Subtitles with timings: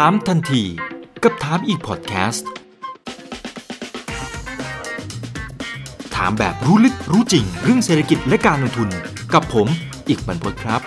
[0.00, 0.62] ถามทันที
[1.22, 2.48] กับถามอีกพอดแคสต์
[6.16, 8.88] ถามแบบรู้ลึกรู้จริง เรื่องเศรษฐกิจและการลงทุน
[9.34, 9.68] กับผม
[10.08, 10.80] อีกบรรพตครับ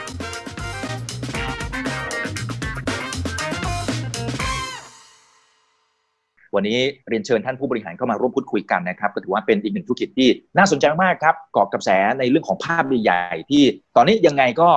[6.55, 6.79] วันนี้
[7.09, 11.89] เรียนเชิญท่านผู้บริหารเข้ามาร่วมพูดคุยกันนะครับก็ถือว่าเป็นอีกหนึ่งธุรกิจที่น่าสนใจมากครับเกาะกับแส
[12.19, 13.63] ในเรื่องของภาพใหญ่ๆที่
[13.95, 14.69] ตอนนี้ยังไงก็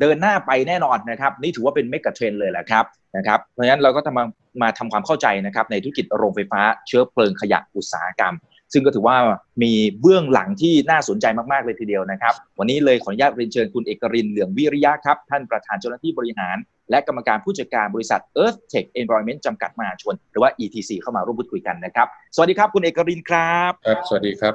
[0.00, 2.84] เดินหน้าไปแน่นอนนะครับ นี่ถือว่าเป็นเมกะเทรนเลยแหละครับ
[3.16, 4.24] นะครับ เพราะฉะนั้นเราก็ทำมา
[4.62, 8.34] มาทำความเข้าใจนะครับในธุรกิจโรงไฟฟ้าเชื้อเพลิงขยะอุตสาหกรรม
[8.72, 9.16] ซึ่งก็ถือว่า
[9.62, 16.56] มีเบื้องหลังที่น่าสนใจมากๆเลยทีเดียวนะครับ วันนี้เลยขออนุญาตเรียนเชิญคุณเอกรินเหลืองวิริยะครับ ท่านประธานเจ้าหน้าที่บริหาร
[16.90, 24.54] และกรรมการผู้จัดการบริษัท Earth Tech Environment จำกัดมหาชน หรือว่า ETC เข้ามาร่วมพูดคุยกันนะครับ สวัสดีครับคุณเอกรินครับครับ สวัสดีครับ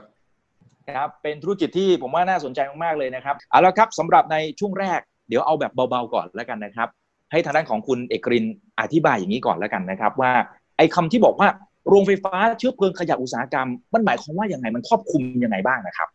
[0.89, 6.89] ครับเป็นธุรกิจที่ผมว่าน่าสนใจมากๆเลยนะครับเอาละครับสำหรับในช่วงแรก เดี๋ยวเอาแบบเบาๆก่อนแล้วกันนะครับ
[7.31, 8.45] ให้ทางด้านของคุณเอกริน
[8.79, 10.31] อธิบายอย่างนี้ก่อนแล้วกันนะครับ ว่า
[10.77, 11.47] ไอ้คำที่บอกว่า
[11.87, 16.09] โรงไฟฟ้าเชื้อเพลิงขยะอุตสาหกรรม มันหมายความว่าอยังไงมันครอบคลุมยังไงบ้างนะครับ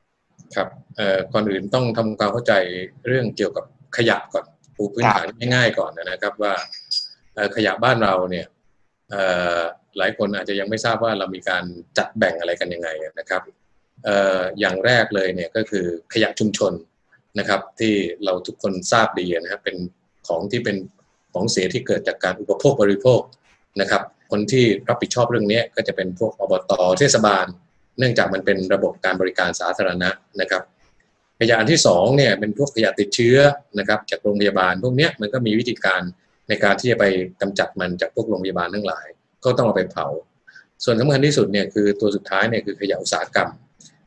[0.55, 2.53] ครับเอ่อก่อนอื่นต้องทำความเข้าใจ
[3.07, 3.65] เรื่องเกี่ยวกับ
[3.97, 4.45] ขยะก่อน
[4.77, 6.53] ปูพื้นฐานง่ายๆก่อนนะครับว่า
[7.57, 8.47] ขยะบ้านเราเนี่ย
[9.99, 11.65] หลายคนอาจจะยังไม่ทราบว่าเรามีการ
[11.99, 13.43] จัดแบ่งอะไรกันยังไงนะครับ
[14.61, 16.73] อย่างแรกเลยเนี่ยก็คือขยะชุมชน
[17.39, 17.93] นะครับที่
[18.25, 19.77] เราทุกคนทราบดีนะครับเป็น
[20.29, 20.77] ของที่เป็น
[21.35, 23.21] ของเสียที่เกิดจากการอุปโภคบริโภค
[23.81, 27.47] นะครับ คนที่รับผิดชอบเรื่องนี้ก็จะเป็นพวกอบตเทศบาล
[27.99, 30.11] เนื่องจากมันเป็นระบบการบริการสาธารณะ
[30.41, 30.63] นะครับ
[31.41, 33.37] ขยะอันที่สองเนี่ยเป็นพวกขยะติดเชื้อ
[33.79, 36.03] นะครับจากโรงพยาบาล พวกนี้มันก็มีวิธีการ
[36.49, 37.05] ในการที่จะไป
[37.41, 39.07] กำจัดมันจากพวกโรงพยาบาลทั้งหลาย
[39.45, 40.07] ก็ต้องเอาไปเผา
[40.85, 43.49] ส่วนสำคัญที่สุดเนี่ยคือตัวสุดท้ายเนี่ยคือขยะอุตสาหกรรม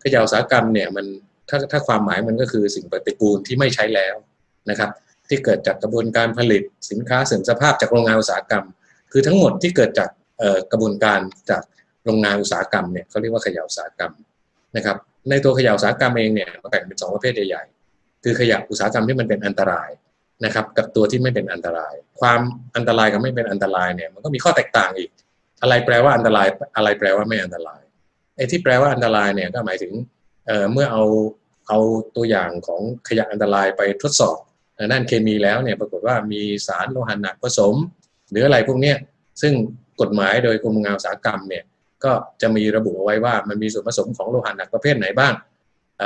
[0.04, 1.06] ขยะอุตสาหกรรมเนี่ยมัน
[1.50, 4.16] ถ้าถ้าความหมายมันก็คือสิ่งปฏิกูลที่ไม่ใช้แล้ว
[4.70, 4.90] นะครับ
[5.30, 8.66] ที่เกิดจากกระบวนการผลิตสินค้าเสื่อมสภาพจากโรงงานอุตสาหกรรม
[9.12, 10.10] คือทั้งหมดที่เกิดจาก
[10.72, 11.62] กระบวนการจาก
[12.06, 14.12] โรงงานอุตสาหกรรมเนี่ยเขาเรียกว่าขยะอุตสาหกรรม
[14.76, 14.98] นะครับ
[15.30, 19.90] ในตัวขยะอุตสาหกรรมเองเนี่ยมันแบ่งเป็นสองประเภทใหญ่ๆคือขยะอุตสาหกรรมที่มันเป็นอันตราย
[20.46, 22.40] นะครับ กับตัวที่ไม่เป็นอันตราย ความ
[22.76, 25.10] อันตรายกับไม่เป็นอันตรายเนี่ยมันก็มีข้อแตกต่างอีก
[25.62, 26.48] อะไรแปลว่าอันตราย
[26.78, 27.82] อะไรแปลว่าไม่อันตราย
[28.36, 29.94] ไอ้ที่แปลว่าอันตรายเนี่ยก็หมายถึง
[30.48, 31.04] เเมื่อเอา
[31.70, 31.80] เอา
[32.16, 34.38] ตัวอย่างของขยะอันตรายไปทดสอบ
[34.92, 37.76] ด้านเคมีแล้วเนี่ยปรากฏว่ามีสารโลหะหนักผสม
[38.32, 38.94] หรืออะไรพวกนี้
[39.42, 39.54] ซึ่ง
[40.02, 41.64] กฎหมายโดยกรมงานอุตสาหกรรมเนี่ย
[42.04, 45.34] ก็จะมีระบุเอาไว้ว่ามันมีส่วนผสมของโลหะหนักประเภทไหนบ้าง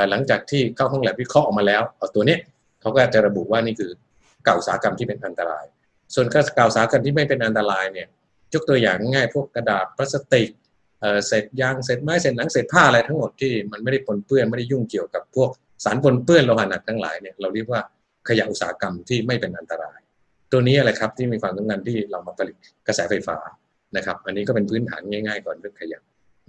[0.09, 2.37] หลังจากที่เข้าห้องแลบวิเคราะห์ออกมาแล้วเอาตัวนี้
[2.81, 3.91] เขาก็จะระบุว่านี่คือ
[4.45, 5.65] เก่าสาหกรรมที่เป็นอันตราย
[6.15, 8.07] ส่วนเก่าสาหกรรมที่ไม่เป็นอันตรายเนี่ย
[8.53, 10.49] ยกตัวอย่างง่ายพวกกระดาษพลาสติก
[11.27, 15.49] เศษยางเศษไม้เศษหนังเศษผ้าอะไรทั้งหมดที่มันไม่ได้ปนเปื้อนไม่ได้ยุ่งเกี่ยวกับพวก
[15.83, 17.81] สารปนเปื้อนโลหะหนักทั้งหลายเนี่ยเราเรียกว่า
[18.29, 19.99] ขยะอุตสาหกรรมที่ไม่เป็นอันตราย
[20.51, 22.55] ตัวนี้อะไรครับที่มีความสำคัญที่เรามาผลิต
[22.87, 23.37] กระแสไฟฟ้า
[23.95, 25.99] นะครับ อันนี้ก็เป็นพื้นฐานง่าย ๆ ก่อนเรื่องขยะ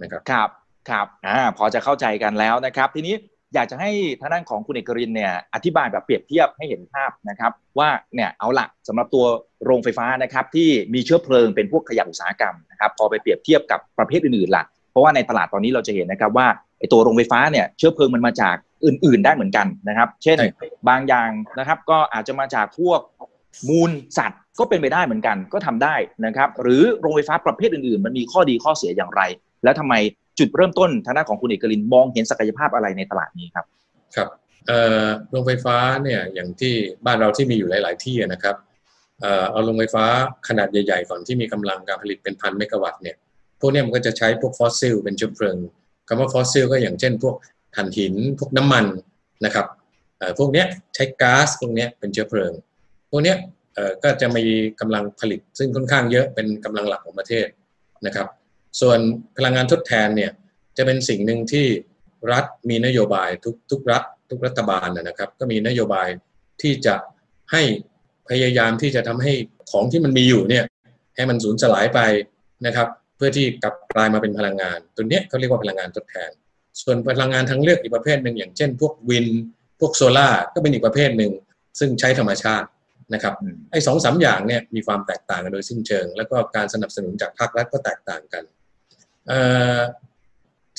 [0.01, 0.49] นะครับครับ
[0.89, 3.15] ครับอ่าพอจะเข้าใจกันแล้วนะครับ ทีนี้
[3.53, 3.91] อยากจะให้
[4.21, 9.25] ทางด้านของคุณเอกรินเนี่ยอธิบายแบบเปรียบเทียบให้เห็นภาพนะครับ ว่าเนี่ยเอาละสำหรับตัว
[9.65, 16.47] โรงไฟฟ้านะครับที่มีเชื้อเพลิงเป็นพวกขยะอุตสาหกรรมนะครับพอไปเปรียบเทียบกับประเภทอื่นๆล่ะเพราะว่าในตลาดตอนนี้เราจะเห็นนะครับว่า
[16.79, 18.55] ไอตัวโรงไฟฟ้าเนี่ยเชื้อเพลิงมันมาจาก
[18.85, 20.37] อื่น ๆ ได้เหมือนกันนะครับ เช่น
[20.89, 22.99] บางอย่างนะครับก็อาจจะมาจากพวก
[23.69, 29.21] มูลสัตว์ก็เป็นไปได้เหมือนกันก็ทำได้นะครับ หรือโรงไฟฟ้าประเภทอื่น ๆ มันมีข้อดีข้อเสียอย่างไร
[29.63, 29.93] แล้วทำไม
[30.39, 33.65] จุดเริ่มต้นทางด้านของคุณเอกรินทร์มองเห็นศักยภาพอะไรในตลาดนี้ครับ
[34.15, 34.29] ครับ
[35.29, 36.73] โรงไฟฟ้าเนี่ยอย่างที่
[37.05, 38.55] บ้านเราที่มีอยู่หลาย ๆ ที่นะครับ
[39.51, 40.05] เอาโรงไฟฟ้า
[40.47, 43.15] ขนาดใหญ่ ๆ ก่อนที่มีกำลังการผลิตเป็นพันเมกะวัตต์เนี่ย
[43.59, 45.57] พวกนี้มันก็จะใช้พวกฟอสซิลเป็นเชื้อเพลิง
[46.07, 47.35] คำว่าฟอสซิลก็อย่างเช่น พวก
[47.75, 48.85] ถ่านหินพวกน้ำมัน
[49.45, 49.65] นะครับ
[50.37, 50.63] พวกนี้
[50.95, 52.51] ใช้ก๊าซพวกนี้เป็นเชื้อเพลิง
[53.09, 53.33] พวกนี้
[54.03, 54.43] ก็จะมี
[54.79, 57.47] กำลังผลิตซึ่งค่อนข้างเยอะเป็นกำลังหลักของประเทศ
[58.05, 58.27] นะครับ
[58.81, 58.99] ส่วน
[59.37, 60.31] พลังงานทดแทนเนี่ย
[60.77, 61.65] จะเป็นสิ่งหนึ่งที่
[62.31, 66.07] รัฐมีนโยบายทุกทุกรัฐทุกรัฐบาลนะครับ ก็มีนโยบาย
[66.61, 66.95] ที่จะ
[67.51, 67.61] ให้
[68.29, 69.33] พยายามที่จะทำให้
[69.71, 70.65] ของที่มันมีอยู่เนี่ย
[71.15, 71.99] ให้มันสูญสลายไป
[72.65, 72.87] นะครับ
[73.17, 76.31] เพื่อที่กลับกลายมาเป็นพลังงาน ตัวนี้เขาเรียกว่าพลังงานทดแทน
[76.81, 79.27] ส่วนพลังงานทางเลือกอีกประเภทหนึ่งอย่างเช่น พวกวิน
[79.79, 81.31] พวกโซล่าก็เป็นอีกประเภทหนึ่ง
[81.79, 82.67] ซึ่งใช้ธรรมชาติ
[83.13, 83.33] นะครับ
[83.71, 88.43] ไอ้สองสาอย่างเนี่ยมีความแตกต่างกันโดยสิ้นเชิง แล้วก็การสนับสนุนจากภาครัฐก็แตกต่างกัน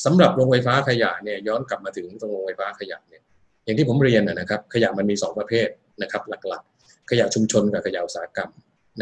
[0.04, 3.22] สำหรับโรงไฟฟ้าขยะเนี่ยย้อนกลับมาถึงตรงโรงไฟฟ้าขยะเนี่ย
[3.64, 5.68] อย่างที่ผมเรียนนะครับ ขยะมันมี 2 ประเภท
[6.02, 8.50] นะครับ หลักๆ ขยะชุมชนกับขยะอุตสาหกรรม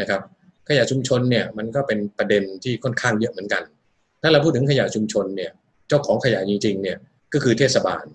[0.01, 0.21] นะครับ
[0.69, 3.63] ขยะชุมชนเนี่ยมันก็เป็นประเด็นที่ค่อนข้างเยอะเหมือนกัน
[4.21, 5.51] ถ้าเราพูดถึงขยะชุมชนเนี่ย
[5.87, 6.97] เจ้าของขยะจริงๆเนี่ย
[7.33, 8.05] ก็คือเทศบาล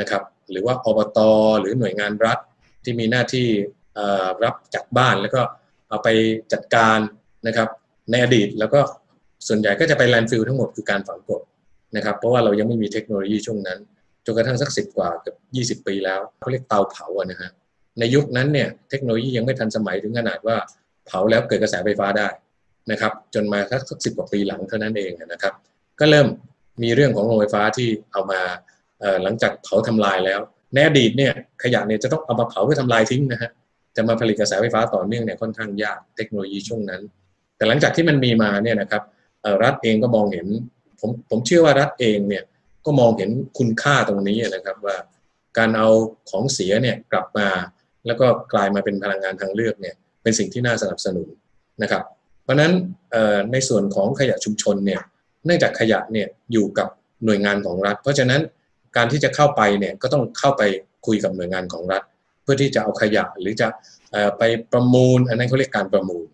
[0.00, 1.18] นะครับ หรือว่าอบต
[1.60, 2.38] หรือหน่วยงานรัฐ
[2.84, 3.46] ที่มีหน้าที่
[4.44, 5.40] รับจากบ้านแล้วก็
[5.88, 6.08] เอาไป
[6.52, 6.98] จัดการ
[7.46, 7.68] นะครับ
[8.10, 8.80] ในอดีตแล้วก็
[9.48, 11.42] ส่วนใหญ่ก็จะไปแลนฟิลทั้งหมดคือการฝังกบ
[11.96, 13.78] นะครับเพราะว่าเรายังไม่มีเทคโนโลยีช่วงนั้น
[14.26, 17.50] จนกระทั่งสักสิบกว่าเกือบยี่สิบปีแล้วเขาเรียกเตาเผาอะนะฮะ
[17.98, 20.56] ในยุคนั้นเนี่ยเทคโนโลยียังไม่ทันสมัยถึงขนาดว่า
[21.06, 22.28] เผาแล้วเกิดกระแสไฟฟ้าได้
[22.90, 25.54] นะครับจนมาสักสิบกว่าปีหลังเท่านั้นเองนะครับ
[26.00, 26.26] ก็เริ่ม
[26.82, 28.40] มีเรื่องของโรงไฟฟ้าที่เอามา
[29.22, 30.40] หลังจากเผาทำลายแล้ว
[30.74, 31.32] ในอดีตเนี่ย
[31.62, 33.50] ขยะเนี่ยจะต้องเอามาเผาเพื่อทำลายทิ้งนะฮะ
[33.96, 37.02] จะมาผลิตกระแสไฟฟ้าต่อเนื่องเนี่ยค่อนข้างยากเทคโนโลยีช่วงนั้น
[37.56, 39.02] แต่หลังจากที่มันมีมาเนี่ยนะครับ
[39.62, 40.46] รัฐเองก็มองเห็น
[41.00, 42.44] ผมผมเชื่อว่ารัฐเองเนี่ย
[42.86, 44.96] ก็มองเห็นคุณค่าตรงนี้นะครับว่า
[45.58, 45.88] การเอา
[46.30, 47.48] ของเสียเนี่ยกลับมา
[48.06, 51.28] แล้วก็กลายมาเป็นพลังงานทางเลือกเนี่ยเป็นสิ่งที่น่าสนับสนุน
[51.82, 52.02] นะครับ
[52.42, 52.72] เพราะฉะนั้น
[53.52, 55.02] ในส่วนของขยะชุมชนเนี่ย
[55.44, 56.88] เนื่องจากขยะเนี่ยอยู่กับ
[57.24, 58.40] หน่วยงานของรัฐ เพราะฉะนั้น
[58.96, 60.62] การที่จะเข้าไปเนี่ยก็ต้องเข้าไป
[61.06, 62.02] คุยกับหน่วยงานของรัฐ
[62.42, 63.68] เพื่อที่จะเอาขยะหรือจะ
[64.38, 66.26] ไปประมูล อันนั้นเขาเรียกการประมูล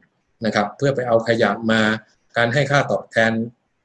[0.47, 1.81] นะครับ เพื่อไปเอาขยะมา
[2.37, 3.33] การให้ค่าตอบแทน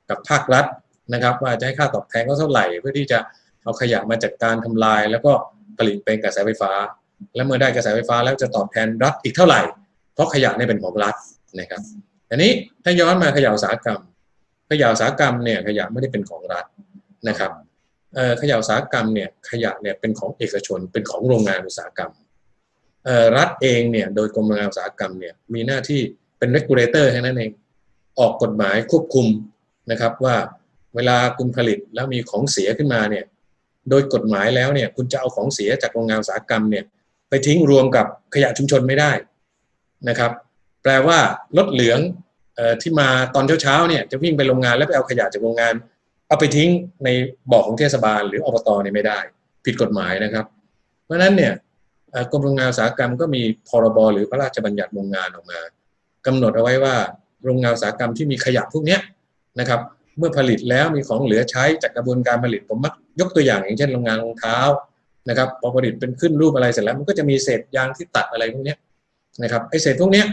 [0.10, 0.66] กับภาครัฐ
[1.14, 3.20] นะครับ ว่าจะให้ค่าตอบแทนก็เท่าไหร่ เพื่อที่จะ
[3.64, 5.32] เอาขยะมาจัดการทำลาย แล้วก็
[5.78, 6.72] ผลิตเป็นกระแสไฟฟ้า
[7.36, 9.62] และเมื่อได้กระแสไฟฟ้าแล้วจะตอบแทนรัฐอีกเท่าไหร่
[10.14, 11.16] เพราะขยะเนี่ยเป็นของรัฐ
[11.60, 11.82] นะครับ
[12.30, 12.52] อันนี้
[12.84, 14.00] ถ้าย้อนมาขยะอุตสาหกรรม
[14.70, 16.66] ขยะอุตสาหกรรมเนี่ยขยะไม่ได้เป็นของรัฐ
[17.30, 17.52] นะครับ
[18.42, 22.12] ขยะอุตสาหกรรมเนี่ยขยะเนี่ยเป็นของเอกชนเป็นของโรงงานอุตสาหกรรม
[23.38, 26.02] รัฐเองเนี่ยโดยกรมโรงงานอุตสาหกรรมเนี่ยมีหน้าที่
[26.38, 27.52] เป็น regulator แค่นั้นเอง
[28.20, 29.28] ออกกฎหมายควบคุม
[29.92, 30.36] นะครับว่า
[30.96, 33.26] เวลาคุณผลิตแล้วมีของเสียขึ้นมาเนี่ย
[33.90, 36.84] โดยกฎหมายแล้วเนี่ยคุณจะเอาของเสียจากโรงงานอุตสาหกรรมเนี่ย
[37.30, 39.12] ไปทิ้งรวมกับขยะชุมชนไม่ได้
[40.10, 40.32] นะครับ
[40.84, 41.18] แปลว่า
[41.58, 42.00] รถเหลือง
[42.60, 45.74] ออที่มาตอนเช้าๆเนี่ยจะวิ่งไปโรงงานแล้วไปเอาขยะจากโรงงาน
[46.28, 46.70] เอาไปทิ้ง
[47.04, 47.10] ใน
[47.52, 49.20] บ่อของเทศบาลหรืออบตเนี่ยไม่ได้
[49.66, 50.46] ผิดกฎหมายนะครับ
[51.04, 51.54] เพราะฉะนั้นเนี่ย
[52.32, 55.60] กรมโรงงานอุตสาหกรรมก็มีพรบหรือพระราชบัญญัติโรงงานออกมา
[56.26, 56.96] กำหนดเอาไว้ว่า
[57.48, 58.98] โรงงานอุตสาหกรรมที่มีขยะพวกนี้
[59.60, 59.80] นะครับ
[60.18, 64.58] เมื่อผลิตแล้วมีของเหลือใช้จากกระบวนการผลิตผมมักยกตัวอย่างอย่างเช่นโรงงานรองเท้า
[65.30, 68.76] นะครับพอผลิตเป็นขึ้นรูปอะไรเสร็จแล้ว มันก็จะมีเศษยางที่ตัดอะไรพวกนี้
[69.44, 70.24] นะครับไอเศษพวกนี้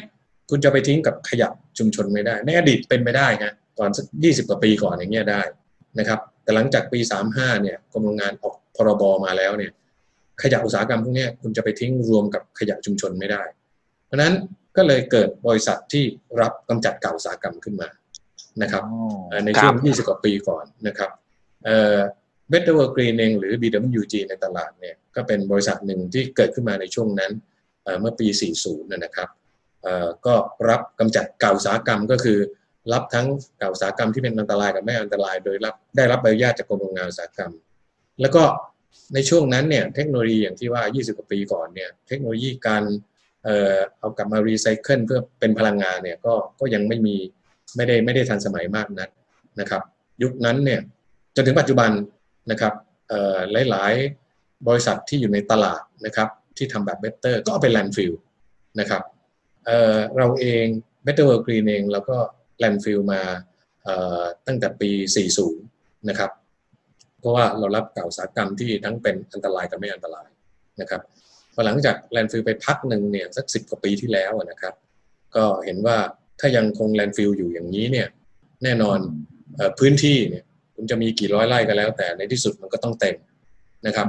[0.51, 5.43] คุณจะไปทิ้งกับขยะชุมชนไม่ได้ในอดีตเป็นไม่ได้ฮะก่อนสักยี่สิบกว่าปีก่อนอย่างเงี้ยได้
[5.99, 7.01] นะครับ แต่หลังจากปี
[7.31, 9.73] 35เนี่ยกรมโรงงานออกพรบมาแล้วเนี่ย
[10.43, 13.43] ขยะอุตสาหกรรมพวกนี้คุณจะไปทิ้งรวมกับขยะชุมชนไม่ได้
[14.07, 14.33] เพราะนั้น
[14.76, 16.05] ก็เลยเกิดบริษัทที่
[16.41, 17.88] รับกำจัดเก่าอุตสาหกรรมขึ้นมา
[18.62, 18.82] นะครับ
[19.44, 21.11] ในช่วง 20 กว่าปีก่อนนะครับ
[21.65, 21.99] เอ่อ
[22.53, 27.32] Better World Greening หรือ BWG ในตลาดเนี่ยก็เป็นบริษัทหนึ่งที่เกิดขึ้นมาในช่วงนั้น
[28.00, 28.26] เมื่อปี
[28.61, 29.29] 40 นะครับ
[30.26, 30.35] ก็
[30.69, 32.38] รับกำจัดเก่าอุตสาหกรรมก็คือ
[32.93, 33.27] รับทั้ง
[33.59, 37.53] เก่าอุตสาหกรรมที่เป็นอันตรายกับไม่อันตราย โดยรับได้รับใบอนุญาตจากกรมโรงงานอุตสาหกรรม
[38.20, 38.43] แล้วก็
[39.15, 42.82] ในช่วงนั้นเนี่ยเทคโนโลยีอย่างที่ว่า 20 กว่าปีก่อนเนี่ยเทคโนโลยีการ
[43.44, 47.17] เออเอากลับมารีไซเคิลเพื่อเป็นพลังงานเนี่ยก็ก็ยังไม่มี
[47.76, 49.08] ไม่ได้ไม่ได้ทันสมัยมากนัก
[49.61, 49.82] นะครับ
[50.23, 50.81] ยุคนั้นเนี่ย
[51.37, 51.91] จนถึงปัจจุบัน
[52.50, 52.73] นะครับ
[53.08, 53.37] เออ
[53.70, 53.93] หลาย
[54.31, 58.12] ๆ บริษัทที่อยู่ในตลาดนะครับที่ทำแบบ Better ก็เอาไป landfill
[58.81, 59.02] นะครับ
[59.67, 60.64] เออเราเอง
[61.05, 62.17] Better World Green เองเราก็
[62.59, 63.20] landfill มา
[64.46, 64.91] ตั้งแต่ปี
[65.49, 66.31] 40 นะครับ
[67.20, 70.29] เพราะว่าเรารับกากอุตสาหกรรมที่ทั้งเป็นอันตรายกับไม่อันตราย
[70.81, 71.02] นะครับ
[71.55, 74.75] พอหลังจาก landfill ไปพักหนึ่งเนี่ยสักสิบกว่าปีที่แล้วนะครับ
[75.37, 75.96] ก็เห็นว่า
[76.41, 78.08] ถ้ายังคง landfill อยู่อย่างนี้เนี่ย
[78.65, 78.99] แน่นอน
[79.79, 80.44] พื้นที่เนี่ย
[80.75, 83.17] คุณจะมีกี่ร้อยไร่ก็แล้ว แต่ในที่สุดมันก็ต้องเต็ม
[83.87, 84.08] นะครับ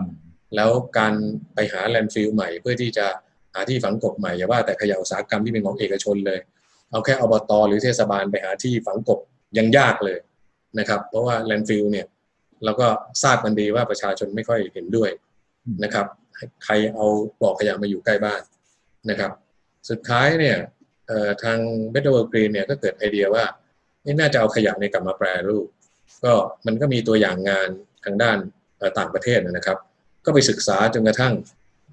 [0.56, 1.14] แล้วการ
[1.54, 3.06] ไปหา landfill ใหม่เพื่อที่จะ
[3.54, 6.40] หาที่ฝังกลบใหม่อย่าว่าแต่ขยะอุตสาหกรรมที่เป็นของเอกชนเลย
[6.92, 9.20] เอาแค่อบตหรือเทศบาลไปหาที่ฝังกบ
[9.58, 10.20] ยังยากเลย
[10.80, 12.06] นะครับ เพราะว่าแลนฟิลเนี่ย
[12.64, 12.88] เราก็
[13.24, 15.10] ทราบกันดีว่าประชาชนไม่ค่อยเห็นด้วย
[15.84, 16.06] นะครับ
[16.64, 17.06] ใครเอา
[17.42, 18.42] บ่อขยะมาอยู่ใกล้บ้าน
[19.10, 19.32] นะครับ
[19.90, 20.58] สุดท้ายเนี่ย
[21.44, 21.60] ทาง
[21.94, 23.46] Better World Green เนี่ยก็เกิดไอเดียว่า
[24.20, 25.68] น่าจะเอาขยะในกลับมาแปรรูป
[26.24, 26.34] ก็
[26.66, 27.70] มันก็มีตัวอย่างงาน
[28.06, 28.38] ทางด้าน
[28.98, 29.78] ต่างประเทศนะครับ
[30.26, 31.34] ก็ไปศึกษาจนกระทั่ง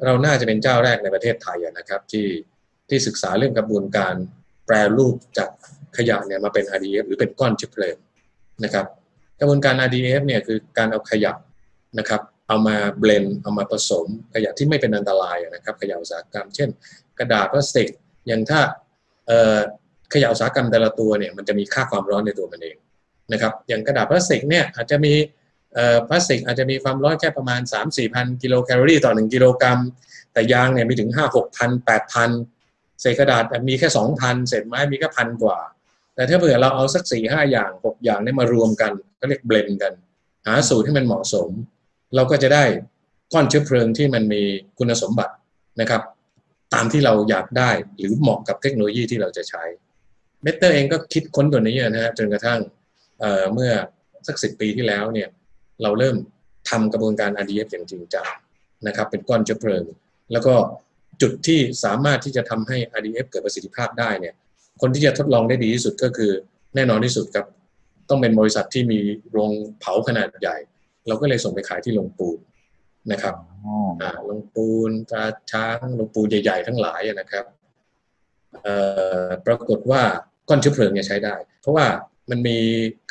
[0.05, 2.27] เราน่าจะเป็นเจ้าแรกในประเทศไทยนะครับ ที่
[2.89, 4.15] ที่ศึกษาเรื่องกระบวนการ
[4.67, 5.51] แปรรูปจาก
[5.97, 7.97] ขยะเนี่ยมาเป็น RDF หรือเป็นก้อนชื้อเพลิง
[8.65, 8.87] นะครับ
[9.41, 11.33] กระบวนการ RDF เนี่ยคือการเอาขยะ
[11.99, 12.21] นะครับ
[12.53, 16.69] เอามาเบลนเอามาผสมขยะที่ไม่เป็นอันตรายนะครับขยะอุตสาหกรรม เช่น
[17.19, 17.89] กระดาษพลาสติก
[18.27, 18.61] อย่างถ้า
[20.13, 22.77] ขยะอุตสาหกรรมแต่ละตัวเนี่ยมันจะมีค่าความร้อนในตัวมันเอง
[23.33, 25.13] นะครับอย่างกระดาษพลาสติกเนี่ยอาจจะมี
[26.09, 29.79] พลาสติกอาจจะมีความร้อนแค่ประมาณ 3 4พันกิโลแคลอรี่ต่อ 1 กิโลกรัม
[30.33, 32.31] แต่ยางเนี่ยมีถึง 5 6พัน8พัน
[33.01, 35.59] เศษกระดาษมีแค่สองพันเศษไม้มีแค่พันกว่า
[36.15, 39.93] แต่ถ้าเผื่อเราเอาสักสี่ห้าอย่างหกอย่างนี้มารวมกันก็เรียก blend กัน
[40.47, 41.51] หาสูตรที่มันเหมาะสม
[42.15, 42.65] เราก็จะได้
[43.33, 44.43] ก้อนเชื้อเพลิงที่มันมี
[44.79, 45.35] คุณสมบัติ
[45.81, 46.03] นะครับ
[46.75, 49.63] ตามที่เราอยากได้หรือเหมาะกับเทคโนโลยีที่เราจะใช้
[50.43, 52.61] Better เองก็คิดค้นตัวนี้นะฮะจนกระทั่ง
[53.21, 53.71] เเมื่อ
[54.27, 55.29] สักสิปีที่แล้วเนี่ย
[55.83, 56.17] เราเริ่ม
[56.71, 58.29] ทำกระบวนการ RDF อย่างจริงจัง
[58.87, 59.85] นะครับ เป็นก้อนเชื้อเพลิง
[60.33, 60.55] แล้วก็
[61.23, 64.35] จุดที่สามารถที่จะทำให้ RDF เกิดประสิทธิภาพได้เนี่ย
[64.81, 66.33] คนที่จะทดลองได้ดีที่สุดก็คือ
[66.75, 67.47] แน่นอนที่สุดครับ
[68.09, 69.01] ต้องเป็นบริษัทที่มี
[69.33, 69.51] โรง
[69.81, 70.57] เผาขนาดใหญ่
[71.07, 72.39] เราก็เลยส่งไปขายที่โรงปูน
[73.13, 73.35] นะครับ
[74.03, 77.45] อ่าโรงปูนตราช้างโรงปูนใหญ่ ๆ ทั้งหลายนะครับ
[78.63, 78.75] เอ่
[79.25, 80.03] อปรากฏว่า
[80.49, 81.87] ก้อนเชื้อเพลิงเนี่ยใช้ได้ เพราะว่า
[82.31, 82.59] มันมี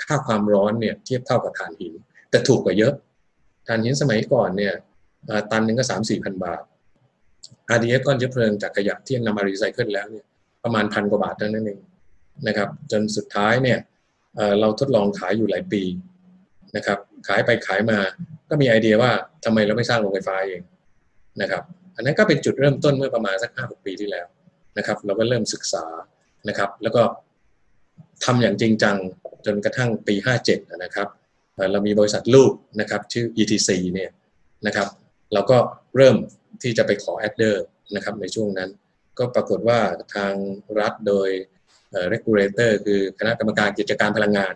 [0.01, 1.93] ค่าความร้อนเนี่ยเทียบเท่ากับถ่านหิน
[2.29, 2.93] แต่ถูกกว่าเยอะ
[3.67, 4.73] ถ่านหินสมัยก่อนเนี่ย
[5.51, 6.61] ตันหนึ่งก็สามสี่พันบาท
[7.75, 10.25] RDF ก้อนเชื้อเพลิงจากขยะที่นำมารีไซเคิลแล้วเนี่ย
[10.63, 11.81] ประมาณพันกว่าบาทเท่านั้นเอง
[12.47, 13.79] นะครับ จนสุดท้ายเนี่ย
[14.59, 15.83] เราทดลองขายอยู่หลายปี
[16.75, 17.99] นะครับ ขายไปขายมา
[18.49, 19.11] ก็มีไอเดียว่า
[19.45, 20.61] ทำไมเราไม่สร้างโรงไฟฟ้าเอง
[21.41, 21.63] นะครับ
[21.95, 24.27] อันนั้นก็เป็นจุดเริ่มต้นเมื่อประมาณสักห้าหกปีที่แล้ว
[24.77, 25.85] นะครับ เราก็เริ่มศึกษา
[26.49, 27.01] นะครับ แล้วก็
[28.25, 28.97] ทำอย่างจริงจัง
[29.45, 31.07] จนกระทั่งปีห้าเจ็ดนะครับ
[31.71, 34.11] เรามีบริษัทลูกนะครับชื่อ ETC เนี่ย
[34.67, 34.87] นะครับ
[35.33, 35.57] เราก็
[35.95, 36.15] เริ่ม
[36.63, 37.63] ที่จะไปขอแอดเดอร์
[37.95, 38.69] นะครับในช่วงนั้น
[39.19, 39.79] ก็ปรากฏว่า
[40.15, 40.33] ทาง
[40.79, 41.29] รัฐโดย
[42.13, 44.53] regulator คือคณะกรรมการกิจการพลังงาน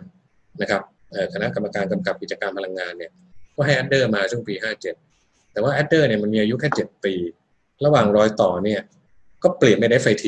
[0.62, 0.82] นะครับ
[1.34, 3.10] คณะกรรมการกำกับกิจการพลังงานเนี่ย
[3.56, 4.54] ก็ให้ adder มาช่วงปี
[5.04, 7.14] 57 แต่ว่า adder เนี่ยมันมีอายุแค่ 7 ปี
[7.84, 8.80] ระหว่างรอยต่อเนี่ย
[9.42, 10.26] ก็เปลี่ยนเป็น FIT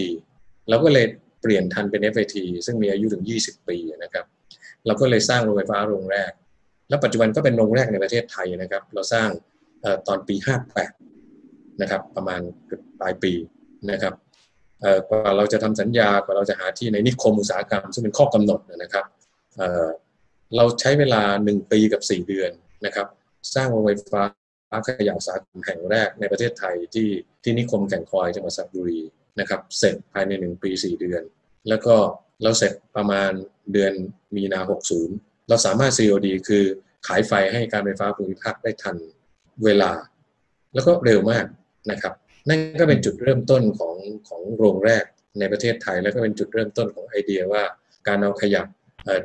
[0.69, 1.07] เราก็เลย
[1.43, 4.25] เปลี่ยนทันเป็น FIT ซึ่งมีอายุถึง 20 ปีนะครับ
[4.87, 6.31] เราก็เลยสร้างโรงไฟฟ้าโรงแรก
[6.89, 9.29] แล้วปัจจุบันก็เป็นโรงแรกในประเทศไทยนะครับ เราสร้าง
[10.07, 10.37] ตอนปี
[11.09, 12.41] 58 นะครับ ประมาณ
[13.01, 13.33] ปลายปี
[13.91, 14.15] นะครับ
[15.09, 19.05] กว่าเราจะทำสัญญากว่าเราจะหาที่ในนิคมอุตสาหกรรม ซึ่งเป็นข้อกำหนดนะครับ
[20.57, 22.51] เราใช้เวลาหนึ่งปีกับสี่เดือน
[22.87, 23.07] นะครับ
[23.55, 24.23] สร้างโรงไฟฟ้า
[24.87, 27.09] ขยะอุตสาหกรรมแห่งแรกในประเทศไทยที่
[27.43, 29.01] ที่นิคมแก่งคอยจังหวัดสระบุรี
[29.41, 31.23] นะครับเสร็จภายในหนึ่งปีสี่เดือน
[31.69, 31.95] แล้วก็
[32.43, 33.31] เราเสร็จประมาณ
[33.73, 33.93] เดือน
[34.37, 35.17] มีนาหกศูนย์
[35.49, 36.65] เราสามารถ COD คือ
[37.07, 38.97] ขายไฟให้การไฟฟ้าภูมิภาคได้ทัน
[39.65, 39.93] เวลา
[40.75, 41.45] แล้วก็เร็วมาก
[41.91, 42.15] นะครับ
[42.49, 43.97] นั่นก็เป็นจุดเริ่มต้นของ
[44.29, 45.05] ของโรงแรก
[45.39, 47.63] ในประเทศไทย แล้วก็เป็นจุดเริ่มต้นของไอเดียว่า
[48.09, 48.63] การเอาขยะ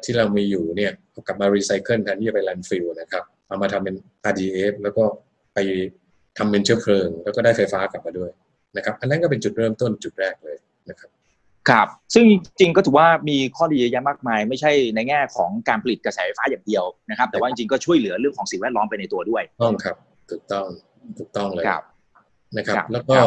[0.04, 0.94] ที่เรามีอยู่เนี่ย
[1.28, 3.96] กลับมารีไซเคิลแทนที่จะไป landfill นะครับ เอามาทำเป็น
[4.32, 5.04] RDF แล้วก็
[5.54, 5.60] ไป
[6.38, 8.32] ทำเป็นเชื้อเพลิง แล้วก็ได้ไฟฟ้ากลับมาด้วย
[8.78, 10.58] นะครับอันนั้นก็เป็นจุดเริ่มต้นจุดแรกเลย
[10.90, 11.10] นะครับ
[11.70, 12.26] ครับ ซึ่ง
[12.60, 19.96] จริงก็ถือว่ามีข้อดีเยอะแยะมากมาย ไม่ใช่ในแง่ของการผลิตกระแสไฟฟ้าอย่างเดียวนะครับ แต่ว่าจริงๆก็ช่วยเหลือเรื่องของสิ่งแวดล้อมไปในตัวด้วยต้องครับ
[20.32, 20.68] ถูกต้อง
[21.20, 21.66] ถูกต้องเลย
[22.58, 23.18] นะครับ แล้วก็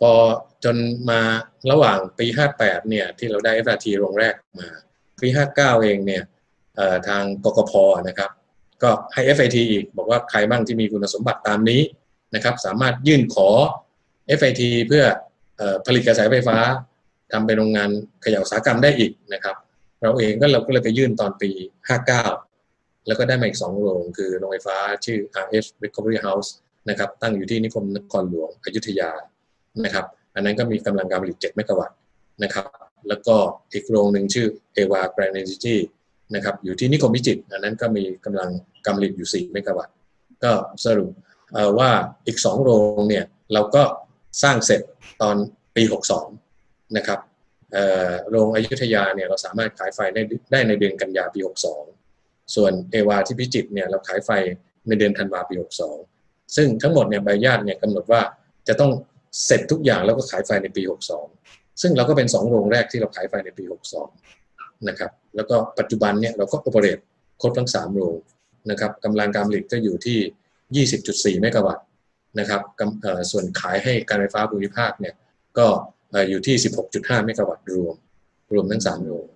[0.00, 0.12] พอ
[0.64, 0.76] จน
[1.10, 1.20] มา
[1.70, 2.26] ระหว่างปี
[2.58, 4.68] 58 เนี่ย ที่เราได้ FRT โรงแรกมา
[5.20, 6.22] ปี 59 เองเนี่ย
[7.08, 7.72] ทางกกพ
[8.08, 8.30] นะครับ
[8.82, 11.80] ก็ให้ FIT อีกบอกว่าใครบ้างที่มีคุณสมบัติตามนี้
[12.34, 13.48] นะครับ สามารถยื่นขอ
[14.38, 15.04] FIT เพื่อ
[15.86, 16.58] ผลิตกระแสไฟฟ้า
[17.32, 17.90] ทำเป็นโรงงาน
[18.24, 19.56] ขยะอุตสาหกรรมได้อีกนะครับ
[20.00, 21.50] เราเองก็เราก็เลยไปยื่นตอนปี
[22.28, 26.48] 59 แล้วก็ได้มาอีก 2 โรงคือโรงไฟฟ้าชื่อ RF Recovery House
[26.88, 29.10] นะครับตั้งอยู่ที่นิคมนครหลวงอยุธยา
[29.84, 31.96] นะครับ อันนั้นก็มีกำลังการผลิต 7 เมกะวัตต์
[32.42, 32.66] นะครับ
[33.08, 33.34] แล้วก็
[33.72, 35.76] อีกโรงหนึ่งชื่อเอวาแกรนเอเนจี
[36.34, 38.50] นะครับอยู่ที่นิคมพิจิตรอันนั้นก็มีกำลัง
[38.84, 39.94] การผลิตอยู่ 4 เมกะวัตต์
[40.44, 40.52] ก็
[40.84, 41.10] สรุป
[41.78, 41.90] ว่า
[42.26, 43.82] อีก 2 โรงเนี่ยเราก็
[44.42, 44.80] สร้างเสร็จ
[45.22, 45.36] ตอน
[45.76, 45.82] ปี
[46.38, 47.20] 62 นะครับ
[48.30, 50.22] โรงอยุธยาเนี่ยเราสามารถขายไฟได้
[50.52, 51.40] ได้ในเดือนกันยาปี
[51.96, 54.30] 62 ส่วนเอวาที่พิจิตรเนี่ยเราขายไฟ
[54.88, 55.54] ในเดือนธันวาปี
[56.04, 58.20] 62 ซึ่งทั้งหมดเนี่ยใบญาติเนี่ยกำหนดว่า
[58.68, 58.92] จะต้อง
[59.44, 60.82] เสร็จทุกอย่างแล้วก็ขายไฟในปี
[61.30, 64.41] 62 ซึ่งเราก็เป็น 2 โรงแรกที่เราขายไฟในปี 62
[64.88, 66.98] นะครับแล้วก็ปัจจุบันเนี่ยเราก็โอเปเรต
[67.40, 68.16] ครบทั้ง 3 โรง
[68.70, 70.86] นะครับกำลังการผลิตก็อยู่ที่
[71.36, 71.84] 20.4 เมกะวัตต์
[72.38, 72.60] นะครับ
[73.30, 75.14] ส่วนขายให้การไฟฟ้าภูมิภาคเนี่ย
[75.58, 75.66] ก็
[76.30, 76.56] อยู่ที่
[76.90, 77.94] 16.5 เมกะวัตต์รวม
[78.54, 79.26] รวมทั้ง 3 โรง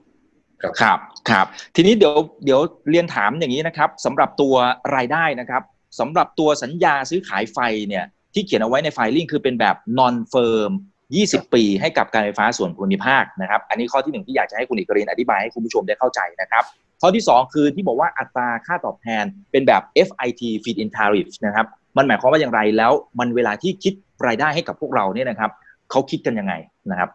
[0.63, 0.99] ครับครับ
[1.31, 2.61] ครับ ทีนี้เดี๋ยวเดี๋ยว
[2.91, 4.55] เรียนถามอย่างนี้นะครับสำหรับตัว
[4.97, 5.63] รายได้นะครับ
[6.01, 10.73] สำหรับตัวสัญญาซื้อขายไฟเนี่ยที่เขียนเอาไว้ในไฟลิ่งคือเป็นแบบ non firm
[11.15, 16.65] 20 ปีให้กับการไฟฟ้าส่วนภูมิภาคนะครับ อันนี้ข้อที่หนึ่งที่อยากจะให้คุณอิกรินอธิบายให้คุณผู้ชมได้เข้าใจนะครับ
[17.01, 23.95] ข้อที่ 2 คือที่บอกว่าอัตราค่าตอบแทนเป็นแบบ FIT feed in tariff นะครับ มันหมายความว่าอย่างไรแล้วมันเวลาที่คิด
[24.27, 25.51] รายได้ให้กับพวกเราเนี่ยนะครับ
[25.91, 26.55] เขาคิดกันยังไง
[26.91, 27.11] นะครับ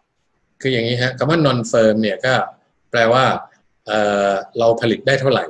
[0.62, 2.33] คืออย่างนี้ฮะคำว่า non firm เนี่ยก็
[2.91, 3.24] แปลว่า
[3.88, 5.45] เเราผลิตได้เท่าไหร่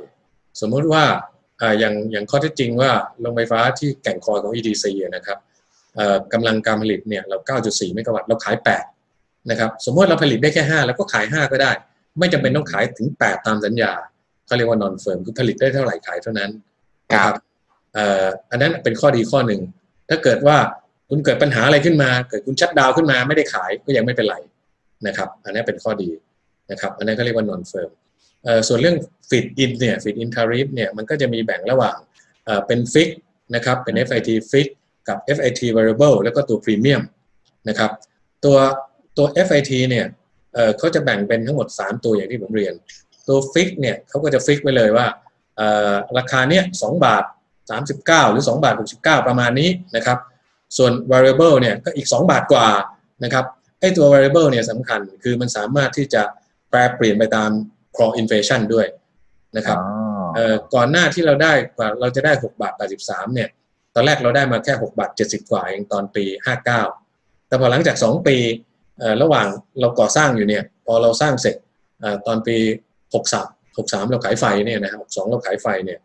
[0.60, 1.04] สมมุติว่า
[1.78, 5.38] อย่างอย่างข้อท็จจริงว่าโรงไฟฟ้าที่แก่งคอยของ EDC นะครับ
[6.32, 8.56] กำลังการผลิตเนี่ยเรา 9.4 เมกะวัตต์เราขาย
[9.02, 11.70] 8 นะครับ สมมติเราผลิตได้แค่ 5 แล้วก็ขาย 5 ก็ได้
[12.18, 13.92] ไม่จำเป็นต้องขายถึง 8 ตามสัญญา
[14.46, 16.50] เขาเรียกว่านอนเฟิร์มคือผลิตได้เท่าไหร่ขายเท่านั้น
[17.12, 17.34] ครับ
[18.50, 19.60] อันนั้นเป็นข้อดีข้อหนึ่ง
[20.08, 20.56] ถ้าเกิดว่า
[21.10, 24.36] คุณเกิดปัญหาอะไรขึ้นมา เกิดคุณชัดดาวขึ้นมาไม่ได้ขายก็ยังไม่เป็นไร
[25.06, 26.10] นะครับ อันนี้เป็นข้อดี
[26.70, 27.90] นะครับ อันนั้นก็เรียกว่า non firm
[28.68, 28.96] ส่วนเรื่อง
[29.30, 31.96] fit in เนี่ย fit in tariff เนี่ยมันก็จะมีแบ่งระหว่าง
[32.66, 33.08] เป็น fix
[33.54, 34.81] นะครับเป็น FIT fix กั
[35.14, 37.02] บ FIT variable แล้วก็ตัว premium
[37.68, 37.90] นะครับ
[38.44, 38.56] ตัว
[39.16, 40.06] ตัว FIT เนี่ย
[40.78, 42.74] เขาจะแบ่งเป็นทั้งหมด 3 ตัวอย่างที่ผมเรียน
[43.28, 45.06] ตัว fix เนี่ยเขาก็จะ fix ไว้เลยว่า
[46.18, 47.24] ราคาเนี้ย2บาท
[47.78, 50.18] 39 หรือ 2 บาท 69 ประมาณนี้นะครับ
[50.76, 52.68] ส่วน variable เนี่ยก็อีก 2 บาทกว่า
[53.24, 53.44] นะครับ
[53.80, 56.22] ไอ้ตัว variable เนี่ยสำคัญคือมันสามารถที่จะ
[56.70, 57.50] แปรเปลี่ยนไปตาม
[57.96, 58.86] core inflation ด้วย
[59.56, 59.78] นะครับ
[60.74, 62.72] ก่อนหน้าที่เราได้กว่าเราจะได้ 6 บาท
[63.04, 63.48] 83 เนี่ย
[63.94, 66.24] ตอนแรกเราได้มาแค่6บาท70 กว่าเองตอนปี
[66.86, 68.36] 59 แต่พอหลังจาก 2 ปี
[69.22, 69.46] ระหว่าง
[69.80, 71.56] เราก่อสร้างอยู่เนี่ยพอเราสร้างเสร็จ
[72.26, 72.56] ตอนปี
[73.12, 75.98] 63 63 เราขายไฟเนี่ยนะครับ62 เราขายไฟเนี่ย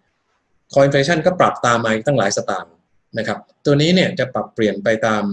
[0.74, 2.74] core inflation ก็ปรับตามมาตั้งหลายสตางค์
[3.18, 5.24] นะครับตัวนี้เนี่ยจะปรับเปลี่ยนไปตาม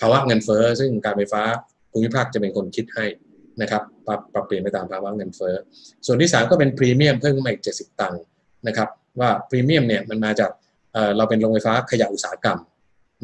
[0.00, 1.42] ภาวะเงินเฟ้อซึ่งการไฟฟ้า
[1.90, 3.06] ภูมิภาคจะเป็นคนคิดให้
[3.62, 5.54] นะครับปรับปรับเปลี่ยนไปตามภาวะเงินเฟ้อ
[6.06, 8.22] ส่วนที่ 3 ก็เป็นพรีเมียมเพิ่มขึ้นมาอีก70 ตังค์
[8.66, 8.88] นะครับ
[9.20, 10.50] ว่าพรีเมียมเนี่ยมันมาจาก
[11.16, 12.58] เราเป็นโรงไฟฟ้าขยะอุตสาหกรรม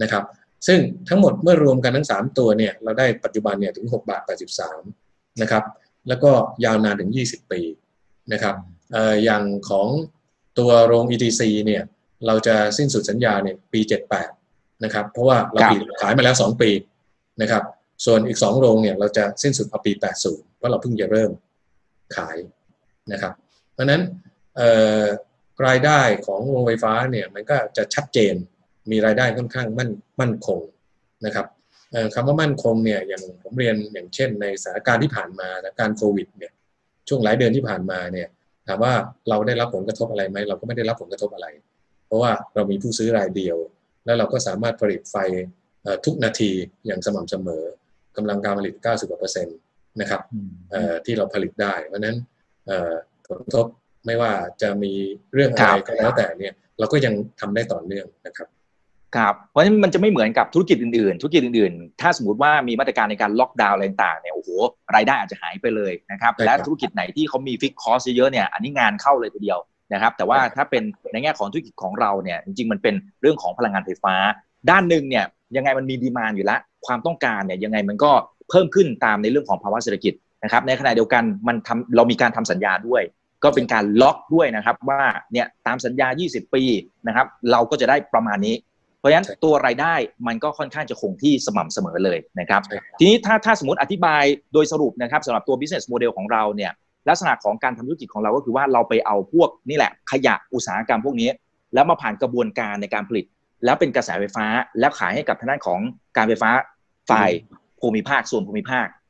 [0.02, 0.24] นะครับ
[0.66, 4.22] ซึ่งทั้งหมดเมื่อรวมกันทั้ง 3 ตัวเนี่ยเราได้ปัจจุบันเนี่ยถึง 6 บาท
[4.80, 5.64] 83 นะครับ
[6.08, 6.30] แล้วก็
[6.64, 7.60] ยาวนานถึง 20 ปี
[8.32, 8.54] นะครับ
[9.24, 9.86] อย่างของ
[10.58, 11.82] ตัวโรง ETC เนี่ย
[12.26, 13.80] เราจะสิ้นสุดสัญญาเนี่ยปี
[14.32, 15.60] 78 นะครับ เพราะว่าเรา
[16.00, 16.70] ขายมาแล้ว 2 ปี
[17.42, 17.62] นะครับ
[18.04, 19.92] ส่วนอีก 2 โรงเนี่ยเราจะสิ้นสุดเอาปี
[20.24, 21.30] 80 เพราะเราเพิ่งจะเริ่ม
[22.16, 22.36] ขาย
[23.12, 23.32] นะครับ
[23.72, 24.02] เพราะนั้น
[25.66, 28.34] รายได้ของโรงไฟฟ้าเนี่ยมันก็จะชัดเจน
[28.90, 30.60] มีรายได้ค่อนข้างมั่นมั่นคง
[31.26, 31.46] นะครับ
[32.14, 36.52] คำว่ามั่นคงเนี่ยอย่างผมเรียนอย่างเช่น ในสถานการณ์ที่ผ่านมาสถานการณ์โควิดเนี่ย
[37.08, 38.28] ช่วงหลายเดือนที่ผ่านมาเนี่ย
[38.66, 38.92] ถามว่า
[39.28, 41.46] เราได้รับผลกระทบอะไรไหมเราก็ไม่ได้รับผลกระทบอะไร
[42.06, 43.56] เพราะว่าเรามีผู้ซื้อรายเดียว
[44.04, 45.16] แล้วเราก็สามารถผลิตไฟ
[46.04, 46.50] ทุกนาที
[46.86, 47.64] อย่างสม่ำเสมอ
[48.16, 49.56] กำลังการผลิต 90กว่าเปอร์เซ็นต์
[50.00, 50.22] นะครับ
[51.04, 52.16] ที่เราผลิตได้ เพราะนั้น
[53.26, 53.66] ผลกระทบ
[54.06, 54.92] ไม่ว่าจะมี
[55.34, 58.48] เรื่องอะไรก็แล้วแต่เนี่ยเราก็ยังทำได้ต่อเนื่องนะครับ
[59.16, 64.48] ครับเพราะฉะนั้นมันจะไม่เหมือนกับธุรกิจอื่นๆ ธุรกิจอื่นๆ ถ้าสมมติว่ามีมาตรการในการล็อกดาวน์อะไรต่างๆเนี่ยโอ้โห
[64.94, 69.58] รายได้อาจจะหายไปเลยนะครับและธุรกิจไหนที่เขามี fixed cost เยอะๆเนี่ยอันนี้งานเข้าเลยทีเดียว
[69.92, 74.14] นะครับ แต่ว่าถ้าเป็นในแง่ของธุรกิจของเราเนี่ยจริงๆมันเป็นเรื่องของพลังงานไฟฟ้า
[74.70, 75.24] ด้านหนึ่งเนี่ย
[75.56, 78.12] ยังไงมันมี demand อยู่แล้วความต้องการเนี่ยยังไงมันก็
[78.50, 80.14] เพิ่มขึ้นตามในเรื่องของภาวะเศรษฐกิจ
[80.44, 83.02] นะครับในขณะเดียวกันมันทำเรามีการทำสัญญาด้วย
[83.46, 86.62] ก็เป็นการล็อกด้วยนะครับว่าเนี่ยตามสัญญา 20 ปี
[87.06, 88.54] นะครับเราก็จะได้ประมาณนี้
[88.98, 89.94] เพราะฉะนั้นตัวรายได้
[90.26, 92.60] มันก็ค่อนข้างจะคงที่สม่ำเสมอเลยนะครับ
[92.98, 96.72] ทีนี้ถ้าถ้าสมมติอธิบายโดยสรุปนะครับสำหรับตัว business model ของเราเนี่ย
[97.08, 101.28] ลักษณะของการทำธุรกิจของเราก็คือว่าเราไปเอาพวกนี่แหละขยะอุตสาหกรรมพวกนี้
[101.74, 103.24] แล้วมาผ่านกระบวนการในการผลิต
[103.64, 104.46] แล้วเป็นกระแสไฟฟ้า
[104.80, 105.80] แล้วขายให้กับทางด้านของ
[106.16, 106.50] การไฟฟ้า
[107.10, 107.30] ฝ่าย
[107.80, 109.05] ภูมิภาคส่วนภูมิภาคครับ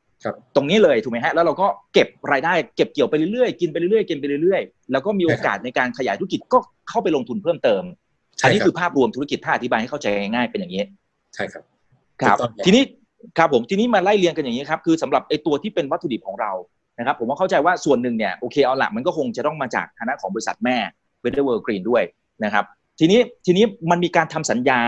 [0.56, 7.82] ตรงนี้เลยถูกไหมฮะแล้วเราก็เก็บรายได้เก็บเกี่ยวไปเรื่อยๆกินไปเรื่อยๆกินไปเรื่อยๆแล้วก็มีโอกาสในการขยายธุรกิจก็เข้าไปลงทุนเพิ่มเติม
[8.42, 10.82] อันนี้คือภาพรวมธุรกิจถ้าอธิบายให้เข้าใจง่ายเป็นอย่างนี้
[11.34, 11.62] ใช่ครับ
[12.20, 12.82] ครับทีนี้
[13.38, 16.52] ครับผมทีนี้มาไล่เรียงกันอย่างนี้ครับคือสำหรับไอ้ตัวที่เป็นวัตถุดิบของเรา
[16.98, 20.76] นะครับผมว่าเข้าใจว่าส่วนหนึ่งเนี่ยโอเคเอาละมันก็คงจะต้องมาจากฐานะของบริษัทแม่
[21.20, 22.02] Better World Green ด้วย
[22.44, 22.64] นะครับ
[22.98, 24.80] ทีนี้ทีนี้มันมีการทำสัญญา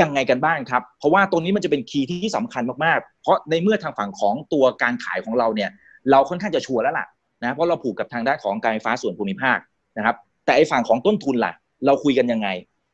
[0.00, 5.70] ยังไงกันบ้างครับ เพราะว่าตรงนี้มันจะเป็น key ที่สำคัญมากๆ เพราะในเมื่อทางฝั่งของตัวการขายของเราเนี่ย
[6.10, 7.06] เราค่อนข้างจะชัวร์แล้วล่ะ
[7.42, 9.58] นะเพราะเราผูกกับทางด้านของการไฟฟ้าส่วนภูมิภาค
[9.96, 11.52] นะครับ แต่ไอ้ฝั่งของต้นทุนล่ะ
[11.86, 12.48] เราคุยกันยังไง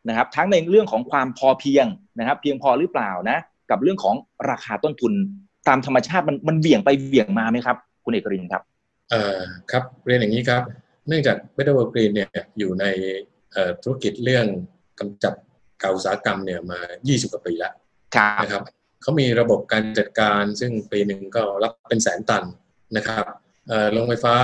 [0.09, 1.87] นะครับ ทั้งในเรื่องของความพอเพียง
[2.19, 3.39] นะครับ เพียงพอหรือเปล่านะ
[3.71, 4.15] กับเรื่องของ
[4.51, 5.13] ราคาต้นทุน
[5.69, 8.63] ตามธรรมชาติมันมันเบี่ยงไปเบี่ยงมาไหมครับ คุณเอกรินครับ
[9.11, 9.39] เอ่อ
[9.71, 10.63] ครับเรียนอย่างนี้ครับ
[11.09, 12.29] เนื่องจาก Better World Green เนี่ย
[12.59, 12.85] อยู่ใน
[13.83, 14.47] ธุรกิจเรื่อง
[15.01, 15.35] กำจัด
[15.83, 17.75] กากอุตสาหกรรมเนี่ยมา 20 กว่าปีแล้ว
[18.43, 18.63] นะครับ
[19.03, 22.45] เขามีระบบการจัดการซึ่งปีหนึ่งก็รับเป็นแสนตัน
[22.97, 23.25] นะครับ
[23.93, 24.37] โรงไฟฟ้า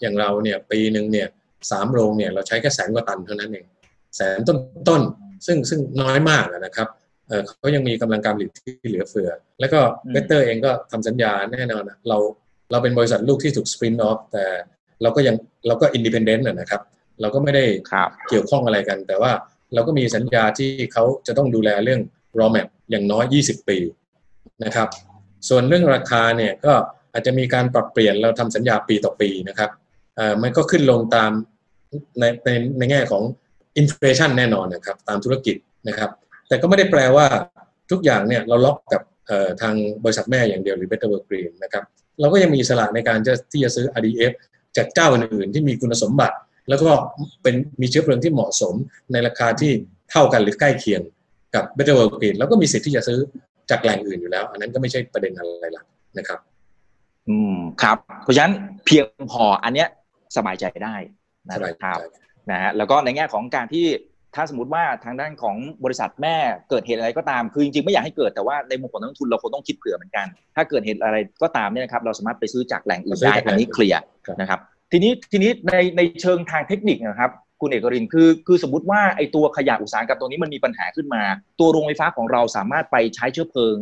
[0.00, 1.28] อย่างเราเนี่ยปีหนึ่งเนี่ย
[1.70, 3.66] สามโรงเนี่ยเราใช้แค่แสนกว่าตันเท่านั้นเอง
[4.16, 5.02] แสนต้นต้น
[5.46, 6.88] ซึ่งซึ่งน้อยมากนะครับ
[7.58, 12.18] เขายังมีกำลังการผลิตที่เหลือเฟือ แล้วก็ Better เองก็ทำสัญญาแน่นอนเรา
[12.70, 14.44] เราเป็นบริษัทลูกที่ถูก spin off แต่
[15.02, 16.82] เราก็ยังเราก็ independent นะครับ
[17.20, 17.64] เราก็ไม่ได้
[18.28, 19.30] เกี่ยวข้องอะไรกัน แต่ว่า
[19.74, 22.00] เราก็มีสัญญาที่เขาจะต้องดูแลเรื่อง
[22.38, 23.78] raw mat อย่างน้อย 20 ปี
[24.64, 24.88] นะครับ
[25.48, 26.72] ส่วนเรื่องราคาเนี่ยก็
[27.12, 29.70] อาจจะมีการปรับเปลี่ยนเราทำสัญญาปีต่อปีนะครับ
[30.42, 31.30] มันก็ขึ้นลงตาม
[32.20, 33.22] ในในในแง่ของ
[33.76, 35.56] inflation แน่นอนนะครับตามธุรกิจ
[35.88, 36.10] นะครับ
[36.48, 37.26] แต่ก็ไม่ได้แปลว่า
[37.90, 39.02] ทุกอย่างเนี่ยเราล็อกกับ
[39.62, 41.84] ทางบริษัทแม่อย่างเดียวหรือ Better Work Green นะครับ
[42.20, 44.32] เราก็ยังมีสละในการจะที่จะซื้อ RDF
[44.76, 46.36] จากเจ้าอื่นๆที่มีคุณสมบัติ
[46.70, 46.90] แล้วก็
[47.42, 48.74] เป็นมีเชื้อเพลิงที่เหมาะสม
[49.12, 49.72] ในราคาที่
[50.10, 51.02] เท่ากันหรือใกล้เคียง
[51.54, 53.18] กับ Better World Green แล้วก็มีสิทธิ์ที่จะซื้อ
[53.70, 55.86] จากแหล่งอื่นอยู่แล้ว อันนั้นก็ไม่ใช่ประเด็นอะไรหลัก
[56.18, 56.38] นะครับ
[57.28, 58.54] ออืมครับ เพราะฉะนั้น
[58.86, 59.88] เพียงพออันเนี้ย
[60.36, 60.96] สบายใจได้
[61.46, 61.98] นะสบายคใจรับ
[62.50, 63.86] นะฮะแล้วก็ในแง่ของการที่
[64.34, 66.36] ถ้าสมมติว่าทางด้านของบริษัทแม่
[66.70, 74.60] เกิดเหตุอะไรก็ตาม คือจริงๆไม่อยากให้เกิดแต่ว่าในมุมของนักลงทุนเราคงต้องคิดเผื่อเหมือนกัน ถ้าเกิดเหตุอะไรก็ตามเนี่ยนะครับเราสามารถไปซื้อจากแหล่งอื่นได้อันนี้เคลียร์ครับนะครับ
[74.92, 81.22] ทีนี้ทีนี้ในในเชิงทางเทคนิคนะครับคุณเอกรินคือคือสมมติว่าไอ้ตัวขยะอุตสาหกรรมตัวนี้มันมีปัญหาขึ้นมา
[81.60, 83.76] ตัวโรงไฟฟ้าของเราสามารถไปใช้เชื้อเพลิง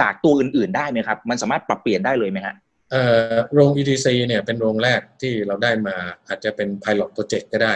[0.00, 2.54] จากตัวอื่น ๆ ได้ไหมครับ มันสามารถปรับเปลี่ยนได้เลยไหมฮะ
[2.90, 5.94] เอ่อโรง ETC เนี่ยเป็นโรงแรกที่เราได้มา
[6.28, 7.74] อาจจะเป็น pilot project ก็ได้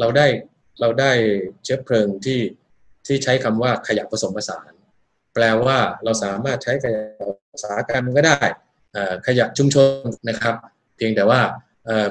[0.00, 0.26] เราได้
[0.80, 1.12] เราได้
[1.64, 2.40] เชื้อเพลิงที่
[3.06, 4.70] ที่ใช้คำว่าขยะผสมผสาน
[5.34, 7.02] แปลว่าเราสามารถใช้ขยะ
[7.52, 8.38] อุตสาหกรรมก็ได้
[9.26, 9.86] ขยะชุมชน
[10.28, 10.54] นะครับ
[10.96, 11.40] เพียงแต่ว่า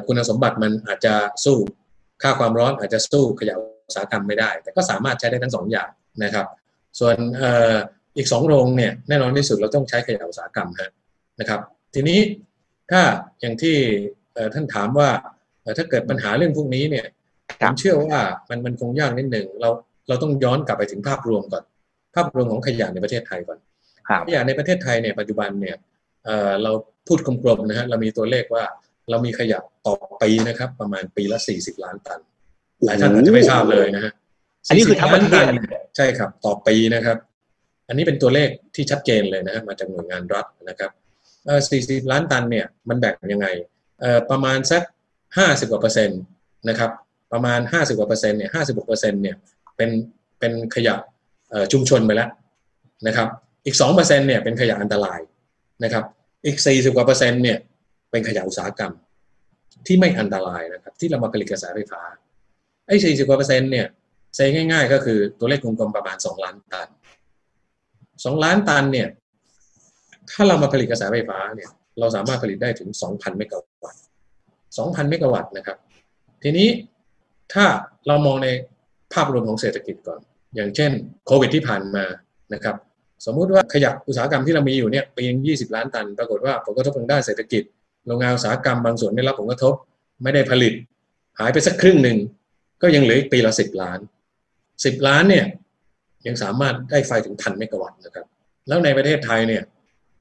[0.06, 1.14] คุณสมบัติมันอาจจะ
[1.46, 1.58] สู้
[2.22, 5.90] ค่าความร้อนอาจจะสู้ขยะอุตสาหกรรมไม่ได้ แต่ก็สามารถใช้ได้ทั้งสองอย่าง
[6.24, 6.48] นะครับ
[7.00, 7.76] ส่วนเอ่อ
[8.18, 10.92] อีกสองโรงเนี่ยแน่นอนที่สุดเราต้องใช้ขยะอุตสาหกรรมฮะ
[11.40, 11.60] นะครับ
[11.94, 12.20] ทีนี้
[12.92, 13.02] ถ้า
[13.42, 13.76] อย่างที่
[14.34, 15.10] เอ่อท่านถามว่า
[15.62, 17.06] เอ่อถ้าเกิดปัญหาเรื่องพวกนี้เนี่ย
[17.62, 19.70] ครัผบมเชื่อว่ามันมันคงยากนิดหนึ่งเรา
[20.08, 21.64] เราต้องย้อนกลับไปถึงภาพรวมก่อน
[22.16, 23.60] ภาพรวมของขยะในประเทศไทยก่อน
[24.10, 25.76] ครับขยะในประเทศไทยเนี่ยปัจจุบันเนี่ย
[26.26, 26.72] เอ่อเรา
[27.08, 28.64] พูดกลมๆนะฮะเรามีตัวเลขว่า
[29.10, 32.20] เรามีขยะต่อปีนะครับ ประมาณปีละ40ล้านตัน
[32.86, 34.12] หลายท่านอาจจะไม่ทราบเลยนะฮะ
[34.68, 35.56] อันนี้คือทั้งประเทศ40ล้านตัน
[35.98, 37.18] ใช่ครับ ต่อปีนะครับ
[37.88, 40.92] อันนี้เป็นตัวเลขที่ชัดเจนเลยนะฮะมาจากหน่วยงานรัฐนะครับ
[41.46, 43.48] เอ่อ40ล้านตันเนี่ยมันแบ่งยังไง
[44.00, 44.84] เอ่อประมาณสัก
[45.28, 46.20] 50กว่าเปอร์เซ็นต์
[46.70, 46.92] นะครับ
[47.34, 49.36] ประมาณ50กว่าเปอร์เซ็นต์เนี่ย56เปอร์เซ็นต์เนี่ย
[49.76, 49.90] เป็น
[50.40, 50.96] เป็นขยะ
[51.50, 52.30] เอ่อชุมชนไปแล้ว
[53.08, 53.28] นะครับ
[53.66, 55.20] อีก2เปอร์เซ็นต์เนี่ยเป็นขยะอันตราย
[55.84, 56.04] นะครับ
[56.46, 57.58] อีก40กว่าเปอร์เซ็นต์เนี่ย
[58.12, 58.94] เป็นขยะอุตสาหกรรม
[59.88, 62.02] ที่ไม่อันตรายนะครับ ที่เรามาผลิตกระแสไฟฟ้า
[62.88, 63.88] ไอ้40กว่าเปอร์เซ็นต์เนี่ย
[64.36, 66.88] say ง่าย ๆ ก็คือตัวเลขกลมๆประมาณ2ล้านตัน
[67.66, 69.08] 2ล้านตันเนี่ย
[70.32, 74.04] ถ้าเรามาผลิตกระแสไฟฟ้าเนี่ย เราสามารถผลิตได้ถึง2,000เมกะวัตต์
[74.78, 75.78] 2,000เมกะวัตต์นะครับ
[76.44, 76.68] ทีนี้
[77.54, 77.66] ถ้า
[78.08, 78.48] เรามองใน
[79.14, 80.20] ภาพรวมของเศรษฐกิจก่อน
[80.56, 80.92] อย่างเช่น
[81.28, 82.06] โควิดที่ผ่านมา
[82.54, 82.76] นะครับ
[83.26, 87.64] สมมุติว่าขยะอุตสาหกรรมที่เรามีอยู่เนี่ยปีนึง20ล้านตัน ปรากฏว่าผลกระทบทางด้านเศรษฐกิจ
[88.08, 89.74] โรงงานอุตสาหกรรมบางส่วนได้รับผลกระทบ
[90.24, 90.74] ไม่ได้ผลิต
[91.40, 92.18] หายไปสักครึ่งหนึ่ง
[92.82, 94.00] ก็ยังเหลืออีกปีละ10ล้าน
[94.54, 95.46] 10ล้านเนี่ย
[96.28, 98.26] ยังสามารถได้ไฟถึงพันเมกะวัตต์นะครับ
[98.68, 99.64] แล้วในประเทศไทยเนี่ย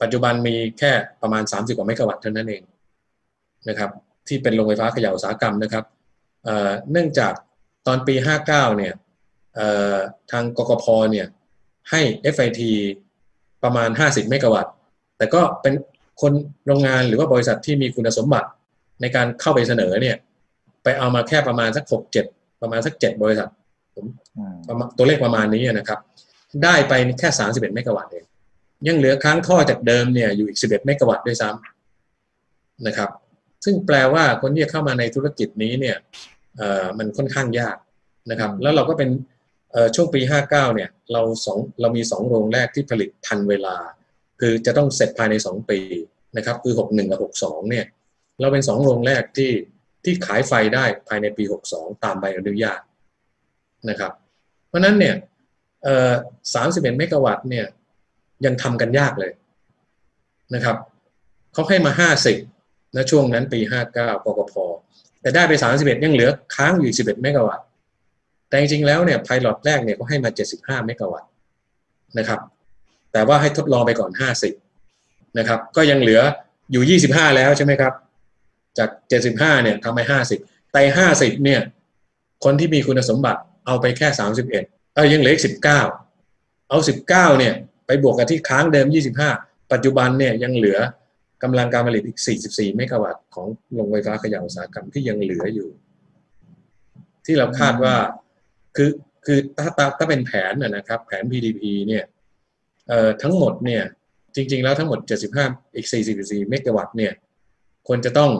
[0.03, 2.63] ปัจจุบันมีแค่ประมาณ 30 กว่าเมกะวัตต์เท่านั้นเอง
[3.69, 3.91] นะครับ
[4.29, 5.85] ที่เป็นโรงไฟฟ้าขยะอุตสาหกรรมนะครับ
[6.91, 7.33] เนื่องจาก
[7.87, 8.47] ตอนปี 59
[8.79, 8.95] เนี่ย
[9.55, 9.97] เอ่อ
[10.31, 11.27] ทางกกพเนี่ย
[11.91, 12.01] ให้
[12.35, 12.61] FIT
[13.63, 14.73] ประมาณ 50 เมกะวัตต์
[15.17, 15.75] แต่ก็เป็น
[16.21, 16.33] คน
[16.67, 18.49] โรงงานหรือว่าบริษัทที่มีคุณสมบัติ
[19.01, 20.17] ในการเข้าไปเสนอเนี่ย
[20.83, 23.49] ไปเอามาแค่ประมาณสัก6 7ประมาณสัก7บริษัท
[23.95, 24.11] อืม
[24.69, 25.99] ประมาณตัวเลขประมาณนี้นะครับ
[26.65, 28.25] ได้ไปแค่31เมกะวัตต์เอง
[28.87, 33.11] ยังเหลือค้างท่อจากเดิมเนี่ยอยู่อีก11เมกะวัตต์ด้วยซ้ำนะครับ
[33.65, 35.97] ซึ่งแปลว่าคนที่จะเข้ามาในธุรกิจนี้เนี่ย
[36.57, 37.77] เอ่อมันค่อนข้างยาก
[38.31, 39.11] นะครับ แล้วเราก็เป็น
[39.73, 43.77] เอ่อช่วงปี 59เนี่ยเราสองเรามี 2 โรงแรกที่ผลิตทันเวลา
[44.41, 45.79] คือจะต้องเสร็จภายใน 2 ปี
[46.37, 47.85] นะครับคือ 61 กับ 62 เนี่ย
[48.41, 49.53] เราเป็น 2 โรงแรกที่
[50.05, 51.45] ที่ขายไฟได้ภายในปี
[51.75, 52.81] 62 ตามใบอนุญาต
[53.91, 54.13] นะครับ
[54.69, 55.15] เพราะนั้นเนี่ย
[55.85, 56.13] เออ
[56.55, 57.67] 31 เมกะวัตต์เนี่ย
[58.45, 59.33] ยังทำกันยากเลย
[60.55, 60.77] นะครับ
[61.53, 62.11] เขาให้มา
[62.47, 64.55] 50นะช่วงนั้นปี 59กกพ
[65.21, 67.67] แต่ได้ไป 31 ยังเหลือค้างอยู่ 11 เมกะวัตต์
[68.49, 71.31] แต่จริงๆแล้วเนี่ยไพลอตแรกเนี่ยเขาให้มา 75 เมกะวัตต์
[72.19, 72.41] นะครับ
[73.17, 74.11] แต่ว่าให้ทดลองไปก่อน
[74.75, 76.21] 50 นะครับ ก็ยังเหลือ
[76.73, 77.93] อยู่ 25 แล้วใช่ไหมครับ
[78.79, 78.91] จาก
[79.29, 80.01] 75 เนี่ยทำไป
[80.37, 81.61] 50 แต่ 50 เนี่ย
[82.45, 84.49] คนที่มีคุณสมบัติเอาไปแค่ 31
[84.95, 87.55] เออยังเหลืออีก 19 เอา 19 เนี่ย
[87.87, 88.87] ไปบวกกับที่ค้างเดิม
[89.31, 90.79] 25 ปัจจุบันเนี่ยยังเหลือ
[91.43, 95.69] กำลังการผลิตอีก 44 เมกะวัตต์ของโรงไฟฟ้าขยะอุตสาหกรรมที่ยังเหลืออยู่
[97.27, 97.95] ที่เราคาดว่า
[98.77, 98.91] คือ
[99.25, 102.05] คือถ้าถ้าถ้าเป็นแผนนะครับ แผน PDP เนี่ย
[103.23, 103.83] ทั้งหมดเนี่ย
[104.35, 104.99] จริง ๆ แล้วทั้งหมด
[105.39, 105.87] 75 อีก
[106.19, 107.13] 44 เมกะวัตต์เนี่ย
[107.87, 108.31] ควรจะต้อง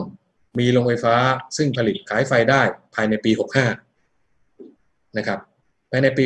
[0.59, 1.15] มีโรงไฟฟ้า
[1.57, 2.61] ซึ่งผลิตขายไฟได้
[2.95, 3.31] ภายในปี
[4.23, 5.39] 65 นะครับ
[5.91, 6.23] ภายในปี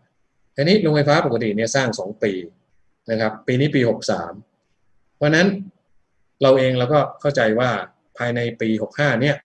[0.00, 2.32] 65ทีนี้โรงไฟฟ้าปกติเนี่ยสร้าง 2 ปี
[3.10, 3.80] นะครับ ปีนี้ปี
[4.48, 5.48] 63 เพราะนั้น
[6.42, 7.70] เราเองเราก็เข้าใจว่า
[8.18, 9.36] ภายในปี 65 เนี่ย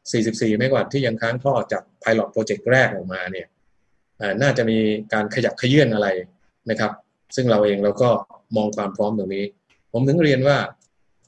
[0.00, 3.46] 44 เมกะวัตต์ที่ยังค้างท่อจาก Pilot Project แรกออกมาเนี่ย
[4.42, 4.78] น่าจะมี
[5.12, 6.08] การขยับขยื่นอะไร
[6.70, 6.92] นะครับ
[7.34, 8.10] ซึ่งเราเองเราก็
[8.56, 9.44] มองความพร้อมตรงนี้
[9.92, 10.56] ผมถึงเรียนว่า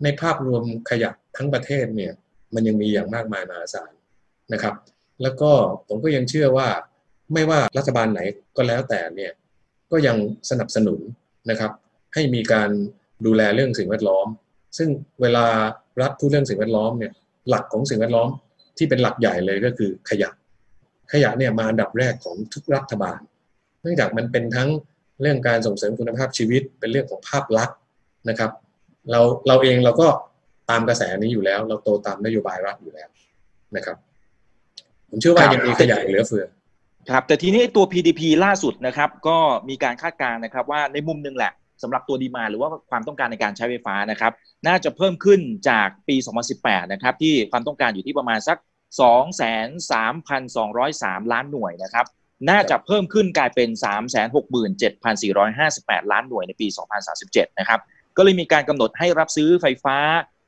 [0.02, 2.12] ในภาพรวมขยะทั้งประเทศเนี่ย
[2.54, 3.92] มันยังมีอย่างมากมายมหาศาล
[4.52, 4.74] นะครับ
[5.22, 5.50] แล้วก็
[5.88, 6.68] ผมก็ยังเชื่อว่า
[7.32, 8.20] ไม่ว่ารัฐบาลไหน
[8.56, 9.32] ก็แล้วแต่เนี่ย
[9.90, 10.16] ก็ยัง
[10.50, 11.00] สนับสนุน
[11.50, 11.72] นะครับ
[12.14, 12.70] ให้มีการ
[13.26, 14.26] ดูแลเรื่องสิ่งแวดล้อม
[14.78, 14.88] ซึ่ง
[15.22, 15.46] เวลา
[16.00, 17.12] รัฐพูดเรื่องสิ่งแวดล้อมเนี่ย
[17.48, 18.28] หลักของสิ่งแวดล้อม
[18.78, 20.30] ที่เป็นหลักใหญ่เลยก็คือขยะ
[21.12, 23.20] ขยะเนี่ยมาอันดับแรกของทุกรัฐบาล
[23.82, 24.68] เนื่องจากมันเป็นทั้ง
[25.20, 27.76] เรื่องการส่งเสริมคุณภาพชีวิต เป็นเรื่องของภาพลักษณ์
[28.28, 28.50] นะครับ
[29.10, 30.06] เราเราเองเราก็
[30.70, 33.08] ตามกระแสนี้อยู่แล้ว เราโตตามนโยบายรัฐอยู่แล้ว
[33.76, 33.96] นะครับ
[35.10, 36.46] ผมเชื่อว่ายังมีขยะเหลือเฟือ
[37.10, 44.32] ครับแต่ทีนี้ตัว PDP ล่าสุดนะครับ ก็มีการคาดการณ์นะครับว่าในมุมหนึ่งแหละสำหรับตัวดีมาหรือว่าความต้องการในการใช้ไฟฟ้านะครับ
[44.66, 46.16] น่าจะเพิ่มขึ้นจากปี
[46.54, 48.58] 2018 นะครับที่ความต้องการอยู่ที่ประมาณสัก
[50.14, 52.06] 23,203 ล้านหน่วยนะครับ
[52.50, 53.68] น่าจะเพิ่มขึ้นกลายเป็น
[54.90, 56.66] 367,458 ล้านหน่วยในปี
[57.12, 57.80] 2037 นะครับ
[58.16, 59.96] ก็เลยมีการกำหนดให้รับซื้อไฟฟ้า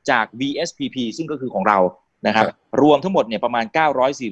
[0.09, 1.79] จาก VSPP ซึ่งก็คือของเรา
[2.27, 3.65] นะครับครับ รวมทั้งหมดเนี่ยประมาณ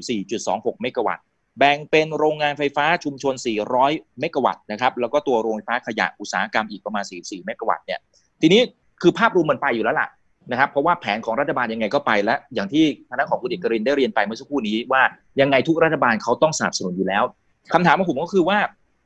[0.08, 1.24] 944.26 เมกะวัตต์
[1.58, 3.34] แบ่งเป็นโรงงานไฟฟ้าชุมชน
[3.78, 8.00] 400 เมกะวัตต์นะครับ แล้วก็ตัวโรงไฟฟ้าขยะอุตสาหกรรมอีกประมาณ 44 เมกะวัตต์เนี่ย
[8.42, 8.62] ทีนี้
[9.02, 10.10] คือภาพรวมมันไปอยู่แล้วล่ะ
[10.52, 15.02] นะครับ เพราะว่าแผนของรัฐบาลยังไงก็ไปแล้วอย่างที่คณะของคุณเอกรินได้เรียนไปเมื่อสักครู่นี้ว่า
[15.42, 17.24] ยังไงทุกรัฐบาลเขาต้องสนับสนุนอยู่แล้ว
[17.74, 18.60] คำถามของผมก็คือว่า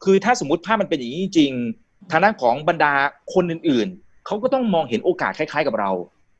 [0.03, 1.51] คือถ้าสมมติภาพมันเป็นอย่างนี้จริง
[2.11, 2.93] ทางด้านของบรรดา
[3.33, 5.91] คนอื่นๆเขาก็ต้องมองเห็นโอกาสคล้ายๆกับเรา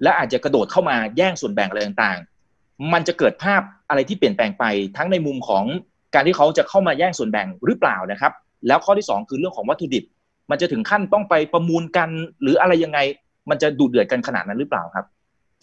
[0.03, 4.65] และอาจจะกระโดดเข้ามาแย่งส่วนแบ่งอะไรต่างๆ มันจะเกิดภาพอะไรที่เปลี่ยนแปลงไป
[4.97, 5.65] ทั้งในมุมของ
[6.13, 8.31] การที่เขาจะเข้ามาแย่งส่วนแบ่งหรือเปล่านะครับ
[8.67, 10.03] แล้วข้อที่สองคือเรื่องของวัตถุดิบ
[10.49, 12.09] มันจะถึงขั้นต้องไปประมูลกัน
[12.41, 12.99] หรืออะไรยังไง
[13.49, 15.05] มันจะดูเดือดกันขนาดนั้นหรือเปล่าครับ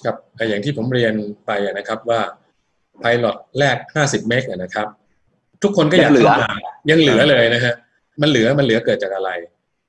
[0.05, 0.17] ครับ
[0.49, 1.15] อย่างที่ผมเรียน
[1.47, 2.21] ไปนะครับว่า
[3.01, 4.87] ไพลอตแรก 50 เมกนะครับ
[5.63, 6.51] ทุกคนก็อยากยังเหลือเข้ามา
[6.91, 7.75] ยังเหลือเลยนะฮะ
[8.21, 9.31] มันเหลือมันเหลือเกิดจากอะไร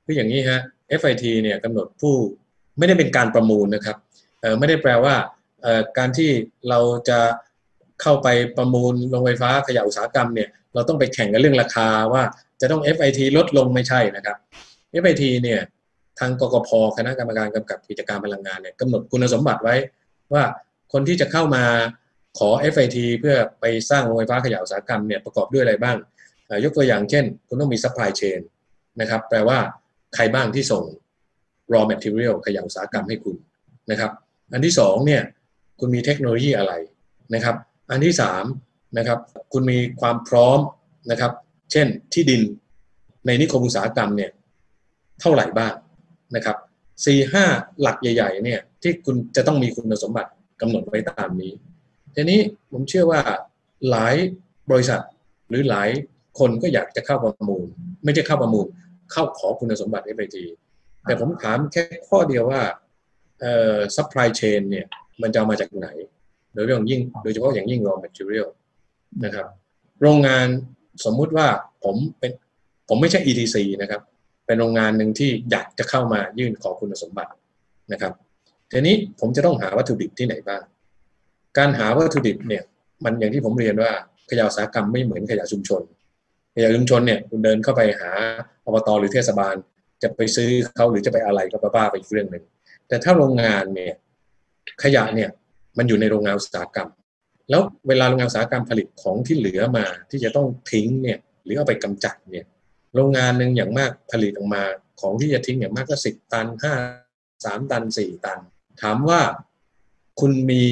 [0.06, 0.60] คืออย่างนี้ฮะ
[1.00, 2.14] FIT เนี่ยกำหนดผู้
[2.78, 3.98] ไม่ได้เป็นการประมูลนะครับ
[4.42, 5.16] เออไม่ได้แปลว่า
[5.62, 6.30] เอ่อการที่
[6.70, 7.20] เราจะ
[8.02, 8.28] เข้าไป
[8.58, 12.24] ประมูลโรงไฟฟ้าขยะอุตสาหกรรมเนี่ยเราต้องไปแข่งกันเรื่องราคาว่า
[12.62, 14.38] จะต้อง FIT ลดลงไม่ใช่นะครับ
[15.02, 15.60] FIT เนี่ย
[16.20, 19.76] ทางกกพคณะกรรมการกำกับกิจการพลังงานเนี่ยกำหนดคุณสมบัติไว้
[20.34, 20.44] ว่า
[20.94, 21.64] คนที่จะเข้ามา
[22.38, 25.98] ขอ FIT เพื่อไปสร้างโรงไฟฟ้าขยะอุตสาหกรรมเนี่ยประกอบด้วยอะไรบ้าง
[26.64, 28.40] ยกตัวอย่างเช่น คุณต้องมี supply chain
[29.02, 29.58] นะครับแปลว่า
[30.16, 30.84] ใครบ้างที่ส่ง
[31.74, 33.36] raw material ขยะอุตสาหกรรมให้คุณ
[33.92, 34.12] นะครับ
[34.54, 35.24] อันที่สองเนี่ย
[35.80, 36.74] คุณมีเทคโนโลยีอะไร
[37.34, 37.56] นะครับ
[37.92, 38.44] อันที่สาม
[38.98, 39.20] นะครับ
[39.54, 40.60] คุณมีความพร้อม
[41.12, 41.32] นะครับ
[41.72, 42.42] เช่นที่ดิน
[43.26, 44.32] ในนิคมอุตสาหกรรมเนี่ย
[45.22, 45.74] เท่าไหร่บ้าง
[46.36, 46.58] นะครับ
[47.06, 47.46] สี่ห้า
[47.82, 50.30] หลักใหญ่ ๆ เนี่ยที่คุณจะต้องมีคุณสมบัติ
[50.62, 51.52] กำหนดไว้ตามนี้
[52.20, 52.40] ทีนี้
[52.72, 53.22] ผมเชื่อว่า
[53.90, 54.16] หลาย
[54.72, 55.02] บริษัท
[55.50, 55.90] หรือหลาย
[56.40, 57.66] คนก็อยากจะเข้าประมูล
[58.04, 58.66] ไม่ใช่เข้าประมูล
[59.12, 60.38] เข้าขอคุณสมบัติ FIT
[61.06, 62.62] แต่ผมถามแค่ข้อเดียวว่า
[63.42, 64.86] เอ่อ supply chain เนี่ย
[65.22, 65.88] มันจะามาจากไหน
[66.54, 68.50] โดยเฉพาะอย่างยิ่งโดยเฉพาะอย่างยิ่ง raw material
[69.26, 69.48] นะครับ
[70.02, 70.48] โรงงาน
[71.06, 71.48] สมมุติว่า
[71.84, 72.32] ผมเป็น
[72.90, 74.02] ผมไม่ใช่ ETC นะครับ
[74.46, 77.32] เป็นโรงงานหนึ่งที่อยากจะเข้ามายื่นขอคุณสมบัติ
[77.94, 78.14] นะครับ
[78.72, 80.62] ทีนี้ผมจะต้องหาวัตถุดิบที่ไหนบ้าง
[81.58, 82.64] การหาวัตถุดิบเนี่ย
[83.04, 83.92] มันอย่างที่ผมเรียนว่า
[84.30, 85.82] ขยะอุตสาหกรรมไม่เหมือนขยะชุมชน
[86.56, 88.12] ขยะชุมชนเนี่ยคุณเดินเข้าไปหา
[88.66, 89.56] อบตหรือเทศบาล
[90.04, 92.44] จะไปซื้อเขาหรือจะไปอะไรก็บ้าไปอีกเรื่องหนึ่ง
[92.88, 93.94] แต่ถ้าโรงงานเนี่ย
[94.84, 95.30] ขยะเนี่ย
[95.78, 96.90] มันอยู่ในโรงงานอุตสาหกรรม
[97.50, 102.48] แล้วเวลาโรงงานอุตสาหกรรมผลิตของที่เหลือมาที่จะต้องทิ้งเนี่ยหรือเอาไปกำจัดเนี่ย
[102.96, 104.64] โรงงานหนึ่งอย่างมากผลิตออกมา
[105.02, 106.74] ของที่จะทิ้งอย่างมากก็สิบตันห้า
[107.46, 108.40] สามตันสี่ตัน
[108.82, 109.22] ถามว่า
[110.20, 110.64] คุณมี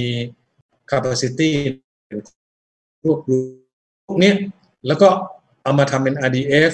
[0.92, 1.50] capacity
[3.06, 3.48] รวบรวม
[4.08, 4.34] พวกนี้
[4.88, 5.10] แล้วก็
[5.64, 6.74] เอามาทำเป็น RDF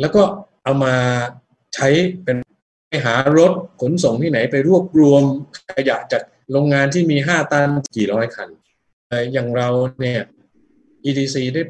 [0.00, 0.22] แล้วก็
[0.64, 0.94] เอามา
[1.74, 1.88] ใช้
[2.24, 2.36] เป็น
[2.88, 5.22] ไปหารถขนส่งที่ไหนไปรวบรวม
[5.76, 8.48] ขยะจากโรงงานที่มีห้าตันกี่ร้อยคัน
[9.32, 9.68] อย่างเรา
[10.00, 10.20] เนี่ย
[11.04, 11.62] EDC ได้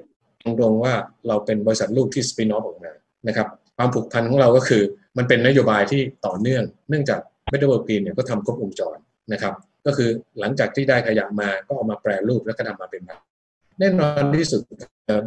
[0.43, 0.95] ตรงๆว่า
[1.27, 2.93] เราเป็นบริษัทลูกที่สปินออฟออกมา
[3.29, 4.83] นะครับความผูกพันของเราก็คือ
[5.17, 8.97] มันเป็นนโยบายที่ต่อเนื่อง เนื่องจาก Better World Green เนี่ยก็ทำครบวงจร
[9.33, 9.55] นะครับ
[9.87, 13.21] ก็คือหลังจากที่ได้ขยะมาก็เอามาแปรรูปแล้วก็ทำมาเป็นแบบ
[13.79, 14.63] แน่นอนที่สุด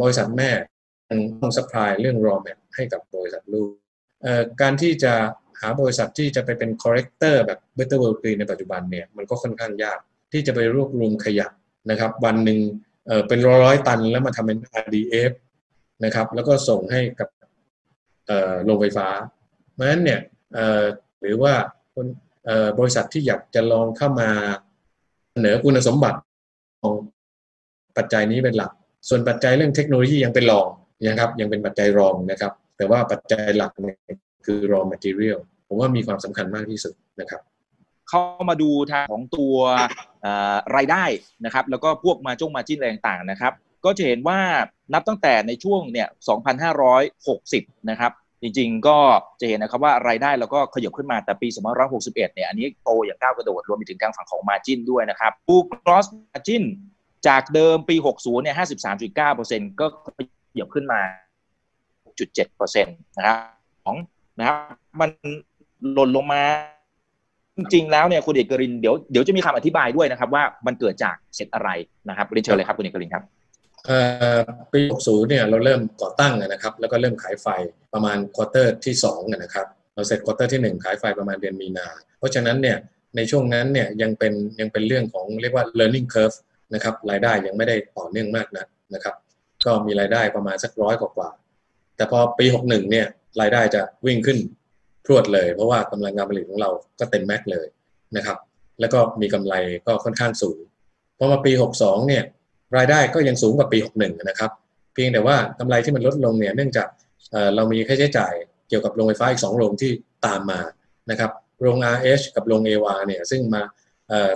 [0.01, 0.51] บริษัทแม่
[1.41, 3.69] ต้องสปายเรื่อง raw mat ให้กับบริษัทลูก
[4.61, 5.13] การที่จะ
[5.59, 9.99] หาบริษัทที่จะไปเป็น corrector แบบ Better World Green ในปัจจุบันเนี่ยมันก็ค่อนข้างยาก
[10.31, 11.47] ที่จะไปรวบรวมขยะ
[11.91, 12.59] นะครับวันหนึ่ง
[13.07, 15.31] เเป็นร้อยตันแล้วมาทำเป็น RDF
[16.05, 17.29] นะครับแล้วก็ส่งให้กับ
[18.63, 19.07] โรงไฟฟ้า
[19.73, 20.19] เพราะฉะนั้นเนี่ย
[21.21, 21.53] หรือว่า
[21.93, 22.05] คน
[22.79, 24.29] บริษัทที่อยากจะลองเข้ามา
[25.31, 26.19] เสนอคุณสมบัติ
[26.81, 26.93] ของ
[27.97, 28.71] ปัจจัยนี้เป็นหลัก
[29.09, 30.67] ส่วนปัจจัยเรื่องเทคโนโลยียังเป็นรอง
[31.07, 33.71] นะครับยังเป็นปัจจัยรองนะครับ แต่ว่าปัจจัยหลัก
[34.45, 37.41] คือ raw material ผมว่ามีความสำคัญมากที่สุดนะครับ
[38.09, 39.55] เข้ามาดูทางของตัว
[40.75, 41.03] รายได้
[41.45, 43.53] นะครับ แล้วก็พวกมาจงมาจิ้นอะไรต่างๆนะครับ
[43.85, 44.39] ก็จะเห็นว่า
[44.93, 46.07] นับตั้งแต่ในช่วงเนี่ย
[47.17, 48.97] 2,560 นะครับ จริงๆ ก็
[49.39, 51.47] จะเห็นนะครับว่ารายได้เราก็ขยับขึ้นมาแต่ปี
[51.91, 56.63] 2561 เนี่ยอันนี้โตอย่างก้าวกระโดดรวมไปถึงการฝั่งของ Margin ด้วยนะครับปู Gross Margin
[57.27, 58.55] จากเดิมปี 60 เนี่ย
[59.17, 60.07] 53.9%ก็ข
[60.59, 61.01] ยับขึ้นมา
[62.05, 63.37] 6.7%นะครับ
[63.85, 63.97] ของ
[64.39, 64.57] นะครับ
[64.99, 65.09] มัน
[65.93, 66.41] หล่นลงมา
[67.57, 71.69] จริงๆ แล้วเนี่ยคุณเอกรินเดี๋ยวเดี๋ยวจะมีคำอธิบายด้วยนะครับว่ามันเกิดจากเหตุอะไร
[72.09, 73.23] นะครับเรียนเชิญเลยครับคุณเอกรินครับ
[74.73, 77.47] ปี 60 เนี่ยเราเริ่มก่อตั้งนะครับ แล้วก็เริ่มขายไฟ
[77.93, 82.77] ประมาณ quarter ที่2นะครับเราเสร็จ quarter ที่ 1 ขายไฟประมาณเดือนมีนา เพราะฉะนั้นเนี่ย
[83.15, 86.37] ในช่วงนั้นเนี่ยยังเป็นยังเป็นเรื่องของเรียกว่า learning curve
[86.73, 89.15] นะครับรายได้ยังไม่ได้ต่อเนื่องมากนะนะครับ
[89.65, 91.29] ก็มีรายได้ประมาณสักร้อยกว่า
[91.95, 93.07] แต่พอปี 61 เนี่ย
[93.41, 94.37] รายได้จะวิ่งขึ้น
[95.05, 96.69] พรวดเลย เพราะว่ากำลังการผลิตของเรา
[96.99, 97.67] ก็เต็มแม็กเลย
[98.17, 98.37] นะครับ
[98.79, 99.53] แล้วก็มีกำไร
[99.87, 100.57] ก็ค่อนข้างสูง
[101.17, 102.23] พอมาปี 62 เนี่ย
[102.77, 104.51] รายได้ก็ยังสูงกว่าปี 61 นะครับ
[104.93, 106.87] เพียงแต่ว่ากำไรที่มันลดลงเนี่ยเนื่องจาก
[107.55, 108.33] เรามีค่าใช้จ่าย
[108.69, 109.91] เกี่ยวกับโรงไฟฟ้าอีก 2 โรงที่
[110.25, 110.59] ตามมา
[111.11, 113.61] นะครับโรง RH กับโรงเอวาเนี่ยซึ่งมา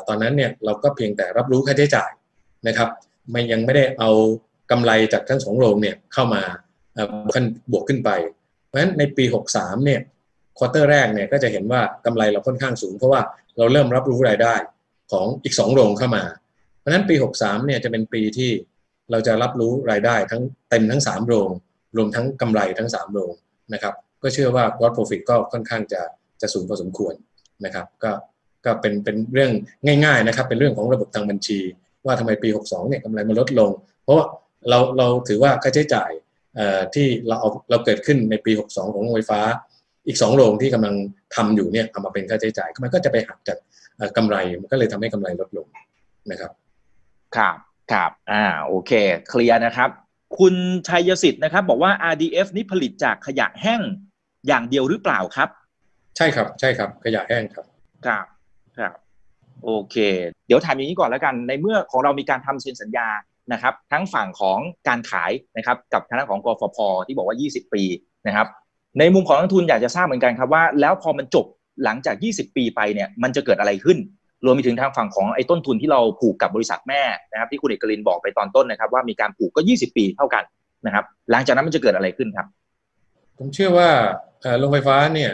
[0.07, 2.09] ตอนนั้นเนี่ยเราก็เพียงแต่รับรู้ค่าใช้จ่าย
[2.67, 2.89] นะครับ
[3.33, 4.09] มันยังไม่ได้เอา
[4.71, 6.41] กำไรจากทั้งสองโรงเนี่ยเข้ามา
[7.33, 8.09] ขั้นบวกขึ้นไป
[8.65, 9.23] เพราะฉะนั้นในปี
[9.55, 10.01] 63 เนี่ย
[10.57, 13.21] ควอเตอร์แรกเนี่ยก็จะเห็นว่ากำไรเราค่อนข้างสูง เพราะว่า
[13.57, 14.55] เราเริ่มรับรู้รายได้
[15.11, 16.23] ของอีก 2 โรงเข้ามา
[16.89, 18.51] ราะฉะนั้นปี 63เนี่ยจะเป็นปีที่
[19.11, 21.49] เราจะรับรู้รายได้ทั้งเต็มทั้ง 3 โรง
[21.97, 23.31] รวมทั้งกำไรทั้ง 3 โรง
[23.73, 26.01] นะครับก็เชื่อว่า gross profit ก็ค่อนข้างจะ
[26.41, 27.13] จะสูงพอสมควร
[27.65, 28.11] นะครับก็
[28.65, 29.51] ก็เป็นเป็นเรื่อง
[30.05, 31.59] ง่ายๆนะครับเป็นเรื่องของระบบทางบัญชี
[32.05, 33.71] ว่าทำไมปี 62เนี่ยกำไรมันลดลง
[34.03, 34.25] เพราะา
[34.69, 36.11] เราเราถือว่าค่าใช้จ่าย
[36.93, 39.41] ที่เราเอาเราเกิดขึ้นในปี 62 ของโรงไฟฟ้า
[40.07, 40.95] อีก 2 โรงที่กำลัง
[41.35, 43.57] ทำอยู่เนี่ยเอามาเป็นค่าใช้จ่ายมันก็จะไปหักจาก
[44.17, 45.67] กำไรมันก็เลยทำให้กำไรลดลง
[46.31, 46.51] นะครับ
[47.37, 47.55] ครับ
[47.91, 48.91] ครับอ่าโอเค
[49.29, 49.89] เคลียร์นะครับ
[50.39, 50.55] คุณ
[50.87, 53.81] ชัยสิทธิ์นะครับ บอกว่า RDF นี้ผลิตจากขยะแห้ง
[54.47, 55.49] อย่างเดียวหรือเปล่าครับ
[56.17, 57.65] ใช่ครับ ใช่ครับ ขยะแห้งครับ
[58.05, 58.25] ครับ
[58.77, 58.93] ครับ
[59.63, 59.95] โอเค
[60.47, 63.07] เดี๋ยวถามอย่างนี้ก่อนแล้วกัน ในเมื่อของเรามีการทำเซ็นสัญญา
[63.53, 67.83] นะครับ ทั้งฝั่งของการขายนะครับ กับทางด้านของกฟผที่บอกว่า 20 ปี
[68.27, 68.47] นะครับ
[68.99, 71.45] ในมุมของนักทุนอยากจะทราบเหมือนกันครับว่า แล้วพอมันจบ
[71.83, 73.97] หลังจาก 20 ปีไปเนี่ย มันจะเกิดอะไรขึ้น
[74.45, 80.43] รวมไปถึงทางฝั่งของไอ้ต้นทุนที่เราผูกกับบริษัทแม่นะครับที่คุณเอกลินบอกไปตอนต้นนะครับ ว่ามีการผูกก็ 20 ปีเท่ากัน
[80.85, 82.47] นะครับ หลังจากนั้นมันจะเกิดอะไรขึ้นครับ
[83.37, 83.89] ผมเชื่อว่า
[84.59, 85.31] โรงไฟฟ้าเนี่ย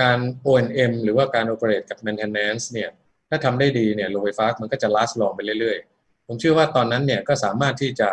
[0.00, 2.90] การ O&M หรือว่าการ operate กับ maintenance เนี่ย
[3.28, 8.08] ถ้าทำได้ดีเนี่ยโรงไฟฟ้ามันก็จะ last long ไปเรื่อยๆ ผมเชื่อว่าตอนนั้นเนี่ยก็สามารถที่จะ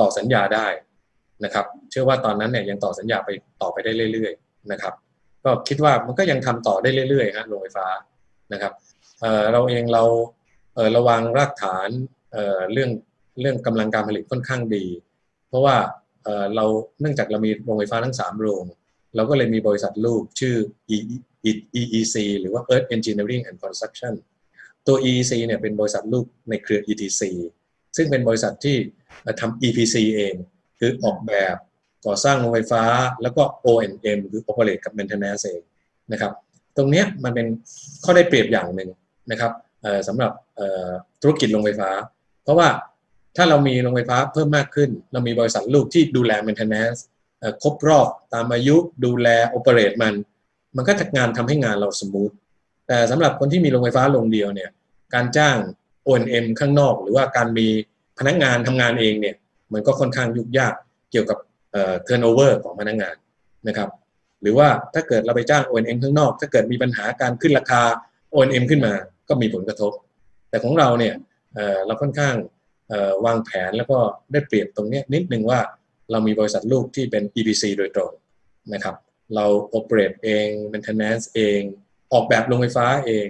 [0.00, 0.66] ต่อสัญญาได้
[1.44, 3.30] นะครับ เชื่อว่าตอนนั้นเนี่ยยังต่อสัญญาไป
[3.62, 4.94] ต่อไปได้เรื่อยๆนะครับ
[5.44, 7.86] ก็คิดว่ามันก็ยังทำต่อได้เรื่อยๆฮะโรงไฟฟ้า
[8.52, 8.72] นะครับ
[9.52, 10.02] เราเองเรา
[10.96, 11.88] ระวังรากฐาน
[12.72, 12.90] เรื่อง
[13.40, 14.86] เรื่องกำลังการผลิตค่อนข้างดี
[15.48, 15.76] เพราะว่า
[16.56, 16.64] เรา
[17.00, 18.64] เนื่องจากเรามีโรงไฟฟ้าทั้ง 3 โรง
[19.16, 20.54] เราก็เลยมีบริษัทลูกชื่อ
[21.80, 24.12] EEC หรือว่า Earth Engineering and Construction
[24.86, 27.22] ตัว EEC เนี่ยเป็นบริษัทลูกในเครือ ETC
[27.96, 28.76] ซึ่งเป็นบริษัทที่
[29.40, 30.34] ทำ EPC เอง
[30.78, 31.56] คือออกแบบ
[32.06, 32.82] ก่อสร้างโรงไฟฟ้า
[33.22, 35.62] แล้วก็ O&M คือ Operate กับ Maintenance เอง
[36.12, 36.32] นะครับ
[36.76, 37.46] ตรงนี้มันเป็น
[38.04, 38.88] ข้อได้เปรียบอย่างหนึ่ง
[39.30, 39.52] นะครับ
[40.08, 40.32] สำหรับ
[41.22, 41.90] ธุรกิจโรงไฟฟ้า
[42.44, 42.68] เพราะว่า
[43.36, 47.00] ถ้าเรามีโรงไฟฟ้าเพิ่มมากขึ้น เรามีบริษัทลูกที่ดูแล maintenance
[47.62, 50.14] ครบรอบตามอายุดูแล operate มัน
[50.76, 52.30] มันก็ทำงานทำให้งานเราสมูท
[52.88, 54.70] แต่สำหรับคนที่มีโรงไฟฟ้าโรงเดียวเนี่ย
[55.14, 55.56] การจ้าง
[56.06, 57.66] O&M ข้างนอก หรือว่าการมี
[58.18, 59.36] พนักงานทำงานเองเนี่ย
[59.72, 60.74] มันก็ค่อนข้างยุ่งยาก
[61.10, 61.38] เกี่ยวกับ
[62.06, 63.14] turnover ของพนักงาน
[63.68, 63.88] นะครับ
[64.42, 67.82] หรือว่าถ้าเกิดเราไปจ้าง O&M ข้างนอก ถ้าเกิดมีปัญหาการขึ้นราคา
[68.34, 68.94] O&M ขึ้นมา
[69.28, 69.92] ก็มีผลกระทบ
[70.50, 71.14] แต่ของเราเนี่ย
[71.86, 72.34] เราค่อนข้าง
[73.26, 73.98] วางแผนแล้วก็
[74.32, 75.60] ได้เปรียบตรงนี้นิดนึงว่า
[76.10, 78.10] เรามีบริษัทลูกที่เป็น EPC โดยตรง
[78.74, 78.96] นะครับ
[79.34, 79.46] เรา
[79.78, 81.60] operate เอง maintenance เอง
[82.12, 83.28] ออกแบบโรงไฟฟ้าเอง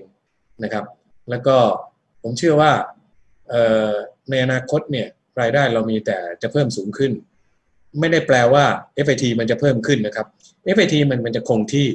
[0.64, 0.84] นะครับ
[1.30, 1.56] แล้วก็
[2.22, 2.72] ผมเชื่อว่า
[4.30, 5.08] ในอนาคตเนี่ย
[5.40, 7.12] รายได้เรามีแต่จะเพิ่มสูงขึ้น
[8.00, 8.64] ไม่ได้แปลว่า
[9.04, 10.26] FIT มันจะเพิ่มขึ้นนะครับ
[10.74, 11.88] FIT มันมันจะคงที่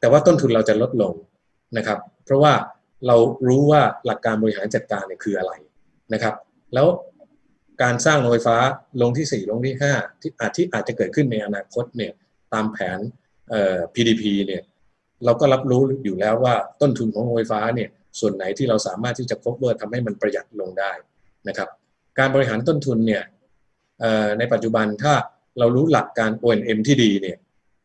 [0.00, 1.12] แต่ว่าต้นทุนเราจะลดลง
[1.76, 2.52] นะครับ เพราะว่า
[3.06, 3.16] เรา
[3.48, 5.52] รู้ว่าหลักการบริหารจัดการเนี่ยคืออะไร
[6.12, 6.34] นะครับ
[6.74, 6.86] แล้ว
[7.82, 8.56] การสร้างโรงไฟฟ้า
[9.02, 12.12] ลงที่ 4 ลงที่ 5 ที่อาจที่อาจจะเกิดขึ้นในอนาคตเนี่ย
[12.52, 12.98] ตามแผน
[13.94, 14.62] PDP เนี่ย
[15.24, 17.88] เราก็รับรู้อยู่แล้วว่าต้นทุนของโรงไฟฟ้าเนี่ย
[18.20, 20.92] ส่วนไหนที่เราสามารถที่จะ cover ทำให้มันประหยัดลงได้
[21.48, 21.68] นะครับ
[22.18, 23.22] การบริหารต้นทุนเนี่ย
[24.38, 25.14] ในปัจจุบันถ้า
[25.58, 27.36] เรารู้หลักการ O&M ที่ดีเนี่ย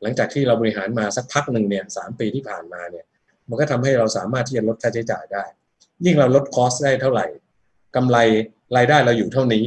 [0.02, 3.06] หลังจากที่เราบริหารมาสักพักหนึ่งเนี่ยสปีที่ผ่านมาเนี่ย
[3.52, 5.44] มันก็ทำให้เราสามารถที่จะลดค่าใช้จ่ายได้
[6.06, 7.26] ยิ่งเราลดคอสได้เท่าไหร่
[7.96, 8.18] กำไร
[8.78, 9.66] รายได้เราอยู่เท่านี้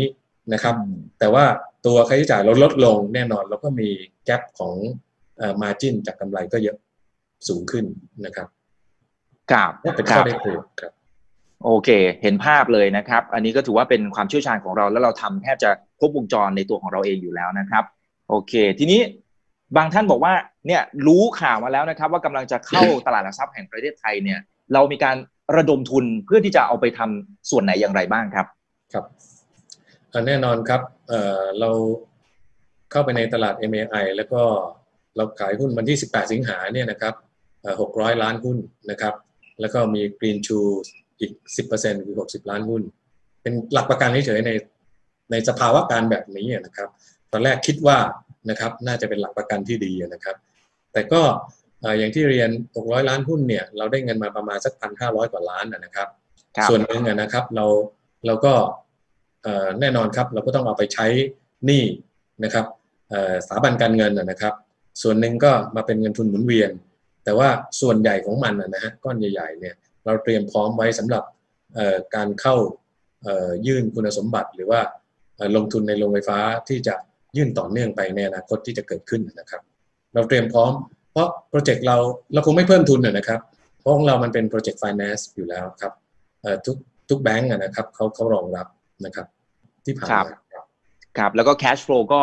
[0.52, 0.74] นะครับ
[1.18, 1.44] แต่ว่า
[1.86, 3.88] ตัวค่าใช้จ่ายเราลดลงแน่นอนเราก็มี
[4.24, 4.74] แกลบของ
[5.62, 6.76] มาจิ้นจากกำไรก็เยอะ
[7.48, 7.84] สูงขึ้น
[8.24, 8.48] นะครับ
[9.52, 10.92] ครับก็เป็นคข้อรับได้เปรียบครับ
[11.64, 11.88] โอเค
[12.22, 17.84] เห็นภาพเลยนะครับ อันนี้ก็ถือว่าเป็นความเชี่ยวชาญของเราแล้วเราทำแทบจะครบวงจรในตัวของเราเองอยู่แล้วนะครับ
[18.28, 19.00] โอเค ทีนี้
[19.76, 20.32] บางท่านบอกว่า
[20.66, 24.38] เนี่ยรู้ข่าวมาแล้วนะครับ ว่ากำลังจะเข้าตลาดหลักทรัพย์แห่งประเทศไทยเนี่ย
[24.74, 25.16] เรามีการ
[25.56, 28.46] ระดมทุนเพื่อที่จะเอาไปทำส่วนไหนอย่างไรบ้างครับ
[28.92, 29.04] ครับ
[30.26, 31.70] แน่นอนครับเเรา
[32.90, 34.42] เข้าไปในตลาด MAI แล้วก็
[35.16, 37.14] เราขายหุ้นวันที่ 18 สิงหาเนี่ยนะครับ
[37.62, 38.58] เอ่อ600 ล้านหุ้น
[38.90, 39.14] นะครับ
[39.60, 40.70] แล้วก็มี Green Shoe
[41.20, 41.32] อีก
[41.70, 42.82] 10%คือ 60 ล้านหุ้น
[43.42, 44.50] เป็นหลักประกันเฉยๆใน
[45.30, 46.88] ในสภาวะการแบบนี้นะครับ
[47.32, 47.96] ตอนแรกคิดว่า
[48.50, 50.36] นะครับน่าจะเป็นหลักประกันที่ดีนะครับ
[50.92, 51.22] แต่ก็
[51.80, 54.72] เอ่ออย่างที่เรียน 600 ล้านหุ้นเนี่ยเราได้เงินมาประมาณสัก
[55.02, 56.08] 1,500กว่าล้านนะนะครับ
[56.56, 57.66] ครับ ส่วนหนึ่งอะนะครับเรา
[58.26, 58.54] เราก็
[59.42, 61.06] เอ่อแน่นอนครับเราก็ต้องเอาไปใช้
[61.66, 61.82] หนี้
[62.44, 62.66] นะครับ
[63.10, 64.54] เอ่อสถาบันการเงินอะนะครับ
[65.02, 66.70] ส่วนหนึ่งก็มาเป็นเงินทุนหมุนเวียน
[67.24, 67.48] แต่ว่า
[67.80, 69.74] ส่วนใหญ่ของมันอะนะฮะก้อนใหญ่ๆเนี่ย
[70.04, 71.22] เราเตรียมพร้อมไว้สำหรับ
[71.74, 72.56] เอ่อการเข้า
[73.22, 74.80] เอ่อยื่นคุณสมบัติหรือว่า
[75.36, 76.38] เอ่อลงทุนในโรงไฟฟ้า
[76.68, 76.94] ที่จะ
[77.36, 79.62] ยื่นต่อเนื่องไปในอนาคตที่จะเกิดขึ้นนะครับ
[80.14, 80.72] เราเตรียมพร้อม
[81.12, 81.96] เพราะโปรเจกต์เรา
[82.32, 83.40] เราคงไม่เพิ่มทุนอะนะครับ
[83.80, 85.92] เพราะของเรามันเป็นโปรเจกต์ finance อยู่แล้วครับ
[86.42, 86.76] เอ่อทุก
[87.08, 88.66] ทุกแบงก์อะนะครับเขาเขารองรับ
[89.04, 89.26] นะครับ
[89.84, 90.64] ที่ผ่านมาครับ
[91.18, 92.22] ครับแล้วก็ cash flow ก็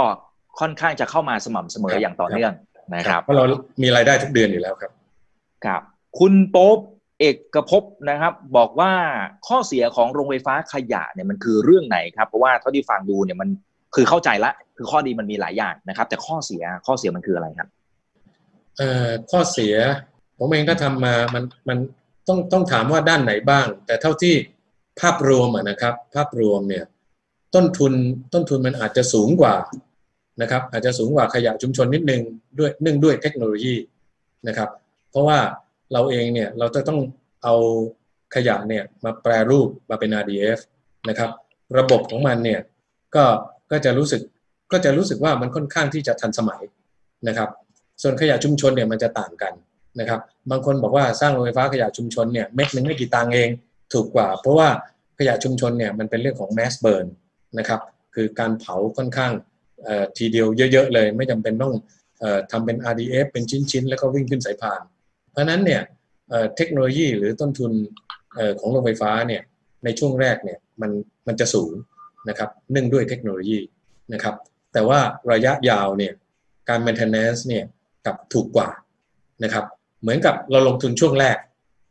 [0.60, 2.54] ค่อนข้างจะเข้ามาสม่ำเสมออย่างต่อเนื่อง
[2.96, 3.44] นะครับเพราะเรา
[3.84, 4.92] มีรายได้ทุกเดือนอยู่แล้วครับ
[5.66, 5.82] ครับ
[6.20, 6.80] คุณโป๊บ
[7.20, 8.92] เอกภพนะครับ บอกว่า
[9.48, 13.50] ข้อเสียของโรงไฟฟ้าขยะเนี่ยมันคือเรื่องไหนครับ เพราะว่าเท่าที่ฟังดูเนี่ยมัน
[13.96, 14.52] คือเข้าใจละ
[14.82, 17.70] คือข้อดีมันมีหลายอย่างนะครับ แต่ข้อเสียข้อเสียมันคืออะไรครับ
[18.78, 19.76] เอ่อข้อเสีย
[20.38, 21.78] ผมเองก็ทำมามันมัน
[22.28, 24.36] ต้องต้องถามว่าด้านไหนบ้าง แต่เท่าที่
[25.00, 26.84] ภาพรวมนะครับ ภาพรวมเนี่ย
[27.56, 27.94] ต้นทุน
[28.34, 29.56] ต้นทุนมันอาจจะสูงกว่า
[30.42, 32.22] นะครับอาจจะสูงกว่าขยะชุมชนนิดนึง
[32.60, 33.76] ด้วยเนื่องด้วยเทคโนโลยี
[34.48, 34.70] นะครับ
[35.10, 35.40] เพราะว่า
[35.94, 37.00] เราเองเนี่ยเราจะต้อง
[37.44, 37.56] เอา
[38.36, 40.60] ขยะเนี่ยมาแปรรูปมาเป็น RDF
[41.10, 41.30] นะครับ
[41.78, 42.60] ระบบของมันเนี่ย
[43.16, 43.24] ก็
[43.72, 44.22] ก็จะรู้สึก
[44.72, 46.62] ก็จะรู้สึกว่ามันค่อนข้างที่จะทันสมัย
[47.28, 47.50] นะครับ
[48.02, 49.54] ส่วนขยะชุมชนเนี่ยมันจะต่างกัน
[50.00, 50.20] นะครับ
[50.52, 53.50] บางคนบอกว่าสร้างโรงไฟฟ้าขยะชุมชนเนี่ยเม็ดหนึ่งไม่กี่ตังเอง
[53.94, 54.70] ถูกกว่า เพราะว่า
[55.20, 57.06] ขยะชุมชนเนี่ยมันเป็นเรื่องของ mass burn
[57.60, 57.80] นะครับ
[58.16, 59.32] คือการเผาค่อนข้าง
[60.18, 61.74] ทีเดียวเยอะ ๆ เลย ไม่จำเป็นต้อง
[62.24, 64.82] ออทำเป็น RDF เป็นชิ้น ๆ แล้วก็วิ่งขึ้นสายพาน
[65.32, 65.82] เพราะนั้นเนี่ย
[66.56, 67.72] เทคโนโลยีหรือต้นทุน
[68.38, 69.42] ออของโรงไฟฟ้าเนี่ย
[69.84, 70.92] ในช่วงแรกเนี่ยมัน
[71.28, 71.72] มันจะสูง
[72.30, 73.60] นะครับเนื่องด้วยเทคโนโลยี
[74.14, 74.36] นะครับ
[74.74, 75.00] แต่ว่า
[75.32, 76.14] ระยะยาวเนี่ย
[76.70, 77.64] การ maintenance เนี่ย
[78.06, 78.70] กับถูกกว่า
[79.44, 79.66] นะครับ
[80.02, 81.38] เหมือนกับเราลงทุนช่วงแรก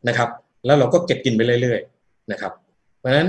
[0.09, 0.29] นะครับ
[0.67, 2.53] แล้วเราก็เก็บกินไปเรื่อยๆนะครับ
[2.99, 3.29] เพราะฉะนั้น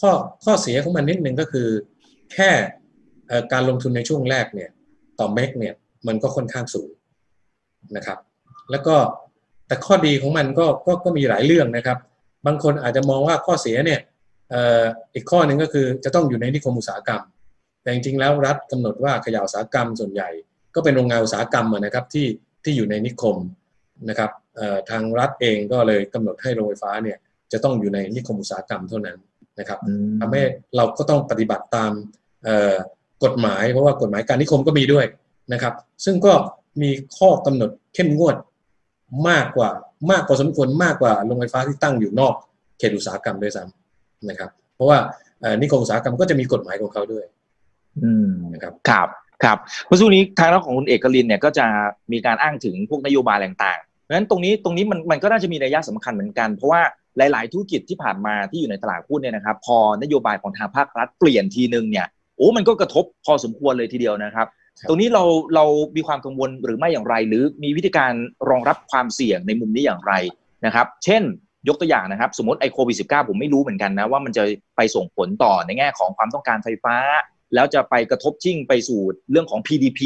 [0.00, 0.10] ข้อ
[0.44, 1.68] ข้อเสียของมันนิดนึงก็คือ
[2.32, 2.50] แค่
[3.52, 4.70] การลงทุนในช่วงแรกเนี่ย
[5.18, 5.74] ต่อเมกเนี่ย
[6.06, 6.90] มันก็ค่อนข้างสูง
[7.96, 8.18] นะครับ
[8.70, 8.96] แล้วก็
[9.66, 11.98] แต่ข้อดีของมันก็ก็ก็มีหลายเรื่องนะครับ
[12.46, 14.00] บางคนอาจจะมองว่าข้อเสียเนี่ย
[14.54, 17.22] อ,อ,อีกข้อหนึ่งก็คือจะต้องอยู่ในนิคมอุตสาหกรรม
[17.82, 20.28] แต่จริงๆแล้วรัฐกำหนดว่าขยะอุตสาหกรรมส่วนใหญ่
[20.74, 22.26] ก็เป็นโรงงานอุตสาหกรรมอะนะครับที่
[22.64, 23.36] ที่อยู่ในนิคม
[24.08, 27.18] นะครับเอ่อทางรัฐเองก็เลยกำหนดให้โรงไฟฟ้าเนี่ย
[27.52, 29.18] จะต้องอยู่ในนิคมอุตสาหกรรมเท่านั้น
[29.58, 29.78] นะครับ
[30.20, 30.42] ทำให้
[30.76, 31.92] เราก็ต้องปฏิบัติตาม
[32.44, 32.74] เอ่อ
[33.24, 35.06] กฎหมาย เพราะว่ากฎหมายการนิคมก็มีด้วย
[35.52, 35.74] นะครับ
[36.04, 36.32] ซึ่งก็
[36.82, 38.36] มีข้อกำหนดเข้มงวด
[39.28, 39.70] มากกว่า
[40.10, 42.34] มากพอสมควรมากกว่าโรงไฟฟ้าที่ตั้งอยู่นอก
[42.78, 44.98] เขตอุตสาหกรรมด้วยซ้ำนะครับ เพราะว่า
[45.40, 47.24] เอ่อนิคมอุตสาหกรรมก็จะมีกฎหมายของเขาด้วย
[48.02, 49.08] อืมนะครับครับ
[49.44, 51.66] ครับเมื่อสักครู่นี้ทางด้านของคุณเอกลินเนี่ยก็จะ
[52.12, 56.82] มีการอ้างถึงพวกนโยบายต่างๆเพราะฉะนั้นตรงนี้ตรงนี้มันมันก็น่าจะมีนัยยะสำคัญเหมือนกัน เพราะว่า
[57.18, 64.46] หลาย ๆ ธุรกิจที่ผ่านมาที่อยู่ในตลาดหุ้นเนี่ยนะครับ พอนโยบายของทางภาครัฐเปลี่ยนทีนึงเนี่ยโอ้มันก็กระทบพอสมควรเลยทีเดียวนะครับ
[64.78, 65.24] ครับตรงนี้เรา
[65.54, 65.64] เรา
[65.96, 68.12] มีความกังวลหรือไม่อย่างไร หรือมีวิธีการ
[68.50, 70.12] รองรับความเสี่ยงในมุมนี้อย่างไร
[70.66, 71.22] นะครับ เช่น
[71.68, 74.44] ยกตัวอย่างนะครับ สมมติไอโควิดสิผมไม่รู้เหมือนกันนะว่ามันจะ
[74.76, 76.96] ไปส่งผลต่อในแง่ของความต้องการไฟฟ้า
[77.54, 79.00] แล้วจะไปกระทบชิ่งไปสู่
[79.30, 80.00] เรื่องของ PDP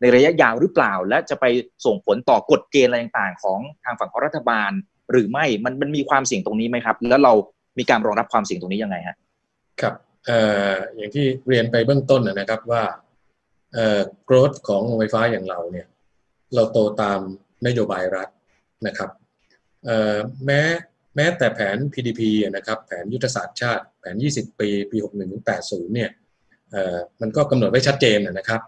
[0.00, 1.44] ในระยะยาวหรือเปล่า และจะไป
[1.86, 4.70] ส่งผลต่อกฎเกณฑ์อะไรต่างๆ ของทางฝั่งของรัฐบาล
[5.10, 7.32] หรือไม่มันมันมีความเสี่ยงตรงนี้ไหมครับ แล้วเรา
[7.78, 9.16] มีการรองรับความเสี่ยงตรงนี้ยังไงฮะ
[9.80, 9.94] ครับ
[10.28, 10.30] อ
[10.96, 12.82] อย่างที่เรียนไปเบื้องต้นนะครับว่า
[13.74, 15.86] เอ่อ growth ของโรงไฟฟ้าอย่างเราเนี่ย
[16.54, 17.20] เราโตตาม
[17.66, 18.28] นโยบายรัฐ
[18.86, 19.10] นะครับ
[20.46, 20.60] แม้
[21.16, 22.20] แม้แต่แผน PDP
[22.56, 26.27] นะครับแผนยุทธศาสตร์ชาติแผน 20 ปี ปี 61ถึง80 เนี่ยเอ่อ
[27.20, 28.60] มันก็กำหนดไว้ชัดเจนนะครับ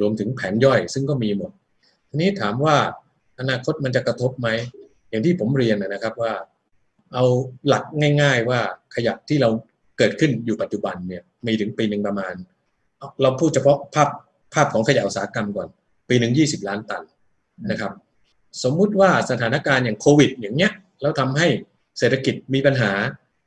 [0.00, 1.50] รวมถึงแผนย่อยซึ่งก็มีหมด
[2.08, 2.76] ทีนี้ถามว่า
[3.40, 4.48] อนาคตมันจะกระทบไหม
[5.10, 6.32] อย่างที่ผมเรียนนะครับว่า
[7.14, 7.24] เอา
[7.68, 7.84] หลัก
[8.22, 8.60] ง่าย ๆ ว่า
[8.94, 9.50] ขยะที่เรา
[9.98, 12.34] เกิดขึ้นอยู่ปัจจุบันเนี่ยมีถึงปีหนึ่งประมาณ
[13.22, 14.08] เราพูดเฉพาะภาพ
[14.54, 15.68] ภาพของขยะอุตสาหกรรมก่อน
[16.08, 17.02] ปีหนึ่งยี่สิบล้านตัน
[17.70, 17.92] นะครับ
[18.62, 21.46] สมมุติว่าสถานการณ์อย่างโควิด อย่างเงี้ยแล้วทำให้
[21.98, 22.92] เศรษฐกิจมีปัญหา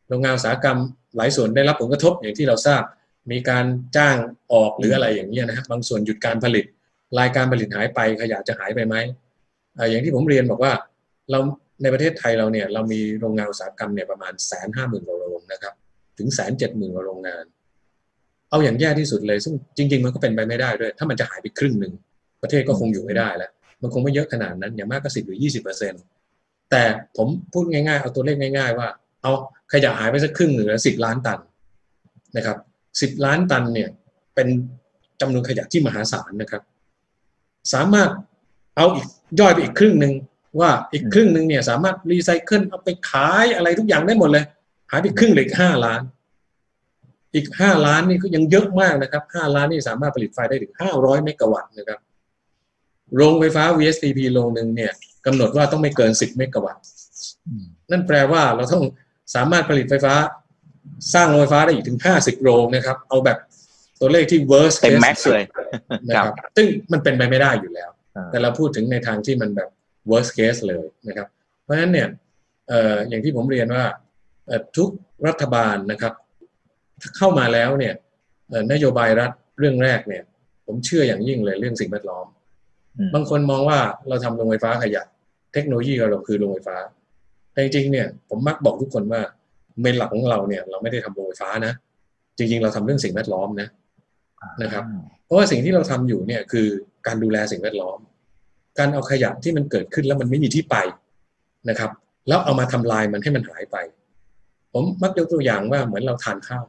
[0.07, 0.77] โรงงานอุตสาหกรรม
[1.15, 2.81] หลายส่วนได้รับผลกระทบอย่างที่เราทราบ
[3.31, 3.65] มีการ
[3.97, 4.17] จ้าง
[4.53, 6.65] ออกหรืออะไรอย่างเงี้ยนะครับบางส่วนหยุดการผลิต
[7.19, 8.95] รายการผลิตหายไปขยะจะหายไปไหม
[9.89, 10.73] อย่างที่ผมเรียนบอกว่า
[11.31, 11.39] เรา
[11.81, 15.73] ในประเทศไทยเราเนี่ยเรามีโรงงานอุตสาหกรรมเนี่ยประมาณแสนห้าหมื่นกว่าโรงนะครับ
[16.17, 17.43] ถึงแสนเจ็ดหมื่นกว่าโรงงาน
[18.49, 21.93] เอาอย่างแย่ที่สุดเลย ซึ่งจริง ๆ มันก็เป็นไปไม่ได้ด้วย ถ้ามันจะหายไปครึ่งหนึ่ง
[22.41, 23.51] ประเทศก็คงอยู่ไม่ได้แล้ว
[23.81, 25.97] มันคงไม่เยอะขนาดนั้นอย่างมากก็สิบหรือยี่สิบเปอร์เซ็นต
[26.71, 26.83] แต่
[27.17, 28.87] ผมพูดง่ายๆ เอาตัวเลขง่าย ๆ ว่า
[29.21, 29.31] เอา
[29.73, 31.39] ขยะหายไปสักครึ่งหนึ่งแล้วสิบล้านตัน
[32.37, 32.57] นะครับ
[33.01, 33.89] สิบล้านตันเนี่ย
[34.35, 34.47] เป็น
[35.21, 36.61] จำนวนขยะที่มหาศาลนะครับ
[37.73, 38.09] สามารถ
[38.77, 39.07] เอาอีก
[39.39, 40.13] ย่อยไปอีกครึ่งหนึ่ง
[40.59, 44.45] ว่าอีกครึ่งหนึ่งเนี่ยสามารถรีไซเคิลเอาไปขายอะไรทุกอย่างได้หมดเลย
[44.91, 46.01] หายไปครึ่งเหลือห้าล้าน
[47.35, 51.99] อีกห้าล้านนี่ก็ยังเยอะมากนะครับห้าล้านนี่สามารถผลิตไฟได้ถึงห้าร้อยเมกะวัตต์นะครับ
[53.15, 54.91] โรงไฟฟ้า VSTP โรงหนึ่งเนี่ย
[55.25, 56.83] กำหนดว่าต้องไม่เกินสิบเมกะวัตต์
[57.91, 58.83] นั่นแปลว่าเราต้อง
[59.35, 60.13] สามารถผลิตไฟฟ้า
[61.13, 63.37] สร้างโรงไฟฟ้าได้อีกถึงห้าสิบโรงนะครับ เอาแบบ
[63.99, 65.43] ตัวเลขที่ worst เต็มแม็กซ์เลย
[66.07, 67.89] นะครับซึ่งมันเป็นไปไม่ได้อยู่แล้ว
[68.31, 69.69] แต่เราพูดถึงในทางที่มันแบบ
[70.11, 71.27] worst case เลยนะครับ
[71.63, 72.07] เพราะฉะนั้นเนี่ย
[73.09, 73.83] อย่างที่ผมเรียนว่า
[74.77, 74.89] ทุก
[75.27, 76.13] รัฐบาลนะครับ
[77.17, 77.93] เข้ามาแล้วเนี่ย
[78.71, 80.23] นโยบายรัฐเรื่องแรกเนี่ย
[80.65, 82.25] ผมเชื่ออย่างยิ่งเลยเรื่องสิ่งแวดล้อม
[83.13, 85.03] บางคนมองว่าเราทำโรงไฟฟ้าขยะ
[85.53, 86.77] เทคโนโลยีเราคือโรงไฟฟ้า
[87.51, 89.21] แต่จริงๆเนี่ยผมมักบอกทุกคนว่า
[89.81, 91.73] เมนหลักของเราเนี่ย เราไม่ได้ทำโรงไฟฟ้านะ
[92.37, 93.67] จริง ๆ เราทำเรื่องสิ่งแวดล้อมนะ
[94.63, 94.83] นะครับ
[95.25, 96.67] เพราะว่าสิ่งที่เราทำอยู่เนี่ยคือ
[97.07, 97.97] การดูแลสิ่งแวดล้อม
[98.79, 100.75] การเอาขยะที่มันเกิดขึ้นแล้วมันไม่มีที่ไป
[101.69, 101.91] นะครับ
[102.27, 103.77] แล้วเอามาทำลายมันให้มันหายไป
[104.73, 106.63] ผมมักยกตัวอย่างว่าเหมือนเราทานข้าว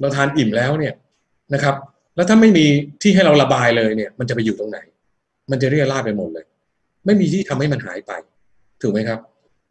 [0.00, 0.94] เราทานอิ่มแล้วเนี่ย
[1.54, 1.74] นะครับ
[2.16, 2.66] แล้วถ้าไม่มี
[3.02, 4.78] ที่ให้เราระบายเลยเนี่ย มันจะไปอยู่ตรงไหน
[5.50, 6.44] มันจะเรียราดไปหมดเลย
[7.06, 8.12] ไม่มีที่ทำให้มันหายไป
[8.82, 9.20] ถูกไหมครับ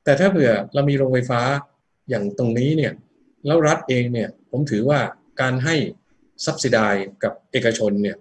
[0.04, 1.42] แต่ถ้าเผื่อเรามีโรงไฟฟ้า
[2.10, 2.94] อย่างตรงนี้เนี่ย
[3.46, 5.00] แล้วรัฐเองเนี่ยผมถือว่า
[5.42, 5.76] การให้
[6.46, 6.78] ซับซิได
[7.24, 8.18] กับเอกชนเนี่ย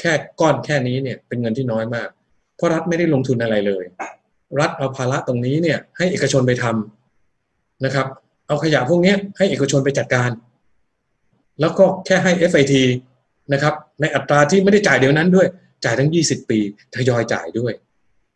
[0.00, 2.08] แค่ก้อนแค่นี้เนี่ยเป็นเงินที่น้อยมาก
[2.56, 3.84] เพราะรัฐไม่ได้ลงทุนอะไรเลย
[4.60, 8.06] รัฐเอาภาระตรงนี้เนี่ยให้เอกชนไปทำนะครับ
[8.46, 10.30] เอาขยะพวกนี้ให้เอกชนไปจัดการ
[11.60, 12.74] แล้วก็แค่ให้ FIT
[13.52, 15.46] นะครับในอัตราที่ไม่ได้จ่ายเดี๋ยวนั้นด้วย
[15.84, 16.58] จ่ายทั้ง 20 ปี
[16.96, 17.72] ทยอยจ่ายด้วย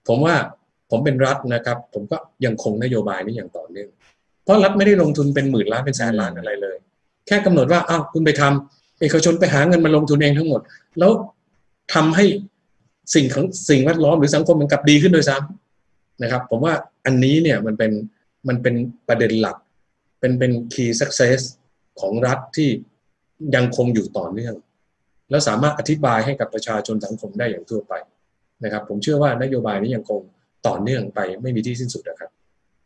[0.09, 0.35] ผมว่า
[0.91, 3.89] ผมเป็นรัฐนะครับ ผมก็ยังคงนโยบายนี้อย่างต่อเนื่อง
[4.47, 6.77] เพราะรัฐไม่ได้ลงทุนเป็นหมื่นล้านเป็นแสนล้านอะไรเลย
[7.27, 10.61] แค่กำหนดว่าอ้าวคุณไปทำเอกชนไปหาเงินมาลงทุนเองทั้งหมด
[10.99, 11.13] แล้ว
[11.95, 12.25] ทำให้
[13.15, 16.75] สิ่งของสิ่งแวดล้อมหรือสังคมมันกลับดีขึ้นด้วยซ้ำนะครับ ผมว่า
[17.07, 17.93] อันนี้เนี่ยมันเป็น
[18.49, 18.75] มันเป็น
[19.09, 19.57] ประเด็นหลัก
[20.21, 21.41] เป็นเป็น key success
[22.01, 22.69] ของรัฐที่
[23.55, 24.55] ยังคงอยู่ต่อเนื่อง
[25.31, 27.93] แล้วสามารถอธิบายให้กับประชาชนสังคมได้อย่างทั่วไป
[28.65, 30.21] นะครับ ผมเชื่อว่านโยบายนี้ยังคง
[30.67, 32.31] ต่อเนื่องไปไม่มีที่สิ้นสุดนะครับ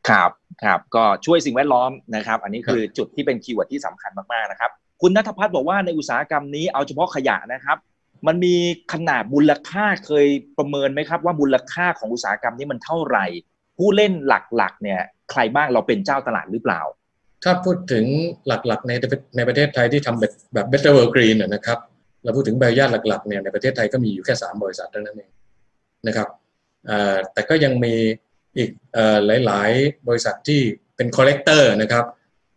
[0.08, 0.30] ครับ
[0.64, 4.70] ครับก็ช่วยสิ่งแวดล้อมนะครับ อันนี้คือจุดที่เป็น keyword ที่สำคัญมากๆนะครับ
[5.02, 7.78] คุณนัทพัฒน์บอกว่าในอุตสาหกรรมนี้เอาเฉพาะขยะนะครับ
[8.26, 8.54] มันมี
[8.92, 10.26] ขนาดมูลค่าเคย
[10.58, 13.26] ประเมินไหมครับ ว่ามูลค่าของอุตสาหกรรมนี้มันเท่าไหร่
[13.78, 16.80] ผู้เล่นหลักๆ เนี่ย ใครบ้างเราเป็นเจ้าตลาดหรือเปล่า
[17.44, 18.04] ถ้าพูดถึง
[18.46, 18.92] หลักๆ ใน
[19.36, 21.78] ในประเทศไทยที่ทำแบบแบบ Better World Green นะครับ
[22.24, 25.30] เราพูดถึงใบญาตหลักๆเนี่ยในประเทศไทยก็มีอยู่แค่สามบริษัทเท่านั้นเอง
[26.06, 26.28] นะครับ
[27.32, 27.94] แต่ก็ยังมี
[28.56, 28.70] อีก
[29.46, 30.60] หลาย ๆ บริษัทที่
[30.96, 32.04] เป็น collector นะครับ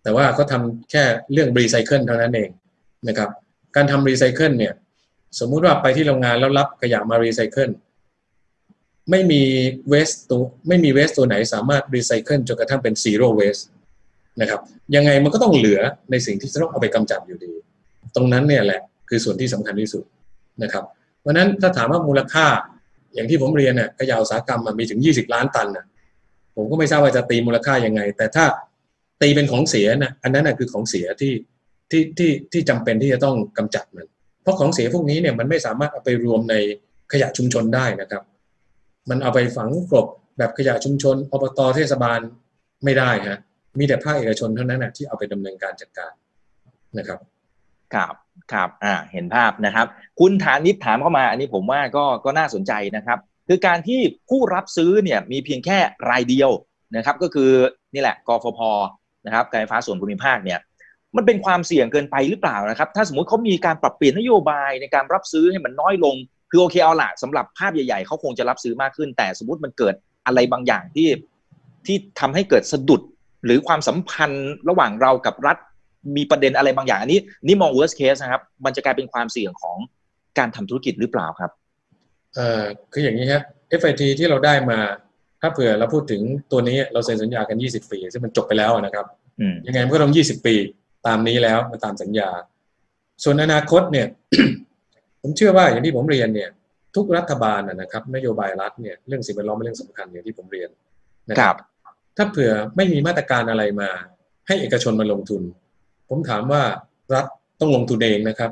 [0.03, 2.49] แต่ว่าก็ทำแค่เรื่องรีไซเคิลเท่านั้นเอง
[3.07, 3.29] นะครับ
[3.75, 4.73] การทำรีไซเคิลเนี่ย
[5.39, 7.69] สมมุติว่าไปที่โรงงานแล้วรับขยะมารีไซเคิล
[9.09, 9.41] ไม่มี
[9.89, 13.57] เวสตัวไม่มีเวสตัวไหนสามารถรีไซเคิลจนกระทั่งเป็น zero waste
[14.41, 14.61] นะครับ
[14.95, 15.81] ยังไงมันก็ต้องเหลือ
[16.11, 17.53] ในสิ่งที่จะต้องเอาไปกำจัดอยู่ดี
[18.15, 20.03] ตรงนั้นเนี่ยแหละคือส่วนที่สำคัญที่สุด
[20.63, 20.83] นะครับ
[21.21, 22.45] เพราะนั้นถ้าถามว่ามูลค่า
[23.13, 25.85] อย่างที่ผมเรียนเนี่ยขยะอุตสาหกรรมมันมีถึง 20 ล้านตันนะ
[26.55, 28.45] ผมก็ไม่ทราบว่าจะตีมูลค่ายังไง แต่ถ้า
[29.21, 31.33] ตีเป็นของเสียนะอันนั้นนะคือของเสียที่
[31.91, 34.07] ที่ที่ที่จำเป็นที่จะต้องกำจัดมัน
[34.43, 36.55] เพราะของเสียพวกนี้เนี่ยมันไม่สามารถเอาไปรวมใน
[37.11, 38.23] ขยะชุมชนได้นะครับ
[39.09, 40.07] มันเอาไปฝังกลบ
[40.37, 42.19] แบบขยะชุมชนอบตเทศบาล
[42.83, 43.39] ไม่ได้ฮะ
[43.79, 46.11] มีแต่ภาคเอกชนเท่านั้นนะที่เอาไปดำเนินการจัดการ
[46.97, 47.19] นะครับ
[47.93, 48.13] ครับ
[48.53, 49.87] ครับอ่าเห็นภาพนะครับ
[50.19, 55.77] คุณฐานิดถามเข้ามา อันนี้ผมว่าก็ก็น่าสนใจนะครับ คือการที่ผู้รับซื้อเนี่ยมีเพียงแค่
[56.09, 56.51] รายเดียว
[56.95, 57.51] นะครับ ก็คือ
[57.93, 58.59] นี่แหละกฟพ
[59.25, 60.59] นะครับการไฟฟ้าส่วนภูมิภาคเนี่ย
[61.15, 66.15] มันเป็นความเสี่ยงเกินไปหรือเปล่านะครับ ถ้าสมมติเขามีการปรับเปลี่ยนนโยบายในการรับซื้อให้มันน้อยลง
[66.51, 71.09] คือโอเคเอาละสำหรับภาพใหญ่ๆเขาคงจะรับซื้อมากขึ้น แต่สมมติมันเกิดอะไรบางอย่างที่
[71.85, 73.01] ที่ทำให้เกิดสะดุด
[73.45, 75.57] หรือความสัมพันธ์ระหว่างเรากับรัฐ
[76.15, 79.77] มีประเด็นอะไรบางอย่างอันนี้ นี่มอง worst case นะครับ มันจะกลายเป็นความเสี่ยงของ
[80.37, 81.51] การทำธุรกิจหรือเปล่าครับ
[82.35, 83.43] เอ่อคืออย่างนี้ครับ
[83.79, 84.79] FIT ที่เราได้มา
[85.41, 89.05] ถ้าเผื่อเราพูดถึงตัวนี้เราเซ็นสัญญากัน 20 ปี ซึ่งมันจบไปแล้วนะครับ
[89.39, 90.55] อืมยังไงมันก็ต้อง 20 ปี
[91.07, 92.29] ตามนี้แล้วตามสัญญา
[93.23, 94.07] ส่วนอนาคตเนี่ย
[95.21, 96.49] ผมเชื่อว่าอย่างที่ผมเรียนเนี่ย
[96.95, 100.69] ทุกรัฐบาลนะนะครับ นโยบายรัฐเนี่ยเรื่องสิ่งแวดล้อมเป็นเรื่องสำคัญอย่างที่ผมเรียน
[101.29, 101.57] นะคครัรับบ
[102.17, 103.89] ถ้าเผื่อไม่มีมาตรการอะไรมา
[104.47, 105.41] ให้เอกชนมาลงทุน
[106.15, 106.63] ผมถามว่า
[107.13, 107.25] รัฐ
[107.59, 108.51] ต้องลงทุนเองนะครับ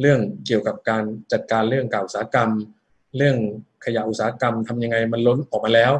[0.00, 2.50] เรื่องเกี่ยวกับการจัดการเรื่องเก่าอุตสาหกรรม
[3.16, 3.36] เรื่อง
[3.84, 5.92] ขยะอุตสาหกรรมทำยังไงมันล้นออกมาแล้ว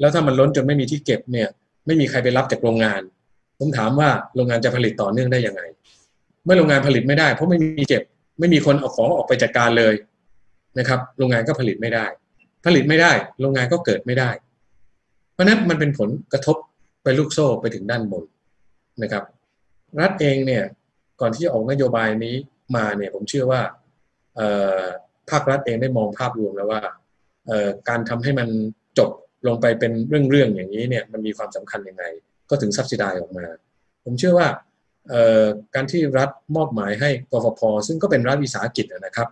[0.00, 1.48] แล้วถ้ามันล้นจนไม่มีที่เก็บเนี่ย
[1.86, 3.02] ไม่มีใครไปรับจากโรงงาน
[3.58, 5.62] ผมถามว่าโรงงานจะผลิตต่อเนื่องได้ยังไง
[6.44, 8.02] เมื่อโรงงานผลิตไม่ได้ เพราะไม่มีเก็บ
[8.38, 9.94] ไม่มีคนเอาของออกไปจัดการเลย
[10.78, 12.06] นะครับ โรงงานก็ผลิตไม่ได้
[12.66, 14.30] ผลิตไม่ได้ โรงงานก็เกิดไม่ได้
[15.32, 16.56] เพราะฉะนั้นมันเป็นผลกระทบ
[17.02, 18.24] ไปลูกโซ่ไปถึงด้านบน
[19.02, 19.24] นะครับ
[20.00, 20.64] รัฐเองเนี่ย
[21.20, 22.36] ก่อนที่จะออกนโยบายนี้
[22.76, 23.60] มาเนี่ยผมเชื่อว่า
[25.30, 26.80] ภาครัฐเองได้มองภาพรวมแล้วว่า
[27.88, 28.48] การทำให้มัน
[28.98, 29.10] จบ
[29.46, 32.04] ลงไปเป็นเรื่องๆอย่างนี้เนี่ยมันมีความสำคัญยังไง
[32.50, 33.46] ก็ถึงซับซิไดออกมา
[34.04, 34.48] ผมเชื่อว่า
[35.74, 39.28] การที่รัฐมอบหมายให้กฟผซึ่งก็เป็นรัฐวิสาหกิจนะครับ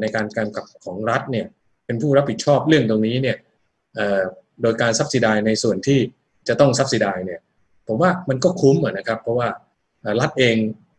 [0.00, 1.46] ในการการกับของรัฐเนี่ย
[1.86, 3.36] เป็นผู้รับผิดชอบเรื่องตรงนี้เนี่ย
[4.62, 5.98] โดยการซับซิไดในส่วนที่
[6.48, 7.40] จะต้องซับซิไดเนี่ย
[7.86, 9.48] ผมว่ามันก็คุ้มนะครับ เพราะว่า
[10.20, 10.56] รัฐเอง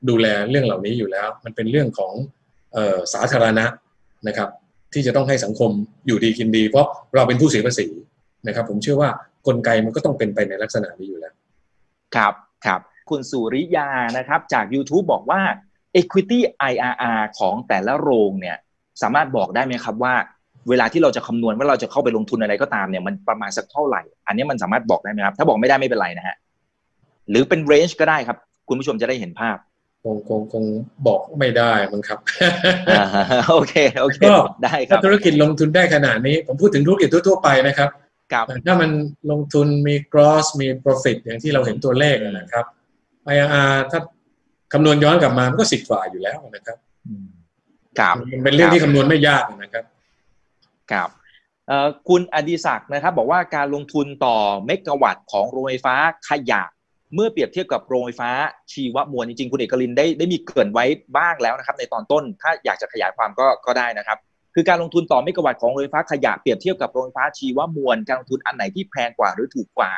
[0.10, 2.14] ดูแลเรื่องเหล่านี้อยู่แล้ว มันเป็นเรื่องของ
[2.76, 3.66] ออสาธารณะ
[4.28, 4.50] นะครับ
[4.94, 5.72] ที่จะต้องให้สังคม
[6.08, 7.88] อยู่ดีกินดี เพราะเราเป็นผู้เสียภาษี
[8.48, 9.10] นะครับ ผมเชื่อว่า
[9.48, 11.34] กลไกมันก็ต้องเป็นไปในลักษณะนี้อยู่แล้ว
[12.16, 12.34] ครับ
[12.66, 12.80] ครับ
[13.10, 15.42] คุณสุริยานะครับ จาก YouTube บอกว่า
[16.00, 16.40] Equity
[16.72, 18.58] IRR ของแต่ละโรงเนี่ย
[19.02, 20.14] สามารถบอกได้ไหมครับว่า
[20.70, 26.36] เวลาที่เราจะคำนวณว่าเราจะเข้าไปลงทุนอะไรก็ตามเนี่ยมันประมาณสักเท่าไหร่ อันนี้มันสามารถบอกได้ไหมครับ ถ้าบอกไม่ได้ไม่เป็นไรนะฮะ
[27.30, 28.38] หรือเป็นเรนจ์ก็ได้ครับ
[28.68, 29.58] คุณผู้ชมจะได้เห็นภาพ
[30.04, 30.64] คงคงคง
[31.08, 32.20] บอกไม่ได้มั้งครับ
[32.90, 33.06] อ่า
[33.52, 37.90] โอเคโอเคก็ได้คถ้ารับธุรกิจลงทุนได้ขนาดนี้ ผมพูดถึงธุรกิจทั่วๆไปนะครับ
[38.34, 38.90] ครับถ้ามัน
[39.32, 42.66] ลงทุนมี gross มี profit อย่างที่เราเห็นตัวเลขอะนะครับ
[43.34, 44.00] IRR ถ้า
[44.74, 46.78] คำนวณย้อนกลับมามันก็สิบกว่าอยู่แล้วนะครับ
[48.00, 49.84] ครับมันเป็นเรื่องที่คำนวณไม่ยากนะครับ
[50.92, 51.10] ครับ
[51.68, 55.96] เอ่อคุณอดิศักดิ์นะครับ บอกว่าการลงทุนต่อเมกะวัตต์ของโรงไฟฟ้า
[56.30, 56.64] ขยะ
[57.16, 58.32] เมื่อเปรียบเทียบกับโรงไฟฟ้า
[58.72, 60.86] ชีวมวลจริงๆ คุณเอกลินได้ได้มีเกริ่นไว้
[61.18, 64.18] บ้างแล้วนะครับ ในตอนต้นถ้าอยากจะขยายความก็ก็ได้นะครับ
[64.56, 69.92] คือการลงทุนต่อเมกะวัตต์ของโรงไฟฟ้าขยะเปรียบเทียบกับโรงไฟฟ้าชีวมวลการลงทุนอันไหนที่แพงกว่าหรือถูกกว่า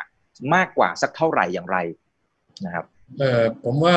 [0.54, 1.76] มากกว่าสักเท่าไหร่อย่างไร
[2.64, 2.84] นะครับ
[3.18, 3.96] เอ่อผมว่า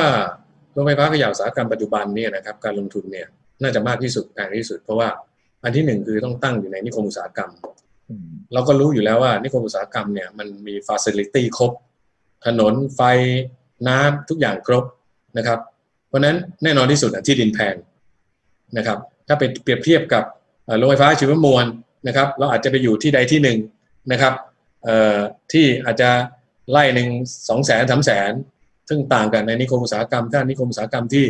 [0.72, 3.26] โรงไฟฟ้าขยะอุตสาหกรรมปัจจุบันเนี่ยนะครับการลงทุนเนี่ย
[3.62, 5.08] น่าจะมากที่สุดแพงที่สุด เพราะว่า
[5.64, 7.50] อันที่หนึ่งคือต้องตั้งอยู่ในนิคมอุตสาหกรรม
[8.52, 11.72] เราก็รู้อยู่แล้วว่านิคมอุตสาหกรรมเนี่ยมันมีฟ a ซิลิตี้ครบ
[12.46, 13.00] ถนนไฟ
[13.88, 14.84] น้ำทุกอย่างครบ
[15.38, 15.58] นะครับ
[16.08, 17.74] เพราะฉะนั้นแน่นอนที่สุดอะที่ดินแพง
[18.76, 20.24] นะครับ ถ้าไปเปรียบเทียบกับ
[20.78, 21.66] โรงไฟฟ้าชีวมวล
[22.08, 23.58] นะครับ เราอาจจะไปอยู่ที่ใดที่หนึ่ง
[24.12, 24.34] นะครับ
[25.52, 26.10] ที่อาจจะ
[26.70, 27.08] ไล่หนึ่ง
[27.48, 28.32] สองแสนสามแสน
[28.88, 31.24] ซึ่งต่างกันในนิคมอุตสาหกรรมถ้านิคมอุตสาหกรรมที่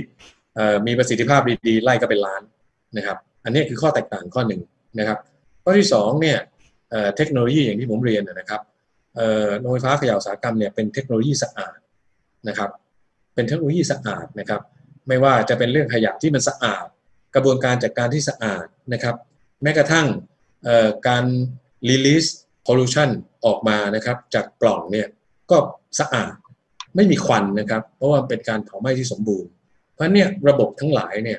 [0.86, 2.42] มีประสิทธิภาพดีๆไล่ก็เป็นล้าน
[2.96, 4.60] นะครับ อันนี้คือข้อแตกต่างข้อหนึ่ง
[4.98, 5.18] นะครับ
[5.64, 6.38] ข้อที่สองเนี่ย
[7.16, 8.60] เทคโนโลยีอย่างที่ผมเรียนนะครับ
[9.60, 11.78] โรงไฟฟ้าขยะอุตสาหกรรมเนี่ยเป็นเทคโนโลยีสะอาด
[12.48, 12.70] นะครับ
[13.34, 14.62] เป็นเทคโนโลยีสะอาดนะครับ
[15.08, 16.86] ไม่ว่าจะเป็นเรื่องขยะที่มันสะอาด
[17.34, 19.16] กระบวนการจัดการที่สะอาดนะครับ
[19.62, 20.06] แม้กระทั่ง
[20.64, 21.24] เอ่อการ
[21.88, 22.28] release
[22.66, 23.10] pollution
[23.44, 25.08] ออกมานะครับ จากปล่องเนี่ย
[25.50, 25.56] ก็
[26.00, 26.32] สะอาด
[26.96, 29.50] ไม่มีควันนะครับ เพราะว่าเป็นการเผาไหม้ที่สมบูรณ์
[29.92, 31.38] เพราะเนี่ยระบบทั้งหลายเนี่ย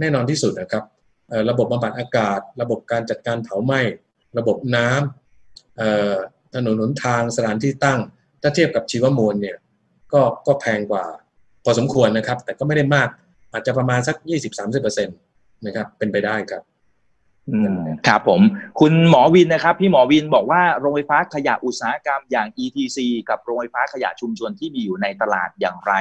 [0.00, 0.84] แน่นอนที่สุดนะครับ
[1.28, 3.80] เอ่อระบบบำบัดอากาศ ระบบการจัดการเผาไหม้
[4.38, 6.16] ระบบน้ำเอ่อ
[6.54, 8.00] ถนนหนทางสถานที่ตั้ง
[8.42, 9.56] ถ้าเทียบกับชีวมวลเนี่ย
[10.12, 11.04] ก็ก็แพงกว่า
[11.64, 13.08] พอสมควรนะครับ แต่ก็ไม่ได้มาก
[13.52, 14.16] อาจจะประมาณสัก
[14.66, 16.62] 20-30%นะครับ เป็นไปได้ครับ
[18.06, 18.40] ครับผม
[18.80, 25.92] คุณหมอวินนะครับ พี่หมอวินบอกว่าโรงไฟฟ้าขยะอุตสาหกรรมอย่าง ETC กับโรงไฟฟ้าขยะชุมชนที่มีอยู่ในตลาดอย่างไร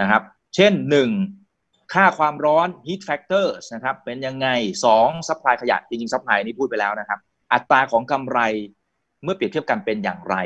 [0.00, 0.22] นะครับ
[0.54, 1.10] เช่นหนึ่ง
[1.92, 4.48] ค่าความร้อน heat factors นะครับ เป็นยังไง
[4.84, 7.18] สอง supply ขยะจริงๆ supply นี่พูดไปแล้วนะครับ
[7.52, 8.38] อัตราของกำไร
[9.24, 10.36] เมื่อเปรียบเทียบกันเป็นอย่างไร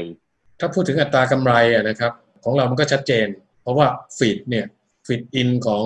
[0.60, 2.12] ถ้าพูดถึงอัตรากำไรนะครับ
[2.44, 3.26] ของเรามันก็ชัดเจน
[3.62, 3.86] เพราะว่า
[4.18, 4.66] feed เนี่ย
[5.06, 5.84] feed-in ของ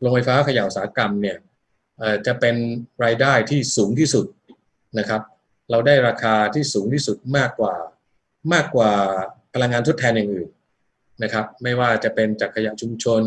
[0.00, 1.36] โรงไฟฟ้าขยะอุตสาหกรรมเนี่ย
[2.26, 2.56] จะเป็น
[3.04, 4.26] รายได้ที่สูงที่สุด
[4.98, 5.22] นะครับ
[5.70, 7.74] เราได้ราคาที่สูงที่สุดมากกว่า
[8.52, 8.92] มากกว่า
[9.54, 10.48] พลังงานทดแทนอย่างอื่น
[11.22, 13.22] นะครับ ไม่ว่าจะเป็นจากขยะชุมชน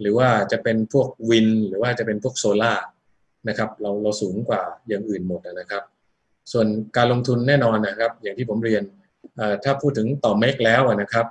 [0.00, 2.84] หรือว่าจะเป็นพวก wind หรือว่าจะเป็นพวกโซล่าร์
[3.48, 5.82] นะครับ เราเราสูงกว่าอย่างอื่นหมดนะครับ
[6.52, 6.66] ส่วน
[6.96, 8.82] การลงทุนแน่นอนนะครับ อย่างที่ผมเรียน
[9.64, 11.26] ถ้าพูดถึงต่อเมกแล้วนะครับ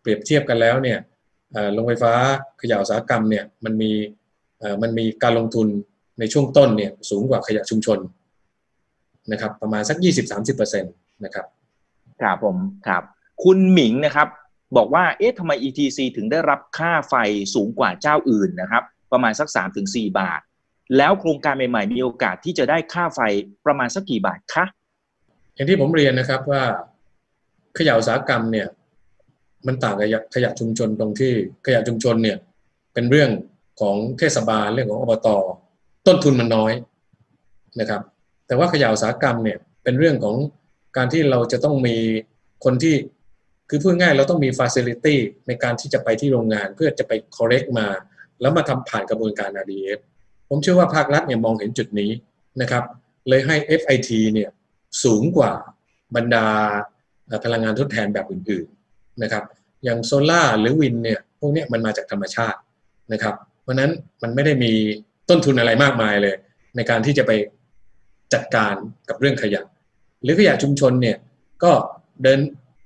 [0.00, 0.98] เปรียบเทียบกันแล้วเนี่ย
[1.72, 2.12] โรงไฟฟ้า
[2.60, 3.92] ขยะอุตสาหกรรมเนี่ยมันมี
[4.82, 5.68] มันมีการลงทุน
[6.18, 7.98] ในช่วงต้นเนี่ยสูงกว่าขยะชุมชน
[9.32, 9.96] นะครับ ประมาณสัก
[10.40, 11.46] 20-30%นะครับ
[12.20, 12.56] ครับผม
[12.88, 13.02] ครับ
[13.44, 14.28] คุณหมิงนะครับ
[14.76, 17.14] บอกว่าเอ๊ะทำไม ETC ถึงได้รับค่าไฟ
[17.54, 19.48] สูงกว่าเจ้าอื่นนะครับ ประมาณสัก
[19.82, 20.40] 3-4 บาท
[20.96, 23.20] แล้วโครงการใหม่ ๆ มีโอกาสที่จะได้ค่าไฟ
[23.66, 24.64] ประมาณสักกี่บาทคะ
[25.54, 26.62] อย่างที่ผมเรียนนะครับว่า
[27.78, 28.68] ขยะอุตสาหกรรมเนี่ย
[29.66, 31.32] มันต่างกับขยะชุมชนตรงที่
[31.66, 32.38] ขยะชุมชนเนี่ย
[32.94, 33.30] เป็นเรื่อง
[33.80, 35.28] ของเทศบาลเรื่องของอบต
[36.06, 36.72] ต้นทุนมันน้อย
[37.80, 38.02] นะครับ
[38.46, 40.36] แต่ว่าขยะอุตสาหกรรมเนี่ยเป็นเรื่องของ
[40.96, 41.96] การที่เราจะต้องมี
[42.64, 42.94] คนที่
[43.68, 47.86] คือพูดง่ายเราต้องมีฟ a ซิลิตี้ในการที่จะไปที่โรงงานเพื่อจะไป correct มา
[48.40, 50.00] แล้วมาทำผ่านกระบวนการ RDF
[50.48, 52.10] ผมเชื่อว่าภาครัฐเนี่ยมองเห็นจุดนี้
[52.60, 52.84] นะครับ
[53.28, 54.50] เลยให้ FIT เนี่ย
[55.04, 55.52] สูงกว่า
[56.16, 56.46] บรรดา
[57.44, 59.44] พลังงานทดแทนแบบอื่นๆนะครับ
[59.84, 62.58] อย่างโซล่าหรือวินเนี่ยพวกนี้มันมาจากธรรมชาติ
[63.12, 63.90] นะครับ เพราะนั้น
[64.22, 64.72] มันไม่ได้มี
[65.28, 66.34] ต้นทุนอะไรมากมายเลย
[66.76, 67.32] ในการที่จะไป
[68.34, 68.74] จัดการ
[69.08, 69.62] กับเรื่องขยะ
[70.22, 71.16] หรือขยะชุมชนเนี่ย
[71.64, 71.72] ก็
[72.22, 72.38] เดิน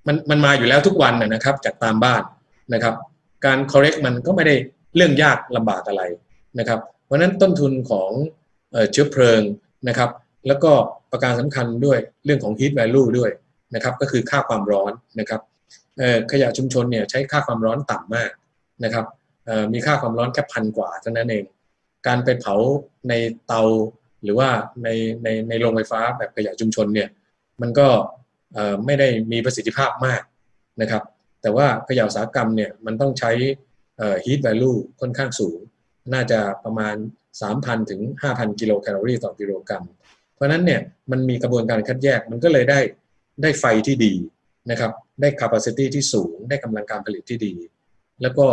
[0.06, 2.22] มันมันมาอยู่แล้วทุกวันนะครับ จากตามบ้าน
[2.74, 2.94] นะครับ
[3.46, 4.54] การ correct มันก็ไม่ได้
[4.96, 6.02] เรื่องยากลำบากอะไร
[6.58, 6.80] นะครับ
[7.12, 8.10] ราะนั้นต้นทุนของ
[8.92, 9.42] เชื้อเพลิง
[9.88, 10.10] นะครับ
[10.46, 10.72] แล้วก็
[11.12, 13.30] ประการสำคัญด้วยเรื่องของ heat value ด้วย
[13.74, 15.40] นะครับก็คือค่าความร้อนนะครับ
[16.32, 18.30] ขยะชุมชนเนี่ยใช้ค่าความร้อนต่ำมาก
[18.84, 19.06] นะครับ
[19.72, 21.44] มีค่าความร้อนแค่พันกว่าเท่านั้นเอง
[22.06, 22.54] การไปเผา
[23.08, 23.12] ใน
[23.46, 23.62] เตา
[24.24, 24.48] หรือว่า
[24.82, 24.88] ใน
[25.22, 27.08] ในในโรงไฟฟ้าแบบขยะชุมชนเนี่ย
[27.60, 27.88] มันก็
[28.84, 30.22] ไม่ได้มีประสิทธิภาพมาก
[30.80, 31.02] นะครับ
[31.42, 33.30] แต่ว่าขยะอุตสาหกรรมเนี่ยมันต้องใช้
[34.24, 35.58] heat value ค่อนข้างสูง
[36.12, 36.96] น่าจะประมาณ
[37.42, 38.00] 3,000 ถึง
[38.30, 39.84] 5,000 กิโลแคลอรี่ต่อกิโลกรัม
[40.34, 40.80] เพราะนั้นเนี่ย
[41.11, 42.80] มันมีกระบวนการคัดแยกมันก็เลยได้
[43.42, 44.14] ได้ไฟที่ดี
[44.70, 47.55] นะครับได้ capacity ที่สูง ได้กำลังการผลิตที่ดี
[48.22, 48.46] แล้วก็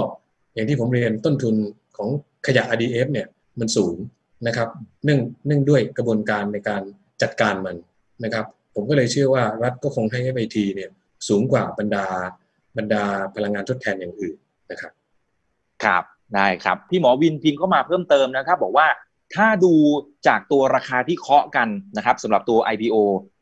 [0.53, 1.55] อย่างที่ผมเรียนต้นทุน
[1.97, 2.09] ของ
[2.47, 3.27] ขยะ RDF เนี่ย
[3.59, 3.95] มันสูง
[4.47, 4.69] นะครับ
[5.03, 6.81] เนื่องเนื่องด้วยกระบวนการในการ
[7.21, 7.75] จัดการมัน
[8.23, 8.45] นะครับ
[8.75, 10.89] ผมก็เลยเชื่อว่ารัฐก็คงให้ FIT เนี่ย
[11.27, 12.05] สูงกว่าบรรดา
[12.77, 13.03] บรรดา
[13.35, 14.37] พลังงานทดแทนอย่างอื่น
[14.71, 14.91] นะครับ
[15.83, 16.03] ครับ
[16.35, 18.87] ได้ครับ พี่หมอวินพิมพ์เข้ามาเพิ่มเติมนะครับ บอกว่า
[19.35, 19.73] ถ้าดู
[20.27, 21.67] จากตัวราคาที่เคาะกัน
[21.97, 22.95] นะครับสำหรับตัว IPO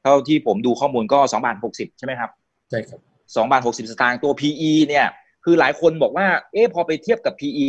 [0.04, 2.30] เท่าที่ผมดูข้อมูลก็2บาท60 ใช่ไหมครับ
[2.70, 5.06] ใช่ครับ2บาท60 สตางค์ตัว PE เนี่ย
[5.46, 7.68] คือหลายคนบอกว่า เอ๊ะพอไปเทียบกับ PE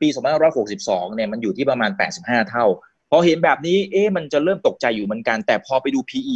[0.00, 0.08] ปี
[0.62, 1.90] 2562 เนี่ยมันอยู่ที่ประมาณ
[2.20, 2.66] 85 เท่า
[3.10, 6.34] พอเห็นแบบนี้เอ๊ะมันจะเริ่มตกใจอยู่เหมือนกัน แต่พอไปดู PE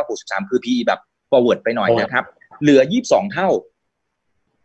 [0.00, 1.00] 2563 คือ PE แบบ
[1.30, 2.24] forward ไปหน่อยนะครับ
[2.62, 3.48] เหลือ 22 เท่า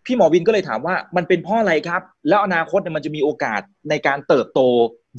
[0.05, 4.59] พี่หมอวินก็เลยถามว่ามันเป็นเพราะอะไรครับ แล้วอนาคตมันจะมีโอกาสในการเติบโต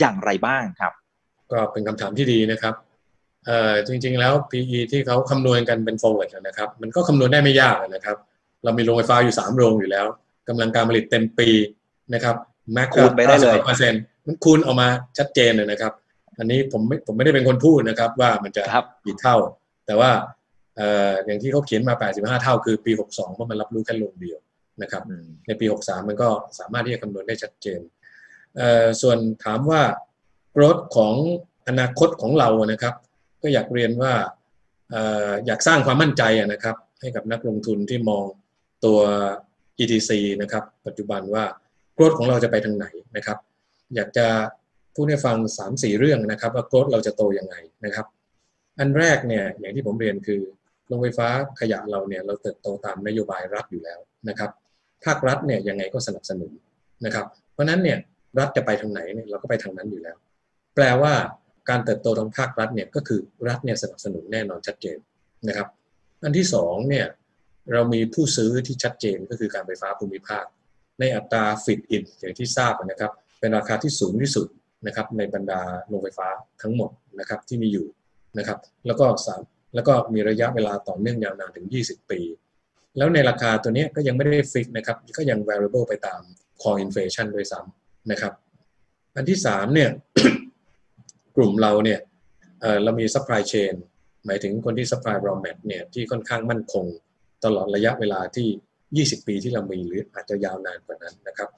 [0.01, 0.93] อย่างไรบ้างครับ
[1.53, 2.74] ก็เป็นคำถามที่ดีนะครับ
[3.47, 8.16] เอ่อจริงๆแล้ว PE ที่เขาคำนวณกันเป็น forward นะครับ มันก็คำนวณได้ไม่ยากนะครับ
[8.64, 10.07] เรามีโรงไฟฟ้าอยู่ 3 โรงอยู่แล้ว
[10.49, 11.49] กำลังการผลิตเต็มปี
[12.14, 12.37] นะครับ
[12.72, 15.93] แม็กคูณไปได้เลยเปอร์เซ็นต์มันคูณออกมาชัดเจนเลยนะครับ
[16.39, 18.62] อันนี้ผมไม่ผมไม่ได้เป็นคนพูดนะครับ ว่ามันจะ
[19.05, 19.37] กี่เท่า
[19.87, 20.11] แต่ว่า
[21.26, 24.39] อย่างที่เขาเขียนมา 85 เท่า คือปี 62 เพราะมันรับรู้แค่ลงเดียว
[24.82, 25.02] นะครับ
[25.46, 27.80] ในปี 63 มันก็สามารถที่จะคำนวณได้ชัดเจน
[29.02, 29.82] ส่วนถามว่า
[30.62, 31.14] รถของ
[31.68, 32.94] อนาคตของเรานะครับ
[33.42, 34.12] ก็อยากเรียนว่า
[35.46, 38.24] อยากสร้างความมั่นใจนะครับ ให้กับนักลงทุนที่มอง
[38.84, 38.98] ตัว
[39.80, 40.10] ETC
[40.42, 41.44] นะครับ ปัจจุบันว่า
[41.96, 43.38] กรถของเราจะไปทางไหนนะครับ
[43.94, 44.26] อยากจะ
[44.94, 47.54] พูดให้ฟังสามสี่เรื่องนะครับ ว่าโกรธเราจะโตยังไง
[47.84, 48.06] นะครับ
[48.78, 50.40] อันแรกเนี่ยอย่างที่ผมเรียนคือ
[50.86, 51.28] โรงไฟฟ้า
[51.60, 53.98] ขยะเราเนี่ยเราเติบโตตามนโยบายรัฐอยู่แล้ว
[54.28, 54.50] นะครับ
[55.05, 56.50] ภาครัฐเนี่ยยังไงก็สนับสนุน
[57.05, 57.98] นะครับ เพราะนั้นเนี่ย
[58.38, 60.16] รัฐจะไปทางไหนเนี่ยเราก็ไปทางนั้นอยู่แล้ว
[60.74, 61.14] แปลว่า
[61.68, 64.98] การเติบโตทางภาครัฐเนี่ยก็คือรัฐเนี่ยสนับสนุนแน่นอนชัดเจน
[65.48, 65.68] นะครับ
[66.24, 67.07] อันที่สองเนี่ย
[67.72, 70.44] เรามีผู้ซื้อที่ชัดเจนก็คือการไฟฟ้าภูมิภาค
[71.00, 74.46] ในอัตราฟิตอินอย่างที่ทราบนะครับ เป็นราคาที่สูงที่สุด
[74.86, 76.28] นะครับในบรรดาโรงไฟฟ้า
[76.62, 76.90] ทั้งหมด
[77.20, 77.86] นะครับที่มีอยู่
[78.38, 79.40] นะครับ แล้วก็สาม
[79.74, 82.20] แล้วก็มีระยะเวลาต่อเนื่องยาวนานถึง 20 ปี
[82.97, 86.20] แล้วในราคาตัวนี้ก็ยังไม่ได้ฟิกนะครับก็ยัง variable ไปตาม
[86.61, 88.32] core inflation ด้วยซ้ำนะครับ
[89.16, 89.90] อันที่3เนี่ย
[91.36, 92.01] กลุ่มเราเนี่ย
[92.84, 93.74] เรามี supply chain
[94.26, 96.84] หมายถึงคนที่ supply raw mat เนี่ยที่ค่อนข้างมั่นคง
[97.45, 101.51] ตลอดระยะเวลาที่ 20 ปีที่เรามีหรืออาจจะยาวนานกว่านั้นนะครับ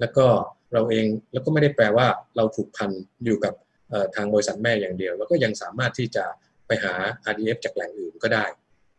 [0.00, 0.26] แล้วก็
[0.72, 2.06] เราเองแล้วก็ไม่ได้แปลว่า
[2.36, 2.90] เราผูกพัน
[3.24, 3.54] อยู่กับ
[4.14, 6.24] ทางบริษัทแม่อย่างเดียว แล้วก็ยังสามารถที่จะ
[6.66, 6.92] ไปหา
[7.32, 8.44] RDF จากแหล่งอื่นก็ได้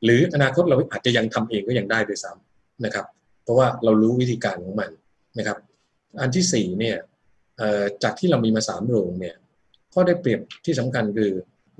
[0.03, 3.05] หรืออนาคตเราอาจจะยังทำเองก็ยังได้ด้วยซ้ำนะครับ
[3.43, 4.89] เพราะว่าเรารู้วิธีการของมัน
[5.37, 5.57] นะครับ
[6.21, 6.97] อันที่4เนี่ย
[8.03, 9.35] จากที่เรามีมา3โรงเนี่ย
[9.93, 11.31] ข้อได้เปรียบที่สำคัญคือ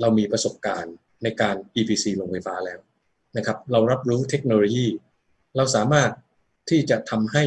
[0.01, 2.80] เรามีประสบการณ์ในการ EPC โรงไฟฟ้าแล้ว
[3.38, 4.88] นะครับเรารับรู้เทคโนโลยี
[5.57, 6.09] เราสามารถ
[6.70, 7.43] ที่จะทำให้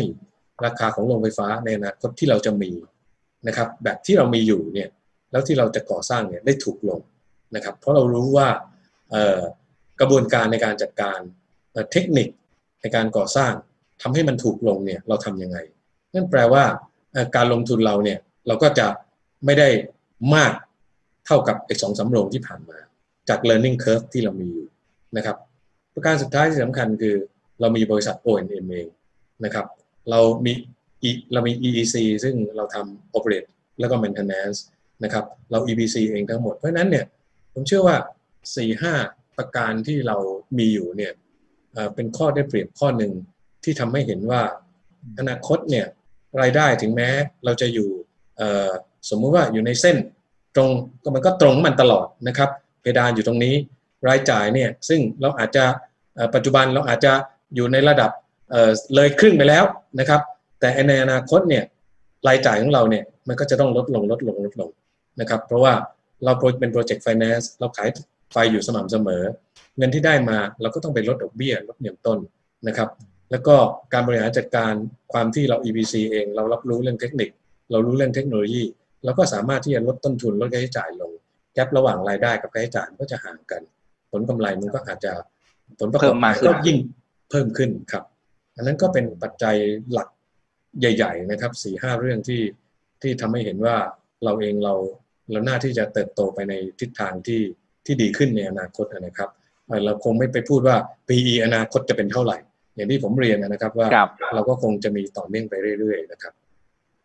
[0.64, 2.70] ราคาของโรงไฟฟ้าในอนาคตที่เราจะมี
[3.46, 4.88] นะครับแบบที่เรามีอยู่เนี่ย
[5.30, 7.00] แล้วที่เราจะก่อสร้างเนี่ยได้ถูกลง
[7.54, 8.48] นะครับเพราะเรารู้ว่า
[10.00, 11.18] กระบวนการในการจัดการ
[11.92, 12.28] เทคนิค
[12.80, 13.52] ในการก่อสร้าง
[14.02, 15.58] ทำให้มันถูกลงเนี่ยเราทํำยังไง
[16.14, 16.64] นั่นแปลว่า
[17.36, 18.86] การลงทุนเราเนี่ยเราก็จะ
[19.44, 19.68] ไม่ได้
[20.34, 20.52] มาก
[21.26, 22.78] เท่ากับไอ้สองสำโรงที่ผ่านมา
[23.28, 24.68] จาก learning curve ที่เรามีอยู่
[25.16, 25.36] นะครับ
[25.94, 27.14] ประการสุดท้ายที่สำคัญคือ
[27.60, 28.88] เรามีบริษัท O&M เอง
[29.44, 29.66] นะครับ
[30.10, 30.52] เรามี
[31.32, 31.94] เรามี EEC
[32.24, 33.48] ซึ่งเราทำ operate
[33.80, 34.58] แล้วก็ maintenance
[35.04, 37.04] นะครับ เรา EBC เองทั้งหมด เพราะนั้นเนี่ย
[37.52, 37.96] ผมเชื่อว่า
[38.60, 40.16] 4-5 ประการที่เรา
[40.58, 41.12] มีอยู่เนี่ย
[41.94, 43.12] เป็นข้อได้เปรียบข้อหนึ่ง
[43.64, 44.42] ที่ทำให้เห็นว่า
[45.18, 45.86] อนาคตเนี่ย
[46.40, 47.08] รายได้ถึงแม้
[47.44, 47.88] เราจะอยู่
[49.10, 49.96] สมมุติว่าอยู่ในเส้น
[50.56, 50.70] ตรง
[51.02, 53.54] ก็มันก็ตรงมันตลอดนะครับ เพดานอยู่ตรงนี้
[54.08, 55.64] รายจ่ายเนี่ยซึ่งเราอาจจะ
[56.34, 57.12] ปัจจุบันเราอาจจะ
[57.54, 58.10] อยู่ในระดับ
[58.94, 59.64] เลยครึ่งไปแล้ว
[60.00, 60.20] นะครับ
[60.60, 61.64] แต่ในอนาคตเนี่ย
[62.28, 64.70] รายจ่ายของเราเนี่ยมันก็จะต้องลดลงลดลงลดลง
[65.20, 65.72] นะครับ เพราะว่า
[66.24, 67.88] เราเป็นโปรเจกต์ไฟแนนซ์เราขาย
[68.32, 69.22] ไฟอยู่สม่ำเสมอ
[69.78, 72.18] เงินที่ได้มาเราก็ต้องไปลดดอกเบี้ยลดเงินต้น
[72.68, 72.88] นะครับ
[73.30, 73.56] แล้วก็
[73.92, 74.72] การบริหารจัดการ
[75.12, 77.30] ความที่เรา EBC เองเรารับรู้เรื่องเทคนิค
[77.70, 78.64] เรารู้เรื่องเทคโนโลยี
[79.04, 81.12] เราก็สามารถที่จะลดต้นทุนลดค่าใช้จ่ายลง
[81.54, 83.62] แกลบระหว่างรายได้กับค่าใช้จ่ายก็จะห่างกัน
[84.12, 85.12] ผลกำไรมันก็อาจจะ
[85.78, 86.78] ผลประกอบการก็ยิ่ง
[87.30, 88.04] เพิ่มขึ้นครับ
[88.56, 89.56] อันนั้นก็เป็นปัจจัย
[89.92, 90.08] หลัก
[90.80, 92.42] ใหญ่ ๆ นะครับสี่ห้าเรื่องที่
[93.02, 93.76] ที่ทำให้เห็นว่า
[94.24, 94.74] เราเองเรา
[95.30, 97.40] เราหน้าที่จะเติบโตไปในทิศทางที่
[97.90, 99.30] ที่ดีขึ้นในอนาคตนะครับ
[99.84, 100.76] เราคงไม่ไปพูดว่า
[101.08, 102.38] PE อนาคตจะเป็นเท่าไหร่
[102.74, 103.88] อย่างที่ผมเรียนนะครับว่า
[104.34, 106.32] เราก็คงจะมีต่อเนื่องไปเรื่อยๆนะครับ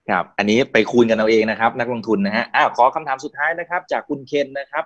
[0.10, 4.84] ครับ อันนี้ไปคูณกันเอาเองนะครับ นักลงทุนนะฮะอ้าวขอคำถามสุดท้ายนะครับ จากคุณเคนนะครับ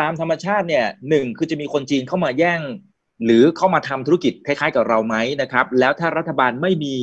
[0.00, 2.60] ตามธรรมชาติเนี่ยหนึ่งคือจะมีคนจีนเข้ามาแย่ง
[3.24, 6.94] หรือเข้ามาทำธุรกิจคล้ายๆกับเราไหมนะครับ แล้วถ้ารัฐบาลไม่มี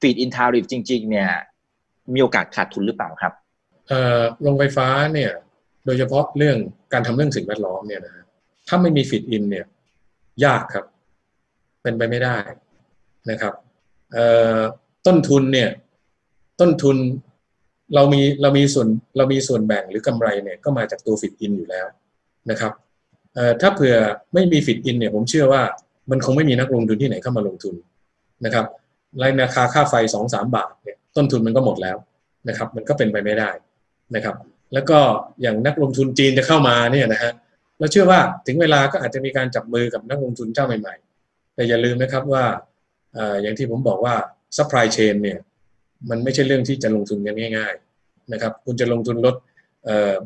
[0.00, 1.30] ฟีดอินทาริฟจริง ๆ เนี่ย
[2.14, 3.32] มีโอกาสขาดทุนหรือเปล่าครับ
[3.88, 5.32] เอ่อโรงไฟฟ้าเนี่ย
[5.84, 6.56] โดยเฉพาะเรื่อง
[6.92, 8.24] การทำเรื่องสิ่งแวดล้อมเนี่ยนะ
[8.68, 9.66] ถ้าไม่มี feed-in เนี่ย
[10.44, 10.84] ยากครับ
[11.82, 12.36] เป็นไปไม่ได้
[13.30, 13.54] นะครับ
[15.06, 15.70] ต้นทุนเนี่ย
[16.60, 16.96] ต้นทุน
[17.94, 21.86] เรามีเรามีส่วนเรามีส่วนแบ่งหรือกำไรเนี่ยก็มาจากตัว feed-in อยู่แล้ว
[22.50, 22.72] นะครับ
[23.60, 23.96] ถ้าเผื่อ
[24.34, 25.62] ไม่มี feed-in เนี่ยผมเชื่อว่า
[26.10, 27.74] มันคงไม่มีนักลงทุนที่ไหนเข้ามาลงทุน
[28.44, 28.66] นะครับ
[29.42, 31.96] ราคาค่าไฟสองสามบาทเนี่ยต้นทุนมันก็หมดแล้ว
[32.48, 33.50] นะครับ มันก็เป็นไปไม่ได้
[34.14, 34.34] นะครับ
[34.72, 34.98] แล้วก็
[35.42, 37.32] อย่างนักลงทุนจีนจะเข้ามาเนี่ยนะฮะ
[37.78, 42.44] เราเชื่อว่าถึงเวลาก็อาจจะมีการจับมือกับนักลงทุนเจ้าใหม่ๆ แต่อย่าลืมนะครับว่า
[43.42, 44.14] อย่างที่ผมบอกว่า
[44.56, 45.38] supply chain เนี่ย
[46.10, 49.36] มันไม่ใช่เรื่องที่จะลงทุนกันง่าย ๆนะครับ คุณจะลงทุนรถ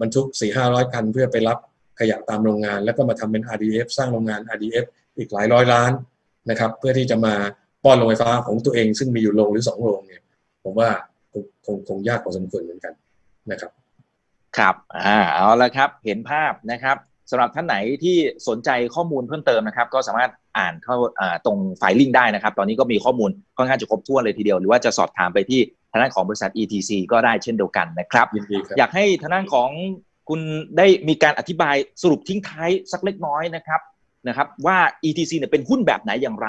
[0.01, 1.59] บรรทุก 4 5 0 0 คัน เพื่อไปรับ
[2.01, 4.84] ขยะตามโรงงาน แล้วก็มาทำเป็น RDF สร้างโรงงาน RDF
[5.18, 5.92] อีกหลายร้อยล้าน
[6.51, 7.34] นะครับ เพื่อที่จะมา
[7.84, 10.22] ป้อนโรงไฟฟ้าของตัวเองซึ่งมีอยู่โรงหรือสองโรงเนี่ย
[10.64, 10.90] ผมว่า
[11.64, 12.95] คงคงยากพอสมควรเหมือนกัน
[13.51, 13.72] นะครับ
[14.59, 14.74] ครับ
[15.07, 16.96] อ่าเอาละครับ เห็นภาพนะครับ
[17.30, 18.16] สำหรับท่านไหนที่
[18.48, 20.96] สนใจข้อมูลเพิ่มเติมนะครับ ก็สามารถอ่านเข้า
[21.46, 29.70] ตรงไฟล์ลิงก์ได้นะครับ ตอนนี้ก็มีข้อมูลค่อนข้างจะครบถ้วนเลยทีเดียว หรือว่าจะสอบถามไปที่ทางด้านของบริษัท ETC ก็ได้เช่นเดียวกันนะครับยินดีครับอยากให้ทางด้านของ
[30.28, 30.40] คุณ
[30.76, 33.80] ได้มีการอธิบายสรุปทิ้งท้ายสักเล็กน้อยนะครับ
[34.28, 34.78] นะครับ ว่า
[35.09, 36.48] ETC เนี่ยเป็นหุ้นแบบไหนอย่างไร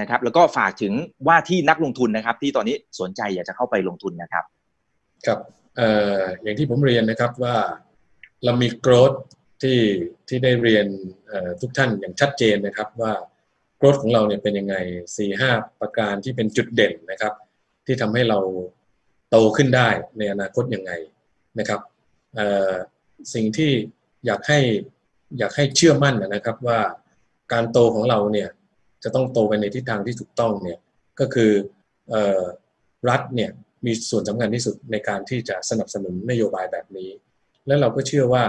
[0.00, 0.92] นะครับ แล้วก็ฝากถึง
[1.28, 4.44] ว่าที่นักลงทุนนะครับ ที่ตอนนี้สนใจอยากจะเข้าไปลงทุนนะครับ
[5.26, 7.56] ครับเอย่างที่ผมเรียนนะครับว่า
[8.44, 9.12] เรามีโกรด
[9.62, 9.80] ที่
[10.28, 10.86] ที่ได้เรียน
[11.60, 13.12] ทุกท่านอย่างชัดเจนนะครับว่า
[13.76, 14.76] โกรธของเราเนี่ยเป็นยังไง
[15.16, 15.50] สี่ห้า
[15.80, 17.32] ประการที่เป็นจุดเด่นนะครับ
[17.86, 18.38] ที่ทำให้เรา
[19.30, 20.92] โตขึ้นได้ในอนาคตยังไง
[21.58, 21.80] นะครับ
[23.34, 23.70] สิ่งที่
[24.26, 24.60] อยากให้
[25.38, 26.80] อยากให้เชื่อมั่นนะครับว่า
[27.52, 28.48] การโตของเราเนี่ย
[29.02, 30.78] จะต้องโตไปในทิศทางที่ถูกต้องเนี่ย
[31.20, 31.52] ก็คือ
[33.08, 33.50] รัฐเนี่ย
[33.86, 37.10] มีส่วนสำคัญที่สุดในการที่จะสนับสนุนนโยบายแบบนี้
[37.66, 38.44] และเราก็เชื่อว่า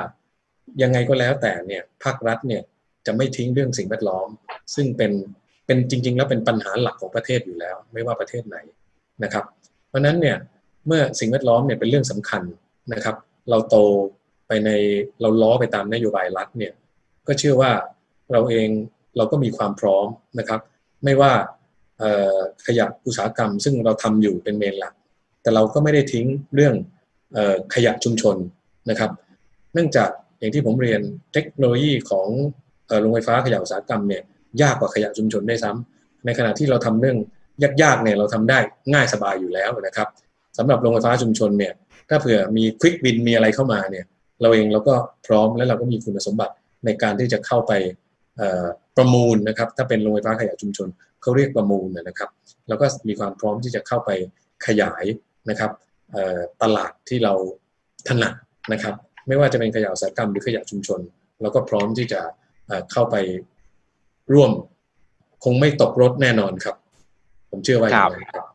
[0.81, 2.61] ยังไงก็แล้วแต่เนี่ยภาครัฐเนี่ย
[3.05, 4.27] จะไม่ทิ้งเรื่องสิ่งแวดล้อม
[4.75, 5.11] ซึ่งเป็น
[5.65, 8.57] เป็นจริง ๆ แล้วเป็นปัญหาหลักของประเทศอยู่แล้ว ไม่ว่าประเทศไหน
[9.23, 9.45] นะครับ
[9.89, 10.37] เพราะนั้นเนี่ย
[10.87, 12.43] เมื่อสิ่งแวดล้อมเนี่ยเป็นเรื่องสำคัญ
[12.93, 13.15] นะครับ
[13.49, 13.75] เราโต
[14.47, 14.69] ไปใน
[15.21, 16.73] เราล้อไปตามนโยบายรัฐเนี่ย
[17.27, 17.71] ก็เชื่อว่า
[18.31, 18.69] เราเอง
[19.17, 20.07] เราก็มีความพร้อม
[20.39, 20.59] นะครับ
[21.03, 21.31] ไม่ว่า
[22.65, 24.93] ขยะอุตสาหกรรม ซึ่งเราทำอยู่เป็นเมนหลัก
[25.49, 26.75] แต่เราก็ไม่ได้ทิ้งเรื่อง
[27.73, 28.35] ขยะชุมชน
[28.89, 29.11] นะครับ
[29.73, 31.01] เนื่องจากอย่างที่ผมเรียน
[31.33, 32.27] เทคโนโลยีของ
[33.01, 34.23] โรงไฟฟ้าขยะอุตสาหกรรมเนี่ย
[34.61, 37.17] ยากกว่าขยะชุมชนได้ซ้ำในขณะที่เราทำเรื่อง
[37.81, 38.59] ยากๆเนี่ยเราทำได้
[38.93, 40.07] ง่ายสบายอยู่แล้วนะครับ
[40.57, 41.73] สำหรับโรงไฟฟ้าชุมชนเนี่ย
[42.09, 44.05] ถ้าเผื่อมีควิกบินมีอะไรเข้ามาเนี่ย
[44.41, 44.95] เราเองเราก็
[45.27, 46.53] พร้อมและเราก็มีคุณสมบัติ
[46.85, 47.73] ในการที่จะเข้าไป
[48.97, 50.87] ประมูลนะครับ ถ้าเป็นโรงไฟฟ้าขยะชุมชน
[51.21, 52.29] เขาเรียกประมูลนะครับ
[52.67, 54.09] เราก็มีความพร้อมที่จะเข้าไป
[54.67, 55.03] ขยาย
[55.49, 55.71] นะครับ
[56.63, 57.33] ตลาดที่เรา
[58.07, 58.33] ถนัด
[58.73, 58.95] นะครับ
[59.27, 60.99] ไม่ว่าจะเป็นขยะอุตสาหกรรมหรือขยะชุมชน
[61.41, 62.21] เราก็พร้อมที่จะ
[62.91, 63.15] เข้าไป
[64.33, 64.51] ร่วม
[65.43, 66.75] คงไม่ตกรถแน่นอนครับ
[67.51, 68.45] ผมเชื่อว่าอย่างนั้นครับ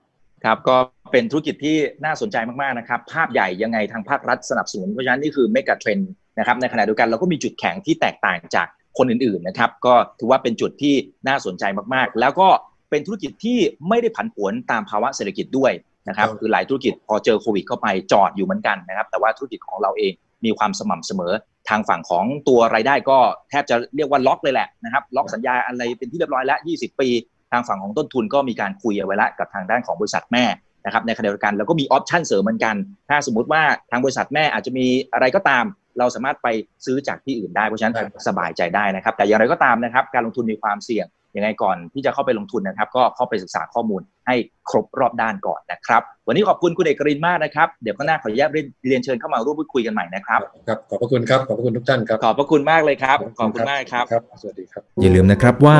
[0.44, 0.76] ครับก็
[1.12, 8.66] เป็นธุรกิจที่น่าสนใจมากๆนะครับ ภาพใหญ่ยังไงทางภาครัฐสนับสนุนเพราะฉะนั้นนี่คือเมกะเทรนด์นะครับในขณะเดียวกันเราก็มีจุดแข็งที่แตกต่างจาก
[8.98, 10.94] คนอื่นๆนะครับ ก็ถือว่าเป็นจุดที่
[11.28, 11.64] น่าสนใจ
[11.94, 12.48] มากๆ แล้วก็
[12.90, 13.58] เป็นธุรกิจที่
[13.88, 15.72] ไม่ได้ผันผวนตามภาวะเศรษฐกิจด้วย
[16.08, 20.12] นะครับคือหลายธุรกิจพอเจอโควิดเข้าไปจอดอยู่เหมือนกันนะครับ แต่ว่าธุรกิจของเราเอง
[20.44, 21.32] มีความสม่ำเสมอ
[21.68, 23.18] ทางฝั่งของตัวรายได้ก็
[23.50, 27.08] แทบจะเรียกว่าล็อกเลยแหละนะครับล็อกสัญญาอะไรเป็นที่เรียบร้อยแล้ว 20 ปี
[27.52, 30.44] ทางฝั่งของต้นทุนก็มีการคุยเอาไว้แล้วกับทางด้านของบริษัทแม่
[30.84, 32.74] นะครับในขณะเดียวกันเราก็มีออปชั่นเสริมเหมือนกัน
[33.08, 35.64] ถ้าสมมุติว่าทางบริษัทแม่อาจจะมีอะไรก็ตาม
[35.98, 36.48] เราสามารถไป
[36.84, 37.94] ซื้อจากที่อื่นได้เพราะฉะนั้น
[38.28, 44.34] สบายใจได้นะครับ แต่อย่างไรก็ตามนะครับ การลงทุนมีความเสี่ยง ยังไงก่อนที่จะเข้าไปลงทุนนะครับ ก็เข้าไปศึกษาข้อมูลให้
[44.70, 48.50] ครบรอบด้านก่อนนะครับ วันนี้ขอบคุณคุณเอกรินมากนะครับ เดี๋ยวก็น่าขออนุญาต
[48.86, 55.78] เรียนเชิญเข้ามาร่วมพูดคุยกันใหม่นะครับครับขอบพระคุณครับขอบพระคุณทุกท่านครับขอบพระคุณมากเลยครับขอบคุณมากครับครับสวัสดีครับ อย่าลืมนะครับว่า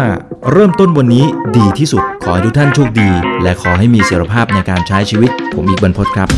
[0.53, 1.25] เริ่มต้นวันนี้
[1.59, 3.11] ดีที่สุดขอให้ทุกท่านโชคดี
[3.43, 6.31] และขอให้มีเสรีภาพในการใช้ชีวิต ผมอีกบรรพตครับ